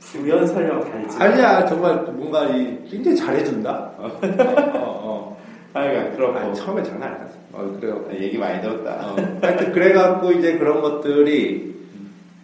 부연 0.00 0.46
설명 0.46 0.80
달지. 0.80 1.16
아니야 1.18 1.66
정말 1.66 2.02
뭔가 2.04 2.44
이 2.46 2.78
굉장히 2.88 3.16
잘해준다. 3.16 3.90
어, 3.98 4.10
어, 4.22 5.00
어. 5.04 5.36
아이가 5.74 6.10
그렇고. 6.16 6.38
아니, 6.38 6.54
처음에 6.54 6.82
장난 6.82 7.12
아니었어. 7.14 7.34
어, 7.52 7.76
그래요. 7.78 8.02
얘기 8.14 8.38
많이 8.38 8.60
들었다. 8.62 9.10
어, 9.10 9.16
하여튼 9.42 9.72
그래갖고 9.72 10.32
이제 10.32 10.56
그런 10.56 10.80
것들이 10.80 11.74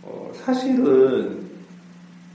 어, 0.02 0.30
사실은 0.34 1.40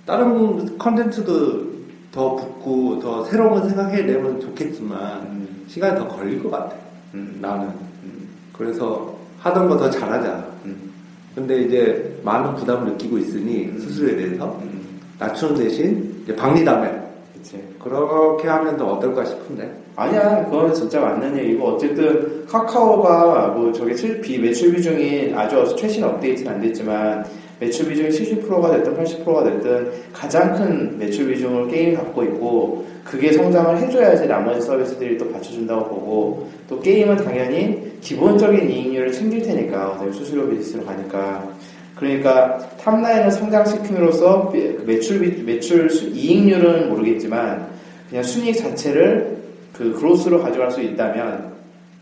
다른 0.07 0.77
컨텐츠도 0.77 1.67
더 2.11 2.35
붙고 2.35 2.99
더 2.99 3.23
새로운 3.25 3.59
걸 3.59 3.69
생각해내면 3.69 4.39
좋겠지만 4.39 5.21
음. 5.21 5.65
시간이 5.67 5.99
더 5.99 6.07
걸릴 6.07 6.41
것 6.41 6.49
같아. 6.49 6.75
음. 7.13 7.37
나는. 7.41 7.67
음. 8.03 8.27
그래서 8.53 9.15
하던 9.39 9.69
거 9.69 9.77
더 9.77 9.89
잘하자. 9.89 10.45
음. 10.65 10.91
근데 11.35 11.61
이제 11.61 12.19
많은 12.23 12.55
부담을 12.55 12.91
느끼고 12.93 13.17
있으니 13.19 13.65
음. 13.65 13.79
수수료에 13.79 14.15
대해서 14.15 14.59
음. 14.63 14.99
낮추는 15.19 15.55
대신 15.55 16.21
이제 16.23 16.35
박리담회 16.35 17.01
그치. 17.35 17.63
그렇게 17.83 18.47
하면 18.47 18.77
더 18.77 18.93
어떨까 18.93 19.23
싶은데. 19.25 19.71
아니야, 19.95 20.45
그거는 20.45 20.73
진짜 20.75 20.99
맞는 21.01 21.35
얘기고, 21.39 21.69
어쨌든, 21.69 22.45
카카오가, 22.45 23.47
뭐, 23.47 23.71
저게 23.73 23.95
칠- 23.95 24.21
비, 24.21 24.37
매출 24.37 24.71
비중이 24.75 25.33
아주 25.33 25.75
최신 25.75 26.03
업데이트는 26.03 26.51
안 26.51 26.61
됐지만, 26.61 27.25
매출 27.59 27.87
비중이 27.89 28.09
70%가 28.09 28.71
됐든 28.71 28.95
80%가 28.95 29.43
됐든, 29.43 29.91
가장 30.13 30.53
큰 30.55 30.97
매출 30.97 31.27
비중을 31.29 31.67
게임이 31.69 31.95
갖고 31.95 32.23
있고, 32.23 32.85
그게 33.03 33.31
성장을 33.31 33.77
해줘야지 33.79 34.27
나머지 34.27 34.61
서비스들이 34.61 35.17
또 35.17 35.31
받쳐준다고 35.31 35.85
보고, 35.89 36.49
또 36.69 36.79
게임은 36.79 37.17
당연히 37.17 37.93
기본적인 38.01 38.69
이익률을 38.69 39.11
챙길 39.11 39.41
테니까, 39.41 39.99
수수료 40.11 40.47
비즈니스로 40.49 40.85
가니까. 40.85 41.47
그러니까, 41.95 42.59
탑라인을 42.79 43.31
성장시킴으로써 43.31 44.51
매- 44.53 44.75
매출, 44.85 45.19
비- 45.19 45.41
매출 45.41 45.89
수- 45.89 46.07
이익률은 46.09 46.89
모르겠지만, 46.89 47.65
그냥 48.09 48.23
순이익 48.23 48.55
자체를 48.57 49.35
그 49.73 49.93
그로스로 49.93 50.41
가져갈 50.43 50.69
수 50.69 50.81
있다면 50.81 51.53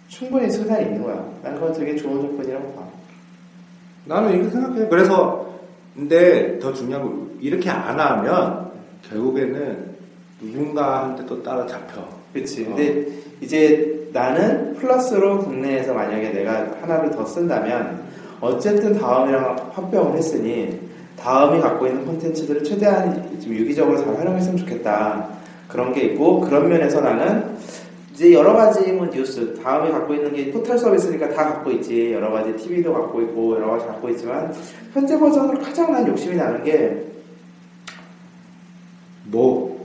충분히 0.09 0.49
승산이 0.49 0.85
있는 0.85 1.01
거야. 1.03 1.25
난 1.43 1.55
그건 1.55 1.73
되게 1.73 1.95
좋은 1.95 2.21
조건이라고 2.21 2.73
봐. 2.73 2.84
나는 4.05 4.33
이렇게 4.33 4.49
생각해. 4.49 4.87
그래서 4.87 5.45
근데 5.95 6.59
더 6.59 6.73
중요한 6.73 7.03
건 7.03 7.37
이렇게 7.39 7.69
안 7.69 7.99
하면 7.99 8.71
결국에는 9.09 9.95
누군가한테 10.41 11.25
또 11.25 11.41
따라 11.41 11.65
잡혀. 11.65 12.05
그치. 12.33 12.63
어. 12.63 12.75
근데 12.75 13.07
이제 13.41 14.09
나는 14.13 14.73
플러스로 14.75 15.39
국내에서 15.39 15.93
만약에 15.93 16.29
내가 16.29 16.67
하나를 16.81 17.11
더 17.11 17.25
쓴다면 17.25 18.03
어쨌든 18.41 18.97
다음이랑 18.97 19.71
합병을 19.73 20.17
했으니 20.17 20.79
다음이 21.17 21.61
갖고 21.61 21.87
있는 21.87 22.05
콘텐츠들을 22.05 22.63
최대한 22.63 23.39
좀 23.41 23.53
유기적으로 23.53 23.97
잘 23.97 24.15
활용했으면 24.15 24.57
좋겠다. 24.57 25.27
그런 25.67 25.93
게 25.93 26.01
있고 26.03 26.41
그런 26.41 26.69
면에서 26.69 27.01
나는 27.01 27.43
이제 28.15 28.31
여러 28.31 28.53
가지 28.53 28.93
뭐 28.93 29.09
뉴스 29.09 29.53
다음에 29.61 29.91
갖고 29.91 30.13
있는 30.13 30.33
게 30.33 30.49
포털 30.49 30.79
서비스니까 30.79 31.29
다 31.29 31.43
갖고 31.43 31.69
있지. 31.71 32.13
여러 32.13 32.31
가지 32.31 32.55
TV도 32.55 32.93
갖고 32.93 33.21
있고 33.21 33.55
여러 33.55 33.71
가지 33.71 33.85
갖고 33.85 34.09
있지만 34.09 34.53
현재 34.93 35.19
버전으로 35.19 35.59
가장 35.59 35.91
난 35.91 36.07
욕심이 36.07 36.35
나는 36.37 36.63
게 36.63 37.03
뭐? 39.25 39.75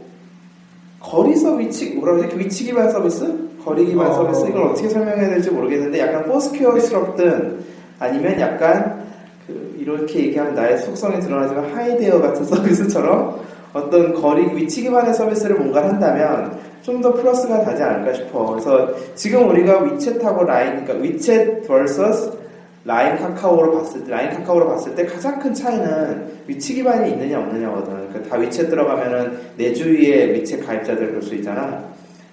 거리 1.01 1.35
서 1.35 1.55
위치 1.55 1.93
뭐라 1.95 2.15
그러지? 2.19 2.39
위치 2.39 2.65
기반 2.65 2.89
서비스? 2.93 3.27
거리 3.65 3.87
기반 3.87 4.07
어. 4.07 4.15
서비스 4.15 4.47
이걸 4.47 4.63
어떻게 4.63 4.89
설명해야 4.89 5.31
될지 5.31 5.51
모르겠는데 5.51 5.99
약간 5.99 6.25
포스큐어스럽든 6.27 7.65
아니면 7.99 8.39
약간 8.39 9.07
그 9.47 9.77
이렇게 9.77 10.27
얘기하면 10.27 10.55
나의 10.55 10.79
속성이 10.79 11.19
드러나지만 11.19 11.75
하이데어 11.75 12.21
같은 12.21 12.45
서비스처럼 12.47 13.41
어떤 13.73 14.15
거리 14.15 14.55
위치 14.55 14.83
기반의 14.83 15.15
서비스를 15.15 15.57
뭔가 15.57 15.83
한다면 15.83 16.70
좀 16.91 17.01
더 17.01 17.13
플러스가 17.15 17.65
되지 17.65 17.83
않을까 17.83 18.13
싶어. 18.13 18.47
그래서 18.47 18.93
지금 19.15 19.49
우리가 19.49 19.81
위챗하고 19.85 20.45
라인, 20.45 20.85
그러니까 20.85 20.95
위챗 20.95 21.67
vs 21.67 22.33
라인 22.85 23.17
카카오로 23.17 23.73
봤을 23.73 24.05
때, 24.05 24.11
라인 24.11 24.31
카카오로 24.31 24.67
봤을 24.67 24.95
때 24.95 25.07
가장 25.07 25.39
큰 25.39 25.55
차이는 25.55 26.41
위치 26.47 26.75
기반이 26.75 27.13
있느냐 27.13 27.39
없느냐거든. 27.39 28.09
그러니까 28.09 28.23
다 28.29 28.37
위챗 28.37 28.69
들어가면은 28.69 29.39
내 29.57 29.73
주위에 29.73 30.35
위챗 30.35 30.65
가입자들 30.67 31.13
볼 31.13 31.23
수 31.23 31.35
있잖아. 31.37 31.85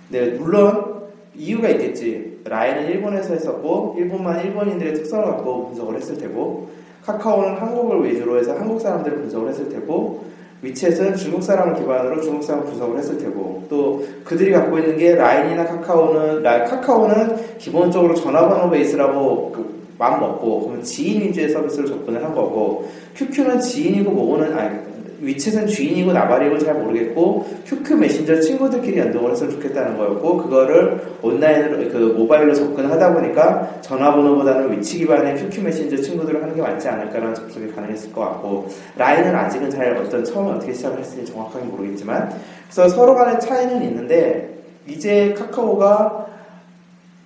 근데 0.09 0.31
물론 0.37 1.03
이유가 1.35 1.69
있겠지. 1.69 2.39
라인은 2.45 2.87
일본에서 2.87 3.33
했었고 3.33 3.95
일본만 3.97 4.43
일본인들의 4.45 4.93
특성을 4.95 5.25
갖고 5.25 5.67
분석을 5.67 5.95
했을 5.97 6.17
테고 6.17 6.69
카카오는 7.05 7.55
한국을 7.57 8.09
위주로 8.09 8.37
해서 8.39 8.53
한국 8.53 8.79
사람들을 8.79 9.17
분석을 9.17 9.49
했을 9.49 9.69
테고 9.69 10.25
위챗은 10.63 11.15
중국 11.15 11.43
사람을 11.43 11.75
기반으로 11.75 12.21
중국 12.21 12.43
사람 12.43 12.65
분석을 12.65 12.97
했을 12.97 13.17
테고 13.17 13.65
또 13.69 14.03
그들이 14.23 14.51
갖고 14.51 14.79
있는 14.79 14.97
게 14.97 15.15
라인이나 15.15 15.65
카카오는 15.65 16.41
라, 16.41 16.63
카카오는 16.63 17.57
기본적으로 17.57 18.15
전화번호 18.15 18.69
베이스라고 18.71 19.51
그 19.51 19.77
마음 19.99 20.19
먹고 20.19 20.61
그러면 20.61 20.83
지인 20.83 21.21
위주의 21.21 21.49
서비스로 21.49 21.87
접근을 21.87 22.23
한 22.23 22.33
거고 22.33 22.89
QQ는 23.15 23.59
지인이고 23.59 24.11
뭐고는 24.11 24.57
아니 24.57 24.86
위챗은 25.21 25.67
주인이고 25.67 26.13
나발이고 26.13 26.59
잘 26.59 26.75
모르겠고 26.75 27.47
QQ 27.65 27.95
메신저 27.95 28.39
친구들끼리 28.39 28.99
연동을 28.99 29.31
했으면 29.31 29.53
좋겠다는 29.53 29.97
거였고 29.97 30.37
그거를 30.37 31.01
온라인으로 31.21 31.89
그 31.91 31.97
모바일로 32.17 32.53
접근하다 32.53 33.13
보니까 33.13 33.81
전화번호보다는 33.81 34.71
위치 34.71 34.99
기반의 34.99 35.35
QQ 35.37 35.63
메신저 35.63 35.97
친구들을 35.97 36.41
하는 36.41 36.55
게 36.55 36.61
맞지 36.61 36.87
않을까라는 36.87 37.33
접속이 37.33 37.71
가능했을 37.73 38.13
것 38.13 38.21
같고 38.21 38.69
라인은 38.95 39.35
아직은 39.35 39.69
잘 39.69 39.97
어떤 39.97 40.23
처음에 40.23 40.51
어떻게 40.51 40.73
시작을 40.73 40.99
했을지 40.99 41.31
정확하게 41.31 41.65
모르겠지만 41.65 42.29
그래서 42.69 42.89
서로 42.89 43.15
간의 43.15 43.39
차이는 43.39 43.83
있는데 43.83 44.57
이제 44.87 45.33
카카오가 45.33 46.27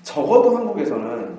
적어도 0.03 0.55
한국에서는 0.55 1.29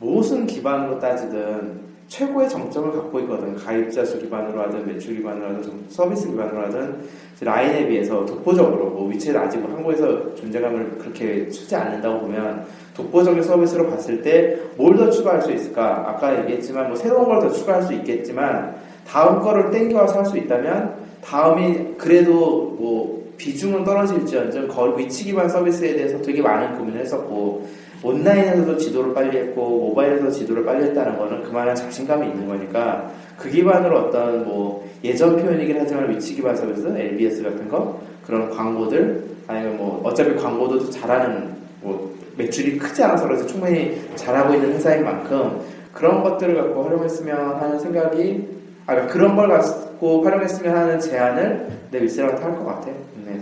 무슨 0.00 0.46
기반으로 0.46 0.98
따지든 0.98 1.91
최고의 2.12 2.46
정점을 2.50 2.92
갖고 2.92 3.20
있거든. 3.20 3.56
가입자 3.56 4.04
수 4.04 4.18
기반으로 4.18 4.60
하든 4.64 4.86
매출 4.86 5.16
기반으로 5.16 5.46
하든 5.46 5.62
좀 5.62 5.86
서비스 5.88 6.28
기반으로 6.28 6.60
하든 6.66 6.96
라인에 7.40 7.86
비해서 7.88 8.24
독보적으로 8.26 8.90
뭐 8.90 9.08
위챗 9.10 9.34
아직 9.34 9.58
뭐 9.58 9.70
한국에서 9.74 10.34
존재감을 10.34 10.98
그렇게 10.98 11.48
추지 11.48 11.74
않는다고 11.74 12.20
보면 12.20 12.66
독보적인 12.94 13.42
서비스로 13.42 13.88
봤을 13.88 14.20
때 14.22 14.58
뭘 14.76 14.94
더 14.96 15.10
추가할 15.10 15.40
수 15.40 15.50
있을까? 15.52 16.04
아까 16.10 16.38
얘기했지만 16.42 16.88
뭐 16.88 16.96
새로운 16.96 17.24
걸 17.24 17.40
더 17.40 17.50
추가할 17.50 17.82
수 17.82 17.94
있겠지만 17.94 18.76
다음 19.08 19.40
거를 19.40 19.70
땡겨와서 19.70 20.18
할 20.18 20.26
수 20.26 20.36
있다면 20.36 20.94
다음이 21.24 21.94
그래도 21.96 22.76
뭐 22.78 23.21
비중은 23.36 23.84
떨어질지언정 23.84 24.68
거 24.68 24.84
위치 24.94 25.24
기반 25.24 25.48
서비스에 25.48 25.94
대해서 25.94 26.20
되게 26.22 26.40
많은 26.42 26.78
고민을 26.78 27.00
했었고 27.00 27.66
온라인에서도 28.02 28.76
지도를 28.78 29.14
빨리 29.14 29.38
했고 29.38 29.68
모바일에서 29.88 30.30
지도를 30.30 30.64
빨리 30.64 30.84
했다는 30.86 31.18
거는 31.18 31.42
그만한 31.44 31.74
자신감이 31.74 32.26
있는 32.26 32.48
거니까 32.48 33.10
그 33.38 33.48
기반으로 33.48 33.98
어떤 33.98 34.44
뭐 34.44 34.88
예전 35.04 35.36
표현이긴 35.36 35.76
하지만 35.78 36.10
위치 36.10 36.34
기반 36.34 36.56
서비스 36.56 36.86
LBS 36.86 37.42
같은 37.42 37.68
거 37.68 38.00
그런 38.26 38.50
광고들 38.50 39.24
아니면 39.46 39.76
뭐 39.76 40.00
어차피 40.04 40.34
광고도 40.34 40.90
잘하는 40.90 41.52
뭐 41.80 42.12
매출이 42.36 42.78
크지 42.78 43.02
않아서 43.02 43.26
그래서 43.26 43.46
충분히 43.46 44.00
잘하고 44.16 44.54
있는 44.54 44.72
회사인 44.72 45.04
만큼 45.04 45.60
그런 45.92 46.22
것들을 46.22 46.54
갖고 46.54 46.84
활용했으면 46.84 47.56
하는 47.56 47.78
생각이 47.78 48.48
아 48.86 48.92
그러니까 48.94 49.12
그런 49.12 49.36
걸 49.36 49.48
갖고 49.48 50.22
활용했으면 50.24 50.76
하는 50.76 50.98
제안을 51.00 51.68
내 51.90 52.02
윗사람한테 52.02 52.42
할 52.42 52.56
것 52.56 52.64
같아 52.64 52.88
네. 53.26 53.40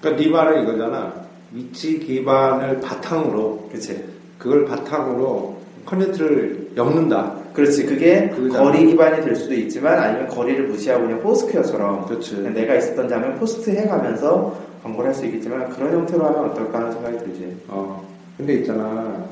그러니까 0.00 0.22
네 0.22 0.28
말은 0.30 0.62
이거잖아. 0.62 1.12
위치 1.52 1.98
기반을 1.98 2.80
바탕으로 2.80 3.68
그치 3.72 4.04
그걸 4.38 4.64
바탕으로 4.66 5.56
컨텐츠를 5.86 6.72
엮는다. 6.76 7.34
그렇지 7.54 7.86
그게 7.86 8.28
그거잖아. 8.30 8.64
거리 8.64 8.86
기반이 8.86 9.24
될 9.24 9.34
수도 9.36 9.54
있지만 9.54 9.98
아니면 9.98 10.28
거리를 10.28 10.66
무시하고 10.68 11.04
그냥 11.04 11.20
포스퀘어처럼 11.22 12.06
그렇지. 12.06 12.36
내가 12.54 12.74
있었던 12.74 13.08
자면 13.08 13.38
post 13.38 13.70
해가면서 13.70 14.54
광고를 14.82 15.08
할 15.08 15.14
수 15.14 15.24
있겠지만 15.26 15.70
그런 15.70 15.92
형태로 15.92 16.24
하면 16.24 16.50
어떨까 16.50 16.78
하는 16.80 16.92
생각이 16.92 17.18
들지 17.18 17.56
어. 17.68 18.06
근데 18.36 18.54
있잖아. 18.54 19.24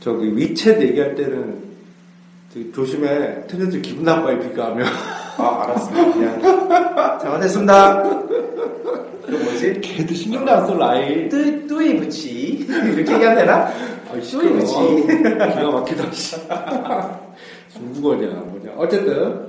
저기 0.00 0.30
위챗 0.34 0.80
얘기할 0.82 1.14
때는 1.14 1.64
조심해. 2.72 3.46
텐센트 3.48 3.80
기분 3.80 4.04
나빠요, 4.04 4.38
비교하면. 4.40 4.86
아 5.38 5.62
알았습니다 5.64 6.12
그냥 6.12 7.18
잘못했습니다 7.20 8.02
그 9.38 9.44
뭐지 9.44 9.80
걔도 9.80 10.14
신경도 10.14 10.50
안 10.52 10.66
써, 10.66 10.74
라인. 10.74 11.28
뚜이 11.28 11.66
뚜이 11.66 11.96
부치 11.98 12.30
이렇게 12.66 13.12
얘기하면 13.14 13.34
되나? 13.36 13.72
아이, 14.12 14.20
뚜이 14.20 14.48
부치 14.52 14.72
기가 15.06 15.70
막히다, 15.70 16.12
씨. 16.12 16.36
중국어냐, 17.72 18.28
뭐냐. 18.28 18.72
어쨌든. 18.76 19.46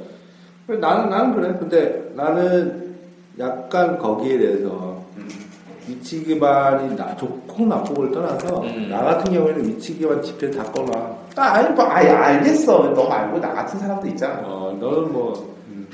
나는, 0.67 1.09
나는 1.09 1.35
그래. 1.35 1.55
근데 1.59 2.11
나는 2.15 2.95
약간 3.37 3.97
거기에 3.99 4.37
대해서 4.39 5.03
위치 5.87 6.23
기반이 6.23 6.95
나, 6.95 7.15
좋고 7.15 7.65
나쁘고를 7.65 8.11
떠나서 8.11 8.61
음. 8.63 8.87
나 8.89 9.03
같은 9.03 9.31
경우에는 9.31 9.67
위치 9.67 9.95
기반 9.95 10.21
집회 10.21 10.49
다 10.49 10.63
꺼놔. 10.63 11.15
아 11.35 11.41
아니 11.55 11.69
뭐 11.75 11.85
아예 11.85 12.09
알겠어 12.09 12.93
너 12.95 13.07
말고 13.07 13.39
나 13.39 13.53
같은 13.53 13.77
사람도 13.77 14.07
있잖아 14.07 14.39
어, 14.45 14.75
너는 14.79 15.11
뭐, 15.11 15.33
음, 15.67 15.85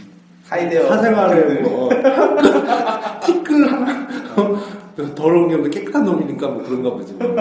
하이데어 0.48 0.88
사생활에 0.88 1.62
뭐, 1.62 1.88
어, 1.88 1.89
더러운 5.15 5.47
게 5.47 5.55
없는데 5.55 5.79
깨끗한 5.79 6.03
놈이니까 6.05 6.47
뭐 6.47 6.63
그런가 6.63 6.91
보지. 6.91 7.13
뭐. 7.13 7.36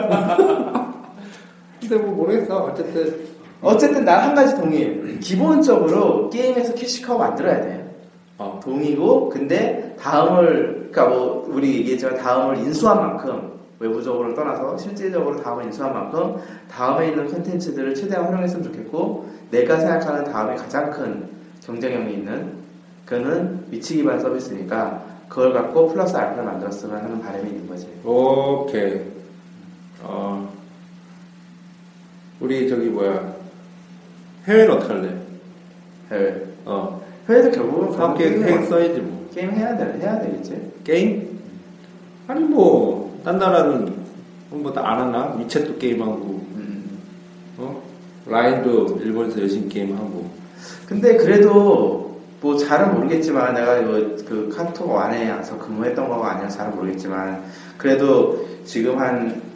근데 1.80 1.96
뭐 1.96 2.14
모르겠어. 2.14 2.64
어쨌든, 2.64 3.14
어쨌든 3.62 4.04
난한 4.04 4.34
가지 4.34 4.54
동의 4.56 5.18
기본적으로 5.20 6.30
게임에서 6.30 6.74
캐시카우 6.74 7.18
만들어야 7.18 7.60
돼 7.60 7.80
어, 8.38 8.58
동이고 8.62 9.28
근데 9.28 9.94
다음을 10.00 10.88
그러니까 10.90 11.08
뭐 11.08 11.46
우리 11.52 11.76
얘기했지만 11.78 12.16
다음을 12.16 12.56
인수한 12.58 12.96
만큼 12.96 13.50
외부적으로 13.78 14.34
떠나서 14.34 14.76
실질적으로 14.78 15.42
다음을 15.42 15.64
인수한 15.64 15.92
만큼 15.92 16.36
다음에 16.70 17.08
있는 17.08 17.26
콘텐츠들을 17.28 17.94
최대한 17.94 18.26
활용했으면 18.26 18.64
좋겠고 18.64 19.28
내가 19.50 19.78
생각하는 19.78 20.24
다음에 20.24 20.54
가장 20.54 20.90
큰 20.90 21.28
경쟁력이 21.64 22.14
있는 22.14 22.52
그는 23.04 23.64
위치 23.70 23.96
기반 23.96 24.20
서비스니까 24.20 25.02
그걸 25.30 25.52
갖고 25.52 25.88
플러스 25.88 26.16
알파를 26.16 26.42
만들었으면 26.42 26.96
하는 27.04 27.20
바람이 27.20 27.48
있는 27.48 27.68
거지. 27.68 27.86
오케이. 28.04 29.00
어, 30.02 30.52
우리 32.40 32.68
저기 32.68 32.86
뭐야. 32.88 33.32
해외는 34.48 34.74
어떡할래? 34.74 35.16
해외. 36.10 36.42
어, 36.64 37.00
해외도 37.28 37.50
결국은 37.52 37.90
그런 37.92 38.10
함께 38.10 38.28
게임 38.28 38.44
계획 38.44 38.64
써야지 38.64 39.00
뭐. 39.00 39.28
게임 39.32 39.50
해야 39.52 39.76
돼 39.76 40.00
해야 40.00 40.20
되겠지. 40.20 40.72
게임? 40.82 41.38
아니 42.26 42.40
뭐, 42.40 43.16
딴 43.24 43.38
나라는 43.38 43.94
뭐다 44.50 44.80
안 44.84 44.98
하나? 45.00 45.36
위챗도 45.38 45.78
게임하고, 45.78 46.44
음. 46.56 46.98
어? 47.58 47.82
라인도 48.26 48.98
일본에서 49.00 49.42
열심히 49.42 49.68
게임하고. 49.68 50.28
근데 50.86 51.16
그래도 51.16 51.99
뭐 52.40 52.56
잘은 52.56 52.94
모르겠지만 52.94 53.54
내가 53.54 53.78
이거 53.78 53.92
그 54.26 54.52
카톡 54.54 54.96
안에 54.96 55.30
와서 55.30 55.58
근무했던 55.58 56.08
거가 56.08 56.32
아니라 56.32 56.48
잘은 56.48 56.74
모르겠지만 56.74 57.42
그래도 57.76 58.46
지금 58.64 58.98
한 58.98 59.50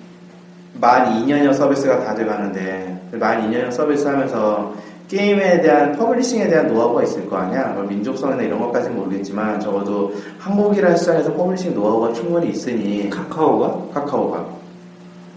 만 0.80 1.06
2년여 1.06 1.54
서비스가 1.54 2.04
다 2.04 2.14
돼가는데 2.14 3.08
만 3.12 3.50
2년여 3.50 3.70
서비스 3.70 4.06
하면서 4.06 4.74
게임에 5.08 5.60
대한 5.60 5.92
publishing에 5.96 6.48
대한 6.48 6.66
노하우가 6.66 7.02
있을 7.04 7.28
거 7.28 7.36
아니야 7.36 7.68
뭐 7.68 7.84
민족성이나 7.84 8.42
이런 8.42 8.58
것까지는 8.58 8.96
모르겠지만 8.96 9.60
적어도 9.60 10.12
한국이라는 10.38 10.96
시장에서 10.96 11.32
publishing 11.34 11.74
노하우가 11.74 12.12
충분히 12.14 12.50
있으니 12.50 13.08
카카오가? 13.10 13.94
카카오가 13.94 14.44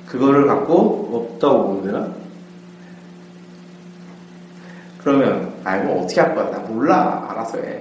그거를 0.08 0.48
갖고 0.48 1.30
없다고 1.36 1.64
보면 1.64 1.84
되나? 1.86 2.08
그러면 5.08 5.54
아이 5.64 5.82
뭐 5.84 6.04
어떻게 6.04 6.20
할 6.20 6.36
거야 6.36 6.50
나 6.52 6.58
몰라 6.60 7.26
알아서 7.30 7.58
해 7.60 7.80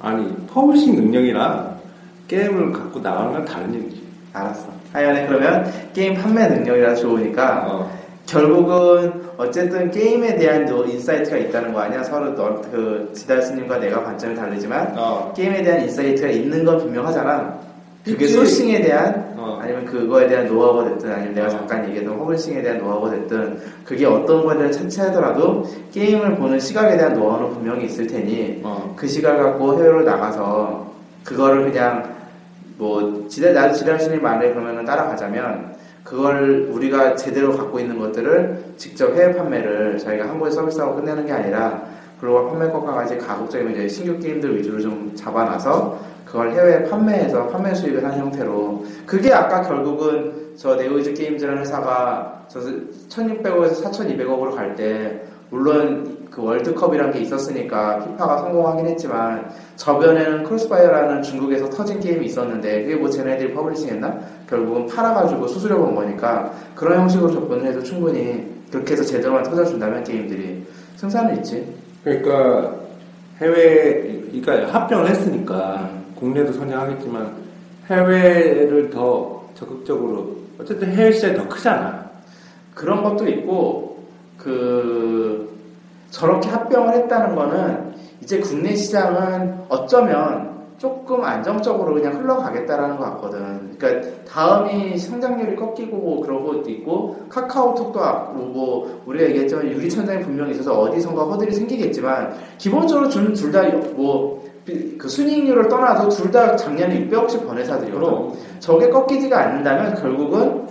아니, 0.00 0.34
publishing 0.48 0.96
능력이랑 0.96 1.78
게임을 2.26 2.72
갖고 2.72 2.98
나가는 2.98 3.30
건 3.30 3.44
다른 3.44 3.72
얘기지. 3.72 4.02
알았어. 4.32 4.66
하여간에 4.92 5.28
그러면 5.28 5.72
게임 5.92 6.14
판매 6.14 6.48
능력이라 6.48 6.96
좋으니까 6.96 7.66
어. 7.68 7.98
결국은 8.26 9.22
어쨌든 9.36 9.92
게임에 9.92 10.34
대한 10.34 10.66
또 10.66 10.84
insight가 10.84 11.36
있다는 11.36 11.72
거 11.72 11.78
아니야? 11.78 12.02
서로 12.02 12.34
너, 12.34 12.60
그 12.72 13.12
지달 13.14 13.40
스님과 13.40 13.78
내가 13.78 14.02
관점이 14.02 14.34
다르지만 14.34 14.94
어. 14.98 15.32
게임에 15.36 15.62
대한 15.62 15.82
insight가 15.82 16.28
있는 16.28 16.64
건 16.64 16.78
분명하잖아. 16.78 17.56
그게. 18.04 18.26
sourcing에 18.26 18.80
대한 18.80 19.34
어. 19.36 19.58
아니면 19.62 19.84
그거에 19.84 20.26
대한 20.26 20.46
노하우가 20.46 20.90
됐든 20.90 21.12
아니면 21.12 21.34
내가 21.34 21.46
어. 21.46 21.50
잠깐 21.50 21.88
얘기했던 21.88 22.18
publishing에 22.18 22.62
대한 22.62 22.78
노하우가 22.78 23.10
됐든 23.10 23.60
그게 23.84 24.06
어떤 24.06 24.44
거를 24.44 24.72
차치하더라도 24.72 25.68
게임을 25.92 26.36
보는 26.36 26.58
시각에 26.58 26.96
대한 26.96 27.14
노하우는 27.14 27.50
분명히 27.50 27.86
있을 27.86 28.06
테니 28.06 28.60
어. 28.64 28.94
그 28.96 29.06
시각을 29.06 29.42
갖고 29.42 29.78
해외로 29.78 30.02
나가서 30.02 30.92
그거를 31.24 31.70
그냥 31.70 32.12
뭐 32.76 33.26
지대 33.28 33.52
나도 33.52 33.74
지대하시는 33.74 34.20
말에 34.20 34.52
그러면은 34.52 34.84
따라가자면 34.84 35.76
그걸 36.02 36.68
우리가 36.72 37.14
제대로 37.14 37.56
갖고 37.56 37.78
있는 37.78 37.98
것들을 37.98 38.74
직접 38.76 39.14
해외 39.14 39.34
판매를 39.36 39.98
저희가 39.98 40.28
한국에 40.28 40.50
서비스하고 40.50 40.96
끝내는 40.96 41.26
게 41.26 41.32
아니라 41.32 41.82
글로벌 42.20 42.50
판매국과 42.50 42.92
같이 42.92 43.16
가급적이면 43.18 43.74
이제 43.74 43.88
신규 43.88 44.18
게임들 44.18 44.56
위주로 44.56 44.80
좀 44.80 45.12
잡아놔서 45.14 46.11
그걸 46.32 46.50
해외 46.52 46.82
판매해서 46.84 47.46
판매 47.48 47.74
수입을 47.74 48.02
하는 48.02 48.18
형태로 48.18 48.86
그게 49.04 49.34
아까 49.34 49.60
결국은 49.60 50.54
저 50.56 50.74
네오위즈 50.76 51.12
게임즈라는 51.12 51.60
회사가 51.60 52.46
저 52.48 52.58
1600억에서 52.58 53.82
4200억으로 53.82 54.54
갈 54.54 54.74
때 54.74 55.20
물론 55.50 56.26
그 56.30 56.42
월드컵이란 56.42 57.12
게 57.12 57.20
있었으니까 57.20 57.98
피파가 57.98 58.38
성공하긴 58.38 58.86
했지만 58.86 59.52
저변에는 59.76 60.44
크로스파이어라는 60.44 61.22
중국에서 61.22 61.68
터진 61.68 62.00
게임이 62.00 62.24
있었는데 62.24 62.84
그게 62.84 62.96
뭐 62.96 63.10
쟤네들이 63.10 63.52
publishing했나? 63.52 64.18
결국은 64.48 64.86
팔아가지고 64.86 65.46
수수료 65.46 65.78
번 65.78 65.94
거니까 65.94 66.50
그런 66.74 67.00
형식으로 67.00 67.30
접근을 67.30 67.66
해도 67.66 67.82
충분히 67.82 68.50
그렇게 68.70 68.94
해서 68.94 69.04
제대로만 69.04 69.42
터져준다면 69.42 70.02
게임들이 70.04 70.66
승산은 70.96 71.36
있지. 71.36 71.74
그러니까 72.02 72.74
해외, 73.38 74.22
그러니까 74.32 74.72
합병을 74.72 75.10
했으니까 75.10 76.01
국내도 76.22 76.52
선전하겠지만 76.52 77.32
해외를 77.90 78.90
더 78.90 79.42
적극적으로 79.56 80.36
어쨌든 80.60 80.92
해외 80.92 81.10
시장이 81.10 81.34
더 81.34 81.48
크잖아. 81.48 82.08
그런 82.74 83.02
것도 83.02 83.26
있고 83.28 83.98
그 84.38 85.50
저렇게 86.10 86.48
합병을 86.48 86.94
했다는 86.94 87.34
거는 87.34 87.92
이제 88.22 88.38
국내 88.38 88.72
시장은 88.76 89.64
어쩌면 89.68 90.52
조금 90.78 91.24
안정적으로 91.24 91.94
그냥 91.94 92.14
흘러가겠다라는 92.14 92.96
것 92.96 93.04
같거든. 93.04 93.76
그러니까 93.76 94.08
다음이 94.24 94.96
성장률이 94.96 95.56
꺾이고 95.56 95.96
뭐 95.96 96.20
그런 96.24 96.44
것도 96.44 96.70
있고 96.70 97.16
카카오톡도 97.28 98.00
아- 98.00 98.30
뭐 98.32 99.02
우리가 99.06 99.26
얘기했지만 99.26 99.66
유리천장이 99.66 100.22
분명히 100.22 100.52
있어서 100.52 100.78
어디선가 100.78 101.24
허들이 101.24 101.52
생기겠지만 101.52 102.34
기본적으로 102.58 103.08
둘 103.08 103.32
다 103.50 103.62
뭐 103.96 104.51
그 104.98 105.08
순이익률을 105.08 105.68
떠나도 105.68 106.08
둘다 106.08 106.56
작년에 106.56 107.08
600억씩 107.08 107.46
번 107.46 107.58
회사들이거든. 107.58 108.00
그럼. 108.00 108.32
저게 108.60 108.88
꺾이지가 108.88 109.38
않는다면 109.38 109.94
결국은 109.96 110.62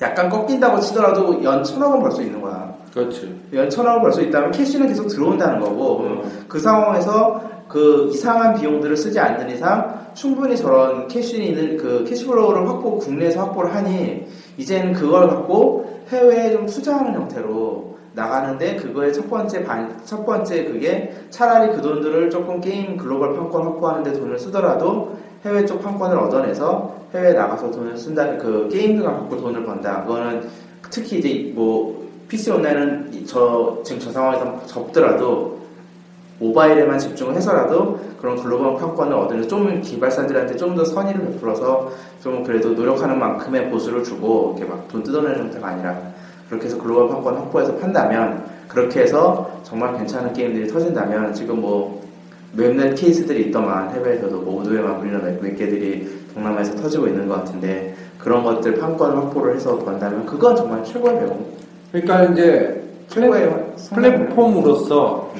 약간 0.00 0.28
꺾인다고 0.30 0.80
치더라도 0.80 1.42
연 1.42 1.62
천억은 1.62 2.00
벌 2.00 2.10
수 2.12 2.22
있는 2.22 2.40
거야. 2.40 2.72
그렇지. 2.94 3.34
연 3.52 3.68
천억을 3.68 4.00
벌 4.00 4.12
수 4.12 4.22
있다면 4.22 4.50
cash는 4.52 4.88
계속 4.88 5.08
들어온다는 5.08 5.60
거고 5.60 6.00
음. 6.00 6.44
그 6.48 6.58
상황에서 6.58 7.42
그 7.68 8.08
이상한 8.12 8.54
비용들을 8.54 8.96
쓰지 8.96 9.20
않는 9.20 9.50
이상 9.50 10.06
충분히 10.14 10.56
저런 10.56 11.06
cash는 11.06 11.76
그 11.76 12.04
cash 12.08 12.27
flow를 12.27 12.66
확보 12.66 12.98
국내에서 12.98 13.40
확보를 13.44 13.74
하니 13.74 14.26
이제는 14.56 14.94
그걸 14.94 15.28
갖고 15.28 16.00
해외에 16.10 16.52
좀 16.52 16.64
투자하는 16.66 17.14
형태로 17.14 17.97
나가는데 18.14 18.76
그거의 18.76 19.12
첫 19.12 19.28
번째 19.30 19.64
반, 19.64 20.00
첫 20.04 20.24
번째 20.24 20.64
그게 20.64 21.14
차라리 21.30 21.72
그 21.74 21.80
돈들을 21.82 22.30
조금 22.30 22.60
게임 22.60 22.96
글로벌 22.96 23.34
판권 23.36 23.62
확보하는데 23.64 24.12
돈을 24.12 24.38
쓰더라도 24.38 25.16
해외 25.44 25.64
쪽 25.64 25.82
판권을 25.82 26.16
얻어내서 26.18 26.96
해외에 27.14 27.32
나가서 27.32 27.70
돈을 27.70 27.96
쓴다 27.96 28.36
그 28.38 28.68
게임들 28.70 29.04
갖고 29.04 29.36
돈을 29.36 29.64
번다. 29.64 30.02
그거는 30.04 30.48
특히 30.90 31.18
이제 31.18 31.52
뭐 31.54 32.06
PC 32.28 32.50
온라인은 32.50 33.10
이- 33.12 33.24
저 33.24 33.78
지금 33.84 34.00
저 34.00 34.10
상황에서 34.10 34.60
접더라도 34.66 35.58
모바일에만 36.40 36.98
집중을 36.98 37.34
해서라도 37.34 37.98
그런 38.20 38.36
글로벌 38.36 38.76
판권을 38.76 39.12
얻으면서 39.14 39.48
좀 39.48 39.80
개발사들한테 39.82 40.56
좀 40.56 40.74
더 40.76 40.84
선의를 40.84 41.24
베풀어서 41.32 41.90
좀 42.22 42.44
그래도 42.44 42.70
노력하는 42.70 43.18
만큼의 43.18 43.70
보수를 43.70 44.02
주고 44.04 44.54
이렇게 44.56 44.70
막 44.72 44.86
돈 44.88 45.02
뜯어내는 45.02 45.38
형태가 45.40 45.66
아니라 45.66 45.98
그렇게 46.48 46.66
해서 46.66 46.78
글로벌 46.78 47.08
판권 47.08 47.36
확보해서 47.36 47.76
판다면 47.76 48.44
그렇게 48.68 49.00
해서 49.00 49.60
정말 49.62 49.96
괜찮은 49.96 50.32
게임들이 50.32 50.68
터진다면 50.68 51.34
지금 51.34 51.60
뭐 51.60 52.02
몇몇 52.52 52.94
케이스들이 52.94 53.46
있더만 53.46 53.90
해외에서도 53.90 54.40
뭐 54.40 54.60
오도에 54.60 54.80
마무리나 54.80 55.18
몇, 55.18 55.42
몇 55.42 55.56
개들이 55.56 56.08
동남아에서 56.34 56.76
터지고 56.76 57.06
있는 57.08 57.28
것 57.28 57.34
같은데 57.34 57.94
그런 58.18 58.42
것들 58.42 58.78
판권 58.78 59.16
확보를 59.16 59.56
해서 59.56 59.78
번다면 59.78 60.26
그건 60.26 60.56
정말 60.56 60.84
최고의 60.84 61.18
배움 61.20 61.46
그러니까 61.92 62.24
이제 62.24 62.82
최고의 63.08 63.74
플랫폼으로서 63.94 65.32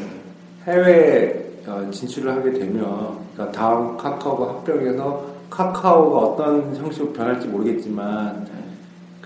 해외 0.66 1.44
어, 1.66 1.86
진출을 1.90 2.32
하게 2.32 2.52
되면 2.52 3.18
그러니까 3.34 3.58
다음 3.58 3.96
카카오가 3.96 4.54
합병해서 4.54 5.24
카카오가 5.50 6.18
어떤 6.18 6.74
형식으로 6.76 7.12
변할지 7.12 7.46
모르겠지만 7.48 8.46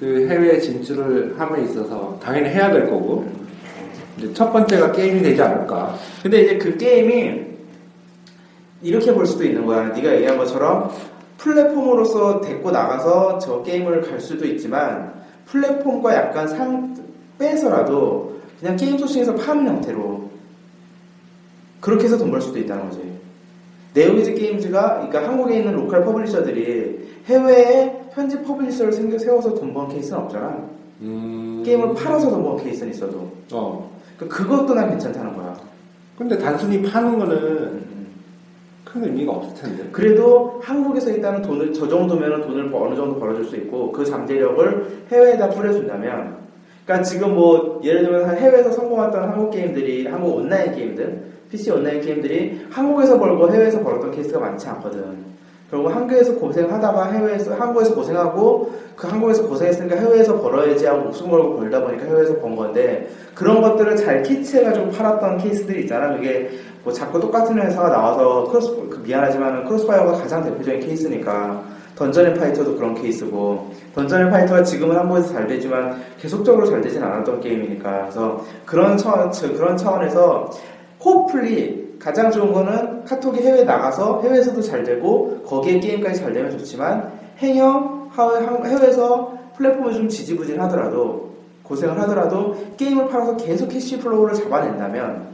그 0.02 0.26
해외 0.28 0.58
진출을 0.58 1.38
함에 1.38 1.62
있어서 1.62 2.18
당연히 2.20 2.48
해야 2.48 2.72
될 2.72 2.90
거고 2.90 3.24
이제 4.18 4.34
첫 4.34 4.50
번째가 4.52 4.90
게임이 4.90 5.22
되지 5.22 5.40
않을까. 5.40 5.96
근데 6.20 6.42
이제 6.42 6.58
그 6.58 6.76
게임이 6.76 7.40
이렇게 8.82 9.14
볼 9.14 9.24
수도 9.24 9.44
있는 9.44 9.64
거야. 9.64 9.90
네가 9.90 10.12
얘기한 10.16 10.36
것처럼 10.38 10.90
플랫폼으로서 11.38 12.40
데리고 12.40 12.72
나가서 12.72 13.38
저 13.38 13.62
게임을 13.62 14.00
갈 14.00 14.18
수도 14.18 14.44
있지만 14.44 15.12
플랫폼과 15.46 16.16
약간 16.16 16.48
상 16.48 16.96
빼서라도 17.38 18.40
그냥 18.58 18.74
게임 18.74 18.98
sourcing해서 18.98 19.36
파는 19.36 19.68
형태로 19.68 20.30
그렇게 21.80 22.06
해서 22.06 22.18
돈 22.18 22.32
벌 22.32 22.40
수도 22.40 22.58
있다는 22.58 22.88
거지. 22.88 23.00
네오위즈 23.94 24.34
게임즈가 24.34 25.06
그러니까 25.06 25.28
한국에 25.28 25.58
있는 25.58 25.74
local 25.74 26.04
publisher들이 26.04 27.20
해외에 27.26 28.01
현지 28.14 28.40
publisher를 28.42 28.92
생겨 28.92 29.18
세워서 29.18 29.54
돈번 29.54 29.88
케이스는 29.88 30.18
없잖아. 30.22 30.68
음... 31.00 31.62
게임을 31.64 31.94
팔아서 31.94 32.30
돈번 32.30 32.62
케이스는 32.62 32.92
있어도. 32.92 33.30
어. 33.52 33.90
그러니까 34.16 34.36
그것도 34.36 34.74
난 34.74 34.90
괜찮다는 34.90 35.34
거야. 35.34 35.56
근데 36.16 36.38
단순히 36.38 36.82
파는 36.82 37.18
거는 37.18 37.36
음. 37.36 38.06
큰 38.84 39.04
의미가 39.04 39.32
없을 39.32 39.54
텐데. 39.54 39.88
그래도 39.90 40.60
한국에서 40.62 41.10
일단은 41.10 41.42
돈을 41.42 41.72
저 41.72 41.88
정도면 41.88 42.42
돈을 42.42 42.64
뭐 42.64 42.86
어느 42.86 42.94
정도 42.94 43.18
벌어줄 43.18 43.46
수 43.46 43.56
있고 43.56 43.90
그 43.90 44.04
잠재력을 44.04 45.06
해외에다 45.10 45.48
뿌려준다면 45.50 46.42
그러니까 46.84 47.04
지금 47.04 47.34
뭐 47.34 47.80
예를 47.82 48.02
들면 48.02 48.28
한 48.28 48.36
해외에서 48.36 48.72
성공했던 48.72 49.30
한국 49.30 49.50
게임들이 49.50 50.06
한국 50.06 50.36
온라인 50.36 50.74
게임들 50.74 51.22
PC 51.50 51.70
온라인 51.70 52.00
게임들이 52.00 52.66
한국에서 52.70 53.18
벌고 53.18 53.52
해외에서 53.52 53.82
벌었던 53.82 54.10
케이스가 54.10 54.40
많지 54.40 54.68
않거든 54.68 55.32
결국 55.72 55.88
한국에서 55.88 56.34
고생하다가 56.34 57.12
해외에서 57.12 57.54
한국에서 57.54 57.94
고생하고 57.94 58.70
그 58.94 59.06
한국에서 59.06 59.48
고생했으니까 59.48 59.96
해외에서 59.96 60.38
벌어야지 60.38 60.84
하고 60.84 61.04
목숨 61.04 61.30
걸고 61.30 61.56
벌다 61.56 61.82
보니까 61.82 62.04
해외에서 62.04 62.36
번 62.40 62.54
건데 62.54 63.08
그런 63.34 63.62
것들을 63.62 63.96
잘 63.96 64.22
캐치해가지고 64.22 64.90
팔았던 64.90 65.38
케이스들이 65.38 65.84
있잖아. 65.84 66.14
그게 66.14 66.50
뭐 66.84 66.92
자꾸 66.92 67.18
똑같은 67.18 67.58
회사가 67.58 67.88
나와서 67.88 68.44
크로스 68.50 68.86
그 68.90 69.00
미안하지만 69.02 69.64
크로스파이어가 69.64 70.12
가장 70.12 70.44
대표적인 70.44 70.80
케이스니까 70.80 71.64
던전 71.96 72.26
앤 72.26 72.34
파이터도 72.34 72.76
그런 72.76 72.94
케이스고 72.94 73.70
던전 73.94 74.26
앤 74.26 74.30
파이터가 74.30 74.62
지금은 74.64 74.94
한국에서 74.94 75.32
잘 75.32 75.46
되지만 75.46 76.02
계속적으로 76.20 76.66
잘 76.66 76.82
되진 76.82 77.02
않았던 77.02 77.40
게임이니까. 77.40 78.00
그래서 78.02 78.44
그런 78.66 78.98
차원 78.98 79.30
그런 79.30 79.74
차원에서 79.78 80.50
hopefully 81.02 81.81
가장 82.02 82.30
좋은 82.30 82.52
거는 82.52 83.04
카톡이 83.04 83.40
해외 83.40 83.62
나가서 83.64 84.22
해외에서도 84.22 84.60
잘 84.62 84.82
되고 84.82 85.40
거기에 85.46 85.78
게임까지 85.78 86.20
잘 86.20 86.32
되면 86.32 86.50
좋지만 86.50 87.10
행여 87.38 88.08
하- 88.10 88.64
해외에서 88.64 89.38
플랫폼을 89.56 89.92
좀 89.94 90.08
지지부진 90.08 90.60
하더라도 90.62 91.30
고생을 91.62 91.98
하더라도 92.00 92.56
게임을 92.76 93.08
팔아서 93.08 93.36
계속 93.36 93.68
cash 93.68 93.98
flow를 94.00 94.34
잡아낸다면 94.34 95.30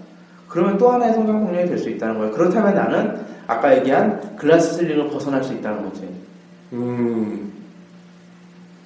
그러면 0.48 0.76
또 0.78 0.90
하나의 0.90 1.14
성장 1.14 1.44
동력이 1.44 1.68
될 1.68 1.78
수 1.78 1.88
있다는 1.90 2.18
거예요. 2.18 2.32
그렇다면 2.32 2.74
나는 2.74 3.18
아까 3.46 3.76
얘기한 3.76 4.36
glass 4.36 4.76
ceiling을 4.76 5.08
벗어날 5.10 5.42
수 5.42 5.52
있다는 5.54 5.82
거지. 5.84 6.08
음, 6.72 7.52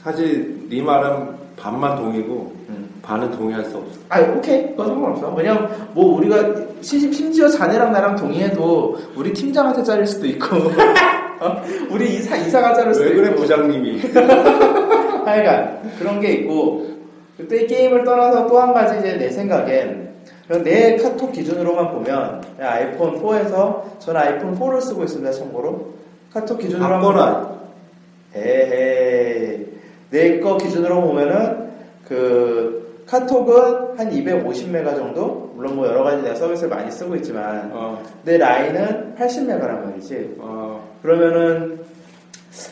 사실 0.03 0.66
네 0.68 0.80
말은 0.83 1.28
반만 1.57 1.97
동의고 1.97 2.53
음. 2.68 2.82
반은 3.03 3.30
동의할 3.32 3.64
수 3.64 3.76
없어. 3.78 3.98
아, 4.09 4.20
오케이. 4.20 4.68
그건 4.70 4.86
상관없어. 4.88 5.34
왜냐면 5.36 5.68
뭐 5.92 6.16
우리가 6.18 6.36
심- 6.80 7.12
심지어 7.12 7.48
자네랑 7.48 7.92
나랑 7.92 8.16
동의해도 8.16 8.96
우리 9.16 9.32
팀장한테 9.32 9.82
잘릴 9.82 10.07
수도 10.07 10.26
있고 10.26 10.57
우리 11.90 12.14
이사 12.16 12.36
이사 12.36 12.61
가 12.61 12.72
자를 12.74 12.94
수도 12.94 13.07
왜 13.09 13.14
그래 13.14 13.28
있고. 13.30 13.40
부장님이? 13.40 14.00
하여간 15.26 15.92
그런 15.98 16.20
게 16.20 16.32
있고 16.34 16.86
그때 17.36 17.62
이 17.62 17.66
게임을 17.66 18.05
떠나서 18.05 18.46
또 18.46 18.59
한 18.61 18.72
가지 18.72 18.98
이제 18.98 19.16
내 19.16 19.30
생각엔 19.30 20.12
내 20.64 20.96
카톡 20.96 21.32
기준으로만 21.32 21.90
보면 21.92 22.42
아이폰 22.61 23.20
4에서 23.22 23.98
저는 24.00 24.20
아이폰 24.20 24.59
4를 24.59 24.80
쓰고 24.80 25.03
있습니다 25.05 25.32
참고로 25.32 25.92
카톡 26.32 26.59
기준으로 26.59 26.88
바꿔라. 26.88 27.50
에헤이 28.34 29.66
내 30.11 30.40
거 30.40 30.57
기준으로 30.59 31.00
보면은 31.03 31.70
그 32.07 32.82
카톡은 33.12 33.98
한 33.98 34.10
250메가 34.10 34.96
정도? 34.96 35.52
물론 35.54 35.76
뭐 35.76 35.86
여러 35.86 36.02
가지 36.02 36.22
내가 36.22 36.34
서비스를 36.34 36.70
많이 36.70 36.90
쓰고 36.90 37.14
있지만 37.16 37.70
어, 37.70 38.02
내 38.24 38.38
라인은 38.38 39.16
80메가란 39.18 39.84
말이지. 39.84 40.36
어, 40.38 40.82
그러면은 41.02 41.78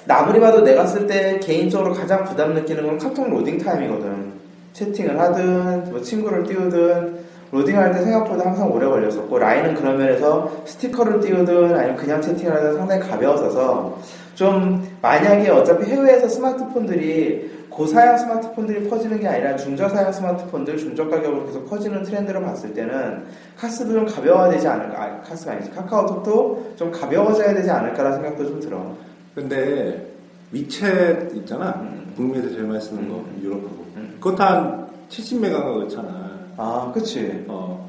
아무리 0.08 0.40
봐도 0.40 0.62
내가 0.62 0.86
쓸 0.86 1.06
때 1.06 1.38
개인적으로 1.40 1.92
가장 1.92 2.24
부담 2.24 2.54
느끼는 2.54 2.86
건 2.86 2.96
카톡 2.96 3.28
로딩 3.28 3.58
타임이거든. 3.58 4.40
채팅을 4.72 5.20
하든 5.20 5.90
뭐 5.90 6.00
친구를 6.00 6.44
띄우든 6.44 7.18
로딩할 7.52 7.92
때 7.92 8.00
생각보다 8.00 8.46
항상 8.46 8.72
오래 8.72 8.86
걸렸었고 8.86 9.38
라인은 9.38 9.74
그런 9.74 9.98
면에서 9.98 10.50
스티커를 10.64 11.20
띄우든 11.20 11.74
아니면 11.74 11.96
그냥 11.96 12.22
채팅을 12.22 12.56
하든 12.56 12.76
상당히 12.78 13.02
가벼워서 13.02 13.98
좀 14.34 14.88
만약에 15.02 15.50
어차피 15.50 15.84
해외에서 15.90 16.28
스마트폰들이 16.28 17.59
고사양 17.80 18.18
스마트폰들이 18.18 18.90
퍼지는 18.90 19.20
게 19.20 19.26
아니라 19.26 19.56
중저사양 19.56 20.12
스마트폰들 20.12 20.76
중저 20.76 21.08
가격으로 21.08 21.46
계속 21.46 21.66
퍼지는 21.66 22.02
트렌드를 22.02 22.42
봤을 22.42 22.74
때는 22.74 23.24
카스도 23.56 23.94
좀 23.94 24.04
가벼워야 24.04 24.50
되지 24.50 24.68
않을까 24.68 25.02
아 25.02 25.20
카스가 25.22 25.52
아니지 25.52 25.70
카카오톡도 25.70 26.74
좀 26.76 26.90
가벼워져야 26.90 27.54
되지 27.54 27.70
않을까라는 27.70 28.18
생각도 28.18 28.46
좀 28.46 28.60
들어 28.60 28.94
근데 29.34 30.12
위챗 30.52 31.34
있잖아. 31.36 31.70
음. 31.80 32.12
북미에서 32.16 32.50
제일 32.50 32.64
많이 32.64 32.78
쓰는 32.82 33.08
거 33.08 33.14
음. 33.14 33.40
유럽하고. 33.42 33.86
음. 33.96 34.16
그것도 34.20 34.42
한 34.42 34.86
70메가가 35.08 35.74
그렇잖아. 35.76 36.38
아 36.58 36.90
그치 36.92 37.46
어. 37.48 37.88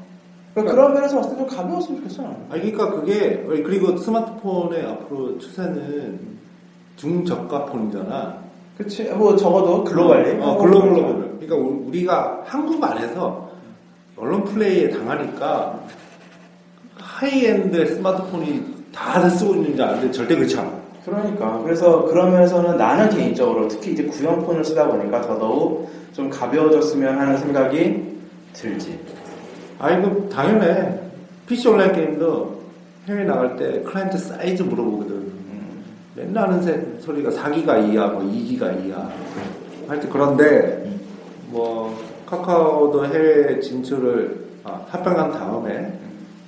그러니까 0.54 0.74
그런 0.74 0.94
면에서 0.94 1.16
봤을 1.16 1.32
때 1.32 1.36
좀 1.36 1.46
가벼웠으면 1.46 2.00
좋겠어 2.00 2.22
나는. 2.22 2.36
아 2.48 2.52
그러니까 2.52 2.90
그게 2.92 3.42
그리고 3.46 3.94
스마트폰의 3.98 4.86
앞으로 4.86 5.36
추세는 5.38 6.18
중저가 6.96 7.66
폰이잖아. 7.66 8.41
그치 8.82 9.04
뭐 9.10 9.36
적어도 9.36 9.84
글로벌리 9.84 10.38
어, 10.40 10.56
글로벌로 10.56 10.94
보면. 10.94 11.38
그러니까 11.38 11.56
우- 11.56 11.84
우리가 11.88 12.42
한국 12.44 12.82
안에서 12.82 13.50
언론 14.16 14.42
플레이에 14.44 14.90
당하니까 14.90 15.78
하이엔드 16.98 17.94
스마트폰이 17.96 18.62
다들 18.92 19.30
쓰고 19.30 19.54
있는지 19.54 19.80
아는데 19.82 20.10
절대 20.10 20.34
그렇지 20.36 20.58
않아. 20.58 20.70
그러니까 21.04 21.60
그래서 21.62 22.04
그런 22.04 22.32
면에서는 22.32 22.76
나는 22.76 23.08
개인적으로 23.10 23.66
특히 23.68 23.92
이제 23.92 24.04
구형폰을 24.04 24.64
쓰다 24.64 24.88
보니까 24.88 25.20
더더욱 25.22 25.90
좀 26.12 26.28
가벼워졌으면 26.28 27.18
하는 27.18 27.36
생각이 27.38 28.02
들지 28.52 28.98
아이 29.78 30.00
그 30.02 30.28
당연해. 30.32 30.98
PC 31.46 31.68
온라인 31.68 31.92
게임도 31.92 32.62
해외 33.08 33.24
나갈 33.24 33.56
때 33.56 33.82
클라이언트 33.82 34.16
사이즈 34.18 34.62
물어보거든. 34.62 35.21
음. 36.16 36.16
맨날 36.16 36.48
하는 36.48 36.62
새- 36.62 36.82
소리가 37.00 37.30
4기가 37.30 37.88
이하, 37.92 38.06
뭐 38.08 38.22
2기가 38.22 38.84
이하. 38.86 39.08
하여튼 39.88 40.08
그런데 40.10 40.90
뭐 41.50 41.96
카카오도 42.26 43.06
해외 43.06 43.60
진출을 43.60 44.42
아, 44.64 44.80
합병한 44.88 45.32
다음에 45.32 45.92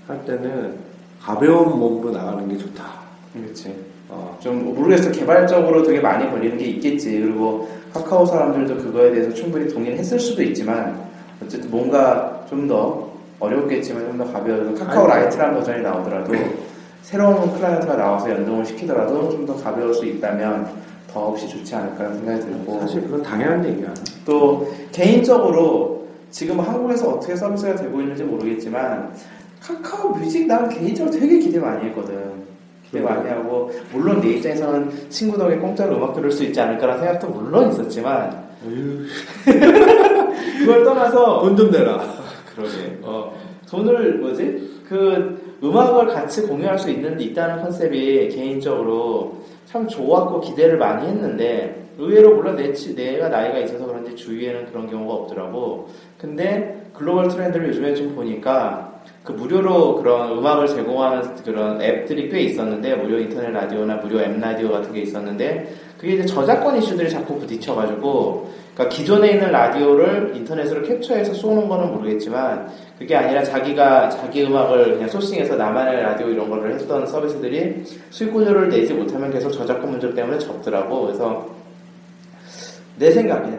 할 0.07 0.25
때는 0.25 0.75
가벼운 1.21 1.79
몸으로 1.79 2.11
나가는 2.13 2.49
게 2.49 2.57
좋다. 2.57 2.85
그렇지 3.33 3.75
어, 4.09 4.37
좀 4.41 4.75
모르겠어 4.75 5.11
개발적으로 5.11 5.83
되게 5.83 6.01
많이 6.01 6.31
걸리는 6.31 6.57
게 6.59 6.65
있겠지 6.67 7.21
그리고 7.21 7.69
카카오 7.93 8.25
사람들도 8.27 8.77
그거에 8.85 9.11
대해서 9.11 9.33
충분히 9.35 9.67
동의를 9.73 9.99
했을 9.99 10.19
수도 10.19 10.43
있지만 10.43 11.01
어쨌든 11.43 11.71
뭔가 11.71 12.45
좀 12.49 12.69
더 12.69 13.13
어렵겠지만 13.41 14.07
좀 14.07 14.19
더 14.19 14.33
가벼워서 14.33 14.75
카카오 14.85 15.05
아니. 15.09 15.23
라이트라는 15.23 15.55
버전이 15.59 15.83
나오더라도 15.83 16.33
새로운 17.05 17.53
클라이언트가 17.53 17.97
나와서 17.97 18.31
연동을 18.31 18.65
시키더라도 18.65 19.31
좀 19.31 19.45
더 19.45 19.55
가벼울 19.57 19.93
수 19.93 20.07
있다면 20.07 20.67
더없이 21.13 21.47
좋지 21.47 21.75
않을까 21.75 22.11
생각이 22.15 22.41
들고 22.41 22.81
사실 22.81 23.03
그건 23.03 23.23
당연한 23.23 23.63
얘기야. 23.67 23.93
또 24.25 24.73
개인적으로 24.91 26.07
지금 26.31 26.59
한국에서 26.61 27.11
어떻게 27.11 27.37
서비스가 27.37 27.77
되고 27.77 28.01
있는지 28.01 28.25
모르겠지만 28.25 29.13
카카오 29.61 30.11
뮤직 30.15 30.47
난 30.47 30.67
개인적으로 30.69 31.13
되게 31.15 31.39
기대 31.39 31.59
많이 31.61 31.87
했거든. 31.89 32.15
기대 32.87 33.01
그래요? 33.03 33.05
많이 33.17 33.29
하고 33.29 33.71
물론 33.93 34.21
내 34.23 34.31
입장에서는 34.31 35.11
친구 35.11 35.37
덕에 35.37 35.57
공짜로 35.57 35.97
음악 35.99 36.15
들을 36.15 36.33
수 36.33 36.43
있지 36.43 36.59
않을까라는 36.59 37.03
생각도 37.03 37.29
물론 37.29 37.71
있었지만 37.71 38.45
그걸 40.59 40.85
떠나서 40.85 41.41
돈 41.43 41.55
좀 41.57 41.71
내라. 41.71 42.03
그러게 42.57 42.99
어, 43.03 43.35
돈을 43.69 44.19
뭐지 44.21 44.81
그 44.89 45.44
음악을 45.65 46.09
같이 46.09 46.43
공유할 46.43 46.79
수 46.79 46.91
있는 46.91 47.19
있다는 47.19 47.63
컨셉이 47.63 48.29
개인적으로 48.29 49.39
참 49.67 49.89
좋았고 49.89 50.41
기대를 50.41 50.77
많이 50.79 51.07
했는데 51.09 51.83
의외로 51.99 52.35
물론 52.35 52.57
내, 52.57 52.73
치- 52.73 52.95
내가 52.95 53.29
나이가 53.29 53.59
있어서 53.61 53.87
그런지 53.87 54.15
주위에는 54.15 54.67
그런 54.67 54.91
경우가 54.91 55.15
없더라고. 55.15 55.89
근데 56.19 56.83
글로벌 56.93 57.29
트렌드를 57.29 57.69
요즘에 57.69 57.95
좀 57.95 58.15
보니까 58.15 58.93
그 59.23 59.33
무료로 59.33 59.97
그런 59.97 60.37
음악을 60.39 60.67
제공하는 60.69 61.35
그런 61.45 61.81
앱들이 61.81 62.29
꽤 62.29 62.41
있었는데 62.41 62.97
무료 62.97 63.19
인터넷 63.19 63.51
라디오나 63.51 63.97
무료 63.97 64.21
앱 64.21 64.39
라디오 64.39 64.71
같은 64.71 64.93
게 64.93 65.01
있었는데 65.03 65.73
그게 65.99 66.15
이제 66.15 66.27
저작권 66.27 66.77
이슈들이 66.77 67.09
자꾸 67.09 67.39
부딪혀가지고 67.39 68.51
그러니까 68.75 68.95
기존에 68.97 69.31
있는 69.33 69.51
라디오를 69.53 70.33
인터넷으로 70.37 70.83
캡처해서 70.83 71.33
쏘는 71.35 71.69
거는 71.69 71.93
모르겠지만 71.95 72.69
그게 72.99 73.17
아니라 73.17 73.43
자기가 73.43 74.09
자기 74.09 74.45
음악을 74.45 74.95
그냥 74.95 75.09
소싱해서 75.09 75.57
나만의 75.57 76.03
라디오 76.03 76.29
이런 76.29 76.49
거를 76.49 76.75
했던 76.75 77.07
서비스들이 77.07 77.85
수익구조를 78.11 78.69
내지 78.69 78.95
못하면 78.95 79.31
계속 79.33 79.51
저작권 79.51 79.91
문제 79.91 80.13
때문에 80.15 80.39
접더라고. 80.39 81.03
그래서 81.07 81.47
내 82.97 83.11
생각에 83.11 83.59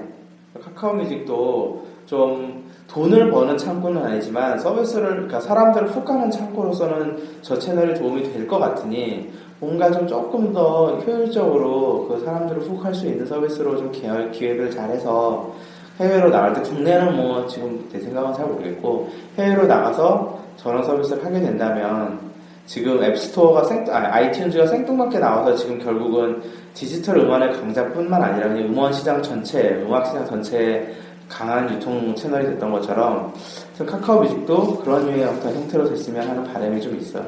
카카오 0.64 0.94
뮤직도 0.94 1.86
좀 2.06 2.64
돈을 2.88 3.30
버는 3.32 3.58
창구는 3.58 4.02
아니지만 4.04 4.58
서비스를 4.60 5.10
그러니까 5.10 5.42
사람들을 5.42 5.88
훅 5.90 6.06
가는 6.06 6.32
창구로서는 6.32 7.18
저 7.42 7.60
채널이 7.60 7.96
도움이 7.96 8.32
될 8.32 8.48
것 8.48 8.60
같으니 8.60 9.32
뭔가 9.60 9.92
좀 9.92 10.08
조금 10.08 10.54
더 10.54 10.98
효율적으로 11.00 12.08
그 12.08 12.24
사람들을 12.24 12.62
훅 12.62 12.86
할 12.86 12.94
수 12.94 13.08
있는 13.08 13.26
서비스로 13.26 13.76
좀 13.78 13.92
기획, 13.92 14.32
기획을 14.32 14.72
잘해서 14.72 15.54
해외로 16.00 16.30
나갈 16.30 16.54
때 16.54 16.62
국내는 16.62 17.16
뭐 17.16 17.48
지금 17.48 17.88
내 17.92 18.00
생각은 18.00 18.34
잘 18.34 18.46
모르겠고 18.46 19.10
해외로 19.38 19.66
나가서 19.66 20.40
저런 20.58 20.84
서비스를 20.84 21.24
하게 21.24 21.40
된다면 21.40 22.20
지금 22.66 23.04
앱스토어가 23.04 23.64
생, 23.66 23.86
아니, 23.90 24.32
아이튠즈가 24.32 24.68
생뚱맞게 24.68 25.20
나와서 25.20 25.56
지금 25.56 25.78
결국은 25.80 26.42
디지털 26.74 27.18
음원의 27.20 27.54
강자뿐만 27.54 28.22
아니라 28.22 28.48
음원 28.48 28.92
시장 28.92 29.22
전체, 29.22 29.82
음악 29.86 30.08
시장 30.08 30.26
전체에 30.26 30.94
강한 31.30 31.72
유통 31.72 32.14
채널이 32.16 32.46
됐던 32.46 32.72
것처럼 32.72 33.34
좀 33.78 33.88
카카오 33.88 34.22
뮤직도 34.22 34.80
그런 34.80 35.06
류의 35.06 35.26
어떤 35.26 35.54
형태로 35.54 35.90
됐으면 35.90 36.28
하는 36.28 36.44
바람이 36.44 36.82
좀 36.82 36.96
있어. 36.98 37.22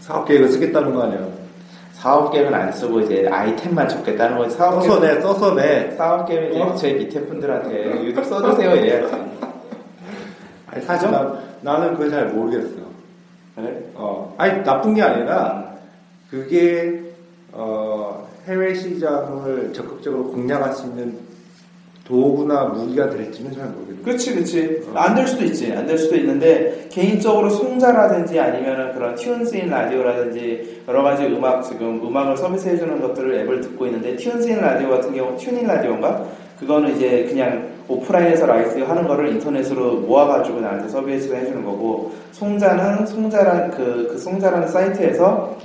사업 0.00 0.26
계획을 0.26 0.50
쓰겠다는 0.50 0.94
거 0.94 1.02
아니야. 1.02 1.43
사업 2.04 2.30
계획은 2.30 2.52
안 2.52 2.70
쓰고 2.70 3.00
이제 3.00 3.26
아이템만 3.32 3.88
적겠다는 3.88 4.36
거지. 4.36 4.54
사업 4.54 4.82
써서 4.82 5.00
내, 5.00 5.18
써서 5.22 5.54
내. 5.54 5.90
사업 5.92 6.28
계획 6.28 6.50
이제 6.50 6.60
어? 6.60 6.74
제 6.74 6.92
밑에 6.92 7.18
분들한테 7.24 8.02
이거 8.02 8.20
좀 8.20 8.24
써주세요 8.24 8.76
이래야지. 8.76 9.14
아니, 10.66 10.84
사실 10.84 11.10
나, 11.10 11.34
나는 11.62 11.92
그걸 11.94 12.10
잘 12.10 12.26
모르겠어. 12.26 12.74
그래? 13.54 13.84
어, 13.94 14.34
아니, 14.36 14.62
나쁜 14.62 14.92
게 14.92 15.00
아니라, 15.00 15.76
그게, 16.30 17.04
어, 17.52 18.28
해외 18.46 18.74
시장을 18.74 19.72
적극적으로 19.72 20.24
공략할 20.30 20.74
수 20.74 20.84
있는 20.84 21.16
도구나 22.06 22.64
무기가 22.66 23.08
될지는 23.08 23.50
잘 23.52 23.66
모르겠어. 23.68 24.02
그렇지, 24.04 24.34
그렇지. 24.34 24.82
안 24.94 25.14
될 25.14 25.26
수도 25.26 25.44
있지. 25.44 25.72
안 25.72 25.86
될 25.86 25.96
수도 25.96 26.16
있는데 26.16 26.86
개인적으로 26.90 27.48
Songza라든지 27.48 28.38
아니면 28.38 28.92
그런 28.92 29.14
TuneIn 29.14 29.70
라디오라든지 29.70 30.82
여러 30.86 31.02
가지 31.02 31.24
음악 31.24 31.62
지금 31.62 32.06
음악을 32.06 32.36
서비스해 32.36 32.76
주는 32.76 33.00
것들을 33.00 33.34
앱을 33.40 33.60
듣고 33.62 33.86
있는데 33.86 34.16
TuneIn 34.16 34.60
라디오 34.60 34.90
같은 34.90 35.14
경우 35.14 35.34
TuneIn 35.38 35.66
라디오인가? 35.66 36.24
그거는 36.60 36.94
이제 36.94 37.24
그냥 37.28 37.68
오프라인에서 37.88 38.46
라이브 38.46 38.80
하는 38.82 39.06
거를 39.08 39.28
인터넷으로 39.30 39.94
모아가지고 40.00 40.60
나한테 40.60 40.88
서비스 40.88 41.32
해주는 41.34 41.64
거고 41.64 42.12
송자는 42.32 43.06
송자란 43.06 43.70
그, 43.70 44.08
그 44.12 44.18
송자라는 44.18 44.68
사이트에서 44.68 45.56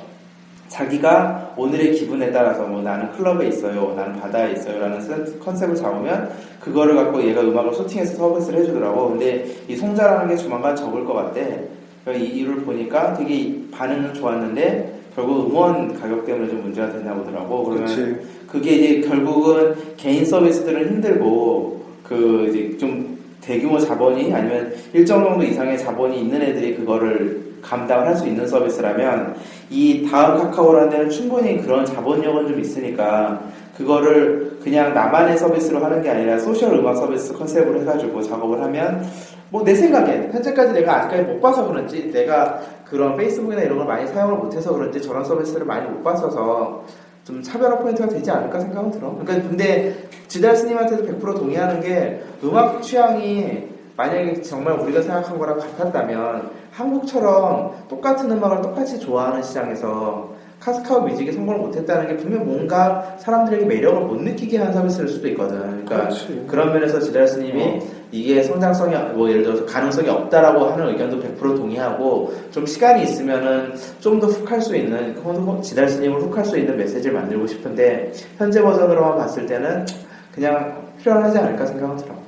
자기가 0.69 1.53
오늘의 1.57 1.93
기분에 1.93 2.31
따라서 2.31 2.63
뭐 2.63 2.81
나는 2.81 3.11
클럽에 3.11 3.47
있어요, 3.47 3.93
나는 3.95 4.19
바다에 4.19 4.53
있어요라는 4.53 5.01
센- 5.01 5.39
컨셉을 5.39 5.75
잡으면 5.75 6.29
그거를 6.61 6.95
갖고 6.95 7.21
얘가 7.23 7.41
음악을 7.41 7.73
소팅해서 7.73 8.15
서비스를 8.15 8.59
해주더라고. 8.59 9.09
근데 9.09 9.45
이 9.67 9.75
송자라는 9.75 10.29
게 10.29 10.37
조만간 10.37 10.75
적을 10.75 11.05
것 11.05 11.13
같대. 11.13 11.67
이 12.15 12.23
일을 12.23 12.61
보니까 12.61 13.13
되게 13.13 13.55
반응은 13.71 14.13
좋았는데 14.15 14.99
결국 15.15 15.47
음원 15.47 15.99
가격 15.99 16.25
때문에 16.25 16.47
좀 16.49 16.61
문제가 16.61 16.91
됐나 16.91 17.13
보더라고. 17.13 17.65
그러면 17.65 17.85
그렇지. 17.85 18.17
그게 18.47 18.71
이제 18.71 19.07
결국은 19.07 19.75
개인 19.97 20.25
서비스들은 20.25 20.87
힘들고 20.87 21.83
그 22.03 22.47
이제 22.49 22.77
좀 22.77 23.17
대규모 23.41 23.77
자본이 23.79 24.33
아니면 24.33 24.73
일정 24.93 25.23
정도 25.23 25.43
이상의 25.43 25.77
자본이 25.77 26.19
있는 26.21 26.41
애들이 26.41 26.75
그거를 26.75 27.41
감당을 27.61 28.07
할 28.07 28.15
수 28.15 28.27
있는 28.27 28.47
서비스라면 28.47 29.35
이 29.69 30.07
다음 30.09 30.37
카카오라는 30.39 30.89
데는 30.89 31.09
충분히 31.09 31.61
그런 31.61 31.85
자본력은 31.85 32.47
좀 32.47 32.59
있으니까 32.59 33.41
그거를 33.77 34.57
그냥 34.63 34.93
나만의 34.93 35.37
서비스로 35.37 35.79
하는 35.79 36.01
게 36.01 36.09
아니라 36.09 36.37
소셜 36.39 36.73
음악 36.73 36.95
서비스 36.97 37.33
컨셉으로 37.33 37.79
해가지고 37.81 38.21
작업을 38.21 38.61
하면 38.63 39.05
뭐 39.51 39.63
내 39.63 39.73
생각엔 39.73 40.31
현재까지 40.33 40.73
내가 40.73 40.97
아직까지 40.97 41.23
못 41.23 41.39
봐서 41.39 41.67
그런지 41.67 42.11
내가 42.11 42.59
그런 42.85 43.15
페이스북이나 43.15 43.61
이런 43.61 43.77
걸 43.77 43.87
많이 43.87 44.05
사용을 44.07 44.35
못해서 44.37 44.73
그런지 44.73 45.01
저런 45.01 45.23
서비스를 45.23 45.65
많이 45.65 45.87
못 45.89 46.03
봤어서 46.03 46.83
좀 47.23 47.41
차별화 47.41 47.77
포인트가 47.79 48.07
되지 48.09 48.29
않을까 48.31 48.59
생각은 48.59 48.91
들어. 48.91 49.15
그러니까 49.15 49.47
근데 49.47 49.95
지달 50.27 50.55
스님한테도 50.55 51.05
100% 51.05 51.35
동의하는 51.37 51.79
게 51.81 52.21
음악 52.43 52.81
취향이 52.81 53.69
만약에 53.99 54.41
정말 54.41 54.79
우리가 54.79 55.01
생각한 55.01 55.37
거랑 55.37 55.59
같았다면 55.59 56.51
한국처럼 56.71 57.73
똑같은 57.89 58.31
음악을 58.31 58.61
똑같이 58.61 58.97
좋아하는 58.97 59.43
시장에서 59.43 60.29
카스카오 60.57 61.01
뮤직이 61.01 61.33
성공을 61.33 61.59
못했다는 61.59 62.07
게 62.07 62.15
분명 62.15 62.45
뭔가 62.45 63.17
사람들에게 63.19 63.65
매력을 63.65 64.01
못 64.01 64.21
느끼게 64.21 64.57
한 64.57 64.71
서비스일 64.71 65.09
수도 65.09 65.27
있거든. 65.29 65.59
그러니까 65.83 65.97
그렇지. 65.97 66.45
그런 66.47 66.71
면에서 66.71 66.99
지달 67.01 67.27
스님이 67.27 67.81
이게 68.11 68.41
성장성이 68.41 68.95
뭐 69.13 69.29
예를 69.29 69.43
들어서 69.43 69.65
가능성이 69.65 70.07
없다라고 70.07 70.65
하는 70.65 70.87
의견도 70.87 71.19
100% 71.19 71.57
동의하고 71.57 72.33
좀 72.51 72.65
시간이 72.65 73.03
있으면은 73.03 73.73
좀 73.99 74.19
더 74.21 74.27
훅할 74.27 74.61
수 74.61 74.77
있는 74.77 75.13
지달 75.61 75.89
스님을 75.89 76.21
훅할 76.21 76.45
수 76.45 76.57
있는 76.57 76.77
메시지를 76.77 77.13
만들고 77.13 77.47
싶은데 77.47 78.13
현재 78.37 78.61
버전으로만 78.61 79.17
봤을 79.17 79.45
때는 79.45 79.85
그냥 80.33 80.87
필요하지 80.99 81.37
않을까 81.37 81.65
생각은 81.65 81.97
들어. 81.97 82.18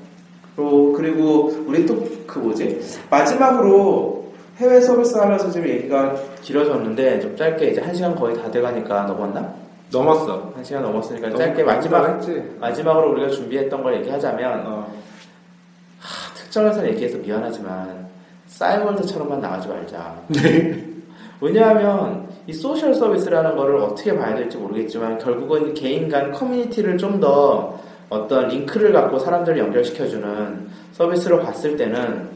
그리고, 0.61 0.93
그리고 0.93 1.63
우리 1.67 1.85
또 1.85 2.21
그 2.31 2.39
뭐지 2.39 2.79
마지막으로 3.09 4.31
해외 4.57 4.79
서비스 4.79 5.17
하면서 5.17 5.51
지금 5.51 5.67
얘기가 5.67 6.15
길어졌는데 6.41 7.19
좀 7.19 7.35
짧게 7.35 7.67
이제 7.67 7.81
한 7.81 7.93
시간 7.93 8.15
거의 8.15 8.35
다 8.35 8.49
돼가니까 8.49 9.03
넘었나? 9.03 9.53
넘었어. 9.91 10.53
한 10.55 10.63
시간 10.63 10.83
넘었으니까 10.83 11.27
너무 11.27 11.37
짧게 11.37 11.63
마지막 11.63 12.07
했지. 12.07 12.41
마지막으로 12.59 13.11
우리가 13.11 13.29
준비했던 13.29 13.83
걸 13.83 13.97
얘기하자면 13.97 14.65
어. 14.65 14.87
하, 15.99 16.33
특정해서 16.33 16.87
얘기해서 16.87 17.17
미안하지만 17.17 18.07
싸이월드처럼만 18.47 19.41
나가지 19.41 19.67
말자. 19.67 20.15
왜냐하면 21.41 22.29
이 22.47 22.53
소셜 22.53 22.93
서비스라는 22.93 23.57
거를 23.57 23.77
어떻게 23.77 24.15
봐야 24.15 24.35
될지 24.35 24.57
모르겠지만 24.57 25.17
결국은 25.17 25.73
개인 25.73 26.07
간 26.07 26.31
커뮤니티를 26.31 26.97
좀더 26.97 27.79
어떤 28.11 28.49
링크를 28.49 28.91
갖고 28.91 29.17
사람들을 29.17 29.57
연결시켜주는 29.57 30.67
서비스로 30.91 31.39
봤을 31.39 31.77
때는 31.77 32.27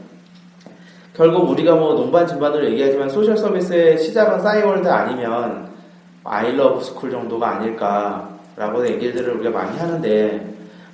결국 1.14 1.50
우리가 1.50 1.74
뭐 1.74 1.92
농반 1.94 2.26
진반으로 2.26 2.64
얘기하지만 2.70 3.10
소셜 3.10 3.36
서비스의 3.36 3.98
시작은 3.98 4.40
싸이월드 4.40 4.88
아니면 4.88 5.68
아이러브 6.24 6.82
스쿨 6.82 7.10
정도가 7.10 7.56
아닐까라고 7.56 8.86
얘기들을 8.88 9.34
우리가 9.34 9.50
많이 9.50 9.78
하는데 9.78 10.46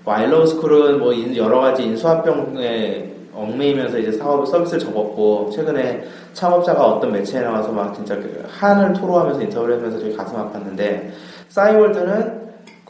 뭐 0.05 0.15
아이러브 0.15 0.47
스쿨은 0.49 0.99
뭐 0.99 1.13
인- 1.13 1.37
여러 1.37 1.61
가지 1.61 1.85
인수합병에 1.85 3.11
얽매이면서 3.35 3.99
이제 3.99 4.11
사업 4.13 4.47
서비스를 4.49 4.81
접었고 4.81 5.49
최근에 5.55 6.05
창업자가 6.33 6.85
어떤 6.85 7.13
매체에 7.13 7.41
나와서 7.43 7.71
막 7.71 7.95
진짜 7.95 8.17
그 8.17 8.45
한을 8.59 8.93
토로하면서 8.95 9.43
인터뷰를 9.43 9.77
하면서 9.79 9.99
되게 10.01 10.15
가슴 10.17 10.37
아팠는데 10.39 11.11
싸이월드는 11.49 12.43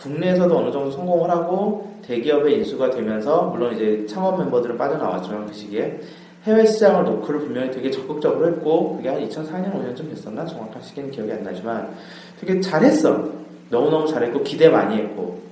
국내에서도 0.03 0.57
어느 0.57 0.73
정도 0.73 0.91
성공을 0.91 1.31
하고 1.31 1.93
대기업의 2.03 2.59
인수가 2.59 2.91
되면서 2.91 3.45
물론 3.45 3.75
이제 3.75 4.05
창업 4.07 4.39
멤버들은 4.39 4.77
빠져나왔지만 4.77 5.47
그 5.47 5.53
시기에 5.53 6.01
해외 6.45 6.67
시장을 6.67 7.05
노크를 7.05 7.41
분명히 7.41 7.71
되게 7.71 7.91
적극적으로 7.91 8.49
했고 8.49 8.97
그게 8.97 9.09
한 9.09 9.29
2004년 9.29 9.73
5년쯤 9.73 10.11
됐었나? 10.11 10.45
정확한 10.45 10.83
시기는 10.83 11.11
기억이 11.11 11.33
안 11.33 11.45
나지만 11.45 11.95
되게 12.41 12.61
잘했어. 12.61 13.29
너무너무 13.71 14.07
잘했고 14.09 14.43
기대 14.43 14.69
많이 14.69 14.97
했고. 14.97 15.41
그 15.41 15.52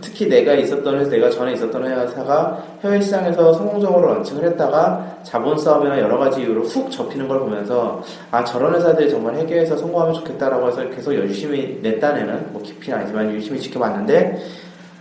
특히 0.00 0.28
내가 0.28 0.54
있었던 0.54 0.98
회사, 0.98 1.10
내가 1.10 1.30
전에 1.30 1.52
있었던 1.54 1.84
회사가 1.84 2.64
해외 2.82 3.00
시장에서 3.00 3.52
성공적으로 3.52 4.14
런칭을 4.14 4.44
했다가 4.44 5.18
자본 5.22 5.58
싸움이나 5.58 6.00
여러 6.00 6.18
가지 6.18 6.40
이유로 6.42 6.62
훅 6.62 6.90
접히는 6.90 7.28
걸 7.28 7.40
보면서 7.40 8.02
아 8.30 8.44
저런 8.44 8.74
회사들이 8.74 9.10
정말 9.10 9.34
해외에서 9.36 9.76
성공하면 9.76 10.14
좋겠다라고 10.14 10.68
해서 10.68 10.88
계속 10.90 11.14
열심히 11.14 11.78
내 11.82 11.98
딴에는 11.98 12.52
뭐 12.52 12.62
깊이는 12.62 12.98
아니지만 12.98 13.30
열심히 13.32 13.60
지켜봤는데 13.60 14.38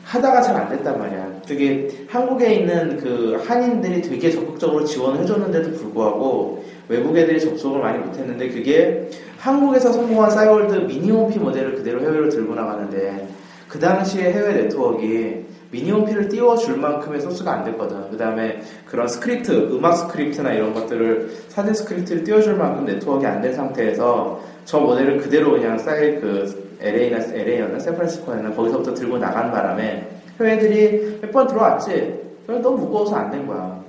하다가 0.05 0.41
잘 0.41 0.55
안 0.55 0.69
됐단 0.69 0.99
말이야. 0.99 1.27
되게 1.47 1.89
한국에 2.07 2.53
있는 2.53 2.97
그 2.97 3.43
한인들이 3.47 4.01
되게 4.01 4.29
적극적으로 4.31 4.85
지원을 4.85 5.21
해줬는데도 5.21 5.71
불구하고 5.71 6.63
외국 6.87 7.17
애들이 7.17 7.39
접속을 7.39 7.79
많이 7.79 7.97
못했는데 7.97 8.49
그게 8.49 9.09
한국에서 9.39 9.91
성공한 9.91 10.29
싸이월드 10.29 10.75
미니홈피 10.85 11.39
모델을 11.39 11.75
그대로 11.75 12.01
해외로 12.01 12.29
들고 12.29 12.53
나가는데 12.53 13.27
그 13.75 13.79
당시에 13.81 14.31
해외 14.31 14.53
네트워크가 14.53 15.03
미니홈피를 15.71 16.29
띄워줄 16.29 16.77
만큼의 16.77 17.19
소스가 17.19 17.51
안 17.51 17.65
됐거든. 17.65 18.09
그 18.09 18.15
다음에 18.17 18.61
그런 18.85 19.05
스크립트, 19.05 19.51
음악 19.73 19.95
스크립트나 19.97 20.53
이런 20.53 20.73
것들을 20.73 21.29
사진 21.49 21.73
스크립트를 21.73 22.23
띄워줄 22.23 22.55
만큼 22.55 22.85
네트워크가 22.85 23.29
안 23.33 23.41
된 23.41 23.53
상태에서 23.53 24.39
저 24.63 24.79
모델을 24.79 25.17
그대로 25.17 25.51
그냥 25.51 25.77
사이 25.77 26.21
그 26.21 26.77
LA나 26.79 27.17
LA였나 27.17 27.79
샌프란시스코였나 27.79 28.51
거기서부터 28.55 28.93
들고 28.93 29.17
나간 29.17 29.51
바람에 29.51 30.07
해외들이 30.39 31.19
몇 31.21 31.31
번 31.33 31.47
들어왔지. 31.47 32.21
그럼 32.47 32.61
너무 32.61 32.77
무거워서 32.77 33.17
안 33.17 33.29
된 33.29 33.45
거야. 33.45 33.83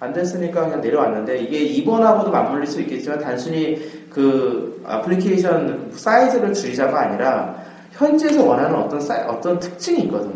안 0.00 0.12
됐으니까 0.14 0.62
그냥 0.64 0.80
내려왔는데 0.80 1.38
이게 1.40 1.82
2번하고도 1.84 2.30
맞물릴 2.30 2.66
수 2.66 2.80
있겠지만 2.80 3.18
단순히 3.18 3.76
그 4.08 4.82
애플리케이션 4.88 5.90
사이즈를 5.92 6.54
줄이자가 6.54 7.00
아니라 7.00 7.67
현지에서 7.98 8.44
원하는 8.44 8.76
어떤 8.76 9.00
사이, 9.00 9.20
어떤 9.26 9.58
특징이 9.58 10.02
있거든. 10.04 10.32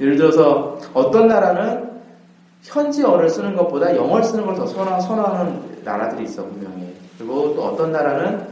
예를 0.00 0.16
들어서 0.16 0.78
어떤 0.94 1.26
나라는 1.26 1.90
현지어를 2.62 3.28
쓰는 3.28 3.56
것보다 3.56 3.94
영어를 3.94 4.24
쓰는 4.24 4.44
걸 4.46 4.54
더 4.54 4.66
선호하는, 4.66 5.80
나라들이 5.84 6.24
있어 6.24 6.44
분명히. 6.44 6.94
그리고 7.18 7.54
또 7.54 7.64
어떤 7.64 7.92
나라는 7.92 8.46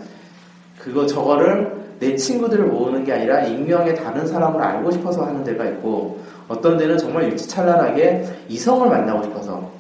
그거 0.79 1.07
저거를 1.07 1.85
내 2.01 2.17
친구들을 2.17 2.67
모으는 2.67 3.05
게 3.05 3.13
아니라 3.13 3.43
익명의 3.45 3.97
다른 3.97 4.27
사람을 4.27 4.61
알고 4.61 4.91
싶어서 4.91 5.25
하는 5.25 5.45
데가 5.45 5.65
있고 5.67 6.19
어떤 6.49 6.77
데는 6.77 6.99
정말 6.99 7.31
유치찬란하게 7.33 8.25
이성을 8.49 8.89
만나고 8.89 9.23
싶어서 9.25 9.71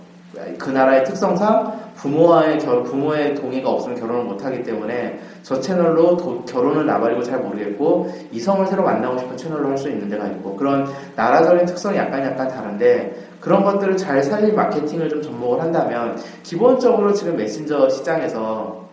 그 0.59 0.70
나라의 0.70 1.05
특성상 1.05 1.85
부모와의 1.97 2.59
결, 2.59 2.82
부모의 2.82 3.35
동의가 3.37 3.70
없으면 3.70 3.99
결혼을 3.99 4.24
못하기 4.24 4.62
때문에 4.64 5.18
저 5.43 5.61
채널로 5.61 6.16
도- 6.16 6.45
결혼을 6.45 6.85
나발이고 6.87 7.22
잘 7.22 7.39
모르겠고 7.39 8.12
이성을 8.32 8.66
새로 8.66 8.82
만나고 8.82 9.18
싶은 9.18 9.37
채널로 9.37 9.68
할 9.70 9.78
수 9.78 9.89
있는 9.89 10.09
데가 10.09 10.26
있고 10.26 10.57
그런 10.57 10.87
나라적인 11.16 11.66
특성이 11.66 11.97
약간 11.99 12.22
약간 12.24 12.49
다른데 12.49 13.14
그런 13.41 13.62
것들을 13.64 13.97
잘 13.97 14.22
살린 14.22 14.55
마케팅을 14.57 15.09
좀 15.09 15.22
접목을 15.22 15.61
한다면 15.61 16.16
기본적으로 16.43 17.12
지금 17.12 17.37
메신저 17.37 17.89
시장에서 17.91 18.84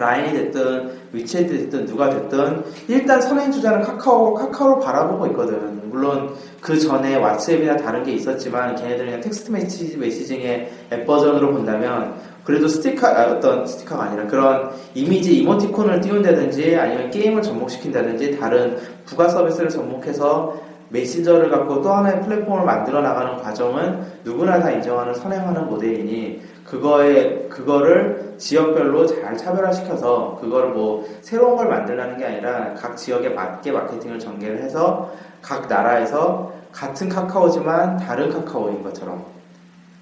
라인이 0.00 0.32
됐든 0.32 0.90
위챗이 1.14 1.48
됐든 1.48 1.86
누가 1.86 2.08
됐든 2.08 2.64
일단 2.88 3.20
선행 3.20 3.52
주자는 3.52 3.82
카카오 3.82 4.34
카카오를 4.34 4.84
바라보고 4.84 5.26
있거든. 5.28 5.80
물론 5.90 6.34
그 6.60 6.78
전에 6.78 7.20
왓츠앱이나 7.20 7.82
다른 7.82 8.02
게 8.02 8.12
있었지만 8.12 8.76
걔네들이 8.76 9.06
그냥 9.06 9.20
텍스트 9.20 9.50
메시지, 9.50 9.96
messaging의 9.96 10.70
앱 10.92 11.06
버전으로 11.06 11.52
본다면 11.52 12.14
그래도 12.44 12.68
스티커 12.68 13.08
아, 13.08 13.24
어떤 13.26 13.66
스티커가 13.66 14.04
아니라 14.04 14.26
그런 14.26 14.70
이미지 14.94 15.36
이모티콘을 15.38 16.00
띄운다든지 16.00 16.76
아니면 16.76 17.10
게임을 17.10 17.42
접목시킨다든지 17.42 18.38
다른 18.38 18.78
부가 19.04 19.28
서비스를 19.28 19.68
접목해서 19.68 20.54
메신저를 20.90 21.50
갖고 21.50 21.82
또 21.82 21.92
하나의 21.92 22.20
플랫폼을 22.22 22.64
만들어 22.64 23.00
나가는 23.00 23.36
과정은 23.36 24.00
누구나 24.24 24.58
다 24.58 24.70
인정하는 24.70 25.14
선행하는 25.14 25.66
모델이니 25.66 26.40
그거에 26.70 27.48
그거를 27.48 28.34
지역별로 28.38 29.04
잘 29.06 29.36
차별화시켜서 29.36 30.38
그거를 30.40 30.70
뭐 30.70 31.04
새로운 31.20 31.56
걸 31.56 31.68
만들라는 31.68 32.16
게 32.16 32.24
아니라 32.24 32.74
각 32.74 32.96
지역에 32.96 33.30
맞게 33.30 33.72
마케팅을 33.72 34.20
전개를 34.20 34.62
해서 34.62 35.12
각 35.42 35.66
나라에서 35.66 36.52
같은 36.72 37.08
카카오지만 37.08 37.96
다른 37.96 38.30
카카오인 38.30 38.84
것처럼 38.84 39.24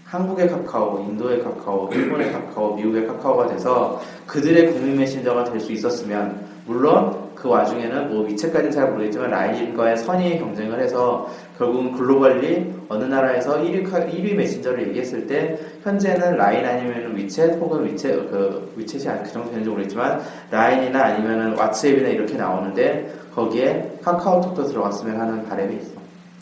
한국의 0.04 0.48
카카오, 0.48 1.00
인도의 1.00 1.42
카카오, 1.42 1.88
일본의 1.92 2.32
카카오, 2.32 2.74
미국의 2.74 3.06
카카오가 3.06 3.46
돼서 3.46 4.00
그들의 4.26 4.72
국민 4.72 4.98
메신저가 4.98 5.44
될 5.44 5.60
수 5.60 5.72
있었으면 5.72 6.46
물론 6.66 7.28
그 7.34 7.48
와중에는 7.48 8.10
뭐 8.10 8.26
위챗까지는 8.26 8.70
잘 8.70 8.90
모르겠지만 8.90 9.30
라인과의 9.30 9.96
선의 9.98 10.38
경쟁을 10.38 10.80
해서 10.80 11.30
결국은 11.58 11.92
globally 11.92 12.72
어느 12.88 13.04
나라에서 13.04 13.58
1위, 13.58 13.84
1위 13.84 14.34
메신저를 14.34 14.88
얘기했을 14.88 15.26
때 15.26 15.58
현재는 15.82 16.36
라인 16.36 16.64
아니면 16.64 17.16
위챗 17.16 17.58
혹은 17.58 17.84
위챗 17.84 18.30
그 18.30 18.72
위챗이 18.78 19.08
아 19.08 19.14
그 19.14 19.32
정도 19.32 19.50
되는지 19.50 19.68
모르겠지만 19.68 20.20
라인이나 20.52 21.02
아니면은 21.02 21.56
왓츠앱이나 21.56 22.12
이렇게 22.14 22.34
나오는데 22.34 23.12
거기에 23.34 23.98
카카오톡도 24.02 24.64
들어갔으면 24.66 25.20
하는 25.20 25.48
바람이 25.48 25.76
있어. 25.76 25.90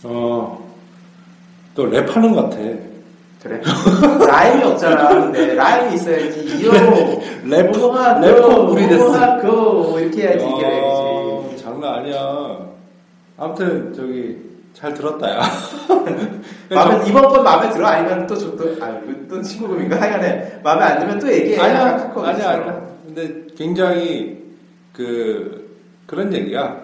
어, 0.05 0.71
또 1.75 1.87
랩하는 1.91 2.35
것 2.35 2.43
같아. 2.51 2.57
그래? 3.43 3.61
라임이 4.27 4.65
없잖아. 4.65 5.09
근데 5.09 5.55
라임이 5.55 5.95
있어야지. 5.95 6.59
이어 6.59 6.73
래퍼, 7.45 8.21
래퍼 8.21 8.49
우리 8.71 8.89
됐어. 8.89 9.07
우동아, 9.09 9.37
그 9.39 10.01
이렇게 10.01 10.23
해야지 10.23 10.45
이게 10.45 10.65
야, 10.65 11.49
되지. 11.49 11.63
장난 11.63 11.95
아니야. 11.95 12.59
아무튼 13.39 13.93
저기 13.95 14.37
잘 14.77 14.93
들었다 14.93 15.31
야. 15.31 15.43
마음에 16.69 17.09
이번 17.09 17.29
건 17.31 17.43
마음에 17.43 17.71
들어 17.71 17.87
아니면 17.87 18.27
또 18.27 18.37
저도 18.37 18.77
아또 18.79 19.41
친구금인가 19.41 19.99
하여간에 19.99 20.61
마음에 20.63 20.83
안 20.85 20.99
들면 20.99 21.19
또 21.19 21.33
얘기해. 21.33 21.59
아니야, 21.59 22.13
아니야. 22.15 22.51
아니야. 22.51 22.87
근데 23.07 23.47
굉장히 23.57 24.45
그 24.93 25.79
그런 26.07 26.31
얘기야. 26.31 26.79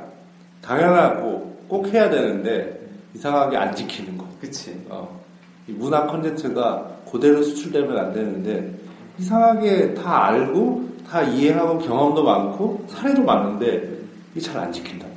당연하고 0.62 1.54
꼭 1.68 1.86
해야 1.88 2.08
되는데 2.08 2.80
이상하게 3.14 3.58
안 3.58 3.74
지키는 3.74 4.16
거. 4.16 4.26
그치. 4.40 4.74
어. 4.88 5.20
이 5.68 5.72
문화 5.72 6.06
콘텐츠가 6.06 6.88
그대로 7.10 7.42
수출되면 7.42 7.98
안 7.98 8.12
되는데 8.14 8.72
이상하게 9.18 9.92
다 9.94 10.28
알고 10.28 10.88
다 11.10 11.20
이해하고 11.22 11.78
경험도 11.78 12.24
많고 12.24 12.86
사례도 12.88 13.22
많은데 13.22 13.86
이잘안 14.34 14.72
지킨다. 14.72 15.11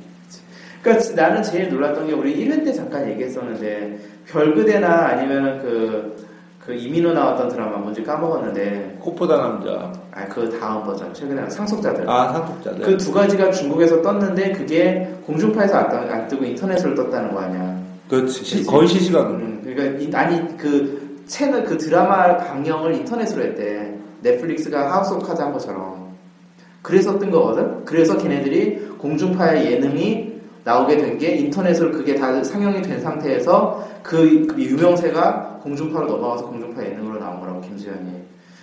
그러니까 0.86 1.14
나는 1.22 1.42
제일 1.42 1.68
놀랐던 1.68 2.06
게 2.06 2.12
우리 2.12 2.36
1회 2.46 2.64
때 2.64 2.72
잠깐 2.72 3.08
얘기했었는데 3.10 3.98
별그대나 4.28 4.88
아니면은 5.08 5.58
그, 5.60 6.16
그 6.64 6.72
이민호 6.74 7.12
나왔던 7.12 7.48
드라마 7.48 7.76
뭔지 7.78 8.02
까먹었는데 8.04 8.98
꽃보다 9.00 9.36
남자. 9.36 9.92
아 10.12 10.23
그 10.23 10.56
다음 10.60 10.84
버전 10.84 11.12
최근에 11.12 11.50
상속자들 11.50 12.08
아 12.08 12.32
상속자들. 12.32 12.84
그 12.86 12.96
두 12.96 13.12
가지가 13.12 13.50
중국에서 13.50 14.00
떴는데 14.00 14.52
그게 14.52 15.12
공중파에서 15.26 15.76
안, 15.76 15.88
떠- 15.90 15.96
안 16.12 16.28
뜨고 16.28 16.44
인터넷으로 16.44 16.94
떴다는 16.94 17.32
거 17.34 17.40
아니야. 17.40 17.76
그렇지. 18.08 18.38
그치. 18.40 18.64
거의 18.64 18.86
시시각으로. 18.88 19.34
음, 19.38 19.60
그러니까 19.64 19.98
이- 20.00 20.10
아니 20.14 20.56
그 20.56 21.20
채널 21.26 21.64
그 21.64 21.76
드라마 21.76 22.36
방영을 22.36 22.94
인터넷으로 22.94 23.42
했대. 23.44 23.92
넷플릭스가 24.22 24.92
하우스 24.92 25.12
오브 25.14 25.26
카드 25.26 25.40
한 25.42 25.52
것처럼. 25.52 26.14
그래서 26.82 27.18
뜬 27.18 27.30
거거든. 27.32 27.84
그래서 27.84 28.16
걔네들이 28.16 28.86
공중파의 28.98 29.72
예능이 29.72 30.35
나오게 30.66 30.96
된 30.96 31.16
게 31.16 31.36
인터넷으로 31.36 31.92
그게 31.92 32.16
다 32.16 32.42
상영이 32.42 32.82
된 32.82 33.00
상태에서 33.00 33.88
그, 34.02 34.46
그 34.48 34.60
유명세가 34.60 35.60
공중파로 35.62 36.06
넘어가서 36.06 36.46
공중파 36.46 36.84
예능으로 36.84 37.20
나온 37.20 37.40
거라고 37.40 37.60
김수현이. 37.60 38.10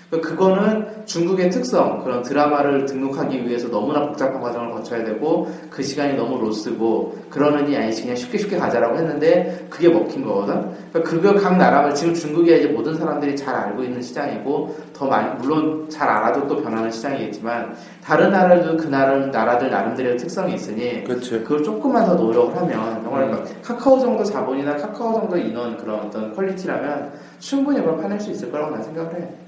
그러니까 0.09 0.29
그거는 0.29 1.05
중국의 1.05 1.49
특성, 1.49 2.03
그런 2.03 2.21
드라마를 2.21 2.85
등록하기 2.85 3.47
위해서 3.47 3.67
너무나 3.69 4.07
복잡한 4.07 4.39
과정을 4.41 4.71
거쳐야 4.71 5.03
되고 5.03 5.51
그 5.69 5.81
시간이 5.81 6.15
너무 6.15 6.39
로스고 6.39 7.17
그러느니 7.29 7.75
아니지 7.75 8.03
그냥 8.03 8.15
쉽게 8.15 8.37
쉽게 8.37 8.57
가자라고 8.57 8.95
했는데 8.97 9.65
그게 9.69 9.89
먹힌 9.89 10.23
거거든. 10.23 10.71
그러니까 10.91 11.01
그걸 11.03 11.35
각 11.35 11.57
나라를 11.57 11.95
지금 11.95 12.13
중국이 12.13 12.55
이제 12.55 12.67
모든 12.67 12.95
사람들이 12.95 13.35
잘 13.35 13.55
알고 13.55 13.83
있는 13.83 14.01
시장이고 14.01 14.75
더 14.93 15.07
많이 15.07 15.35
물론 15.39 15.89
잘 15.89 16.07
알아도 16.07 16.47
또 16.47 16.61
변하는 16.61 16.91
시장이겠지만 16.91 17.75
다른 18.03 18.31
나라들도 18.31 18.77
그 18.77 18.87
나라 18.87 19.17
나라들 19.17 19.69
나름대로의 19.69 20.17
특성이 20.17 20.55
있으니 20.55 21.03
그렇지. 21.03 21.39
그걸 21.39 21.63
조금만 21.63 22.05
더 22.05 22.15
노력을 22.15 22.55
하면 22.55 23.03
정말 23.03 23.23
음. 23.23 23.45
카카오 23.63 23.99
정도 23.99 24.23
자본이나 24.23 24.75
카카오 24.75 25.13
정도 25.13 25.37
인원 25.37 25.77
그런 25.77 26.01
어떤 26.01 26.33
퀄리티라면 26.35 27.13
충분히 27.39 27.79
그걸 27.79 27.97
파낼 27.97 28.19
수 28.19 28.31
있을 28.31 28.51
거라고 28.51 28.71
난 28.71 28.83
생각을 28.83 29.15
해. 29.15 29.42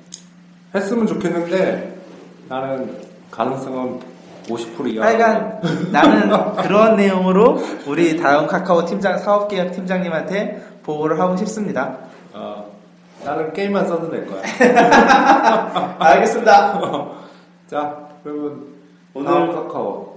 했으면 0.76 1.08
좋겠는데 1.08 1.96
나는 2.50 2.98
가능성은 3.32 4.00
50% 4.48 4.94
이하. 4.94 5.06
하여간 5.06 5.60
나는 5.92 6.56
그런 6.58 6.96
내용으로 6.96 7.60
우리 7.88 8.16
다음 8.18 8.46
카카오 8.48 8.86
팀장 8.86 9.18
사업계획 9.18 9.72
팀장님한테 9.72 10.64
보고를 10.84 11.20
하고 11.20 11.36
싶습니다. 11.38 11.98
어, 12.34 12.66
나는 13.24 13.52
게임만 13.54 13.88
써도 13.88 14.10
될 14.12 14.28
거야. 14.28 14.44
알겠습니다. 15.98 16.80
자, 17.68 17.98
그러면 18.24 18.66
오늘 19.16 19.32
다음 19.32 19.52
카카오. 19.52 20.16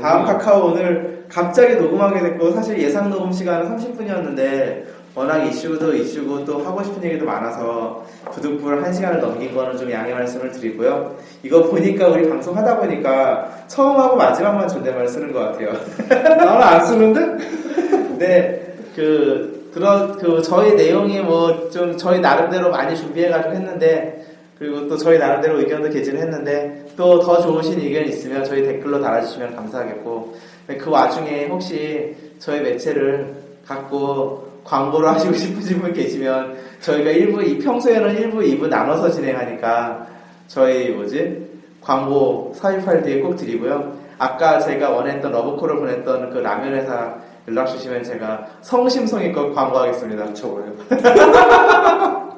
다음 0.00 0.24
카카오 0.24 0.70
오늘 0.72 1.26
갑자기 1.28 1.76
녹음하게 1.76 2.20
됐고 2.20 2.50
사실 2.52 2.78
예상 2.80 3.10
녹음 3.10 3.30
시간은 3.30 3.76
30분이었는데 3.78 4.84
워낙 5.14 5.44
이슈도 5.44 5.94
이슈고 5.94 6.44
또 6.44 6.58
하고 6.60 6.82
싶은 6.82 7.04
얘기도 7.04 7.26
많아서 7.26 8.04
부득불 8.32 8.82
1시간을 8.82 9.20
넘긴 9.20 9.54
거는 9.54 9.76
좀 9.76 9.90
양해 9.90 10.14
말씀을 10.14 10.50
드리고요. 10.52 11.16
이거 11.42 11.62
보니까 11.64 12.08
우리 12.08 12.28
방송 12.28 12.56
하다 12.56 12.78
보니까 12.78 13.50
처음하고 13.68 14.16
마지막만 14.16 14.66
존댓말 14.68 15.06
쓰는 15.06 15.32
것 15.32 15.40
같아요. 15.40 15.72
나는 16.08 16.62
안 16.62 16.86
쓰는데? 16.86 18.16
네, 18.18 18.74
그, 18.96 19.70
들어, 19.74 20.12
그, 20.16 20.40
저희 20.42 20.74
내용이 20.74 21.20
뭐, 21.20 21.68
좀, 21.70 21.96
저희 21.96 22.20
나름대로 22.20 22.70
많이 22.70 22.96
준비해가지고 22.96 23.54
했는데, 23.54 24.26
그리고 24.58 24.86
또 24.86 24.96
저희 24.96 25.18
나름대로 25.18 25.58
의견도 25.58 25.90
개진했는데, 25.90 26.86
또 26.96 27.20
더 27.20 27.40
좋으신 27.40 27.80
의견 27.80 28.04
있으면 28.04 28.44
저희 28.44 28.62
댓글로 28.62 29.00
달아주시면 29.00 29.56
감사하겠고, 29.56 30.36
그 30.78 30.90
와중에 30.90 31.46
혹시 31.46 32.14
저희 32.38 32.60
매체를 32.60 33.34
갖고 33.66 34.51
광고를 34.64 35.08
하시고 35.08 35.32
싶으신 35.34 35.80
분 35.80 35.92
계시면, 35.92 36.56
저희가 36.80 37.10
1부, 37.10 37.46
이 37.46 37.58
평소에는 37.58 38.16
1부, 38.16 38.36
2부 38.60 38.68
나눠서 38.68 39.10
진행하니까, 39.10 40.06
저희 40.46 40.90
뭐지? 40.90 41.50
광고 41.80 42.52
사입할 42.54 43.02
뒤에 43.02 43.20
꼭 43.20 43.34
드리고요. 43.36 43.92
아까 44.18 44.58
제가 44.60 44.90
원했던 44.90 45.32
러브콜을 45.32 45.76
보냈던 45.76 46.30
그 46.30 46.38
라면 46.38 46.74
회사 46.74 47.14
연락 47.48 47.66
주시면 47.66 48.04
제가 48.04 48.46
성심성의껏 48.60 49.52
광고하겠습니다. 49.54 50.24
미쳐버려. 50.26 50.64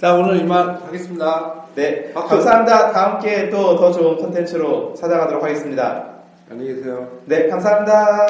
자, 0.00 0.14
오늘 0.14 0.38
이만 0.40 0.70
하겠습니다. 0.86 1.54
네, 1.74 2.10
박수. 2.14 2.28
감사합니다. 2.30 2.92
다음 2.92 3.18
기회에 3.18 3.50
또 3.50 3.76
더 3.76 3.92
좋은 3.92 4.16
콘텐츠로 4.16 4.94
찾아가도록 4.94 5.42
하겠습니다. 5.42 6.04
안녕히 6.50 6.74
계세요. 6.76 7.08
네, 7.26 7.48
감사합니다. 7.48 8.26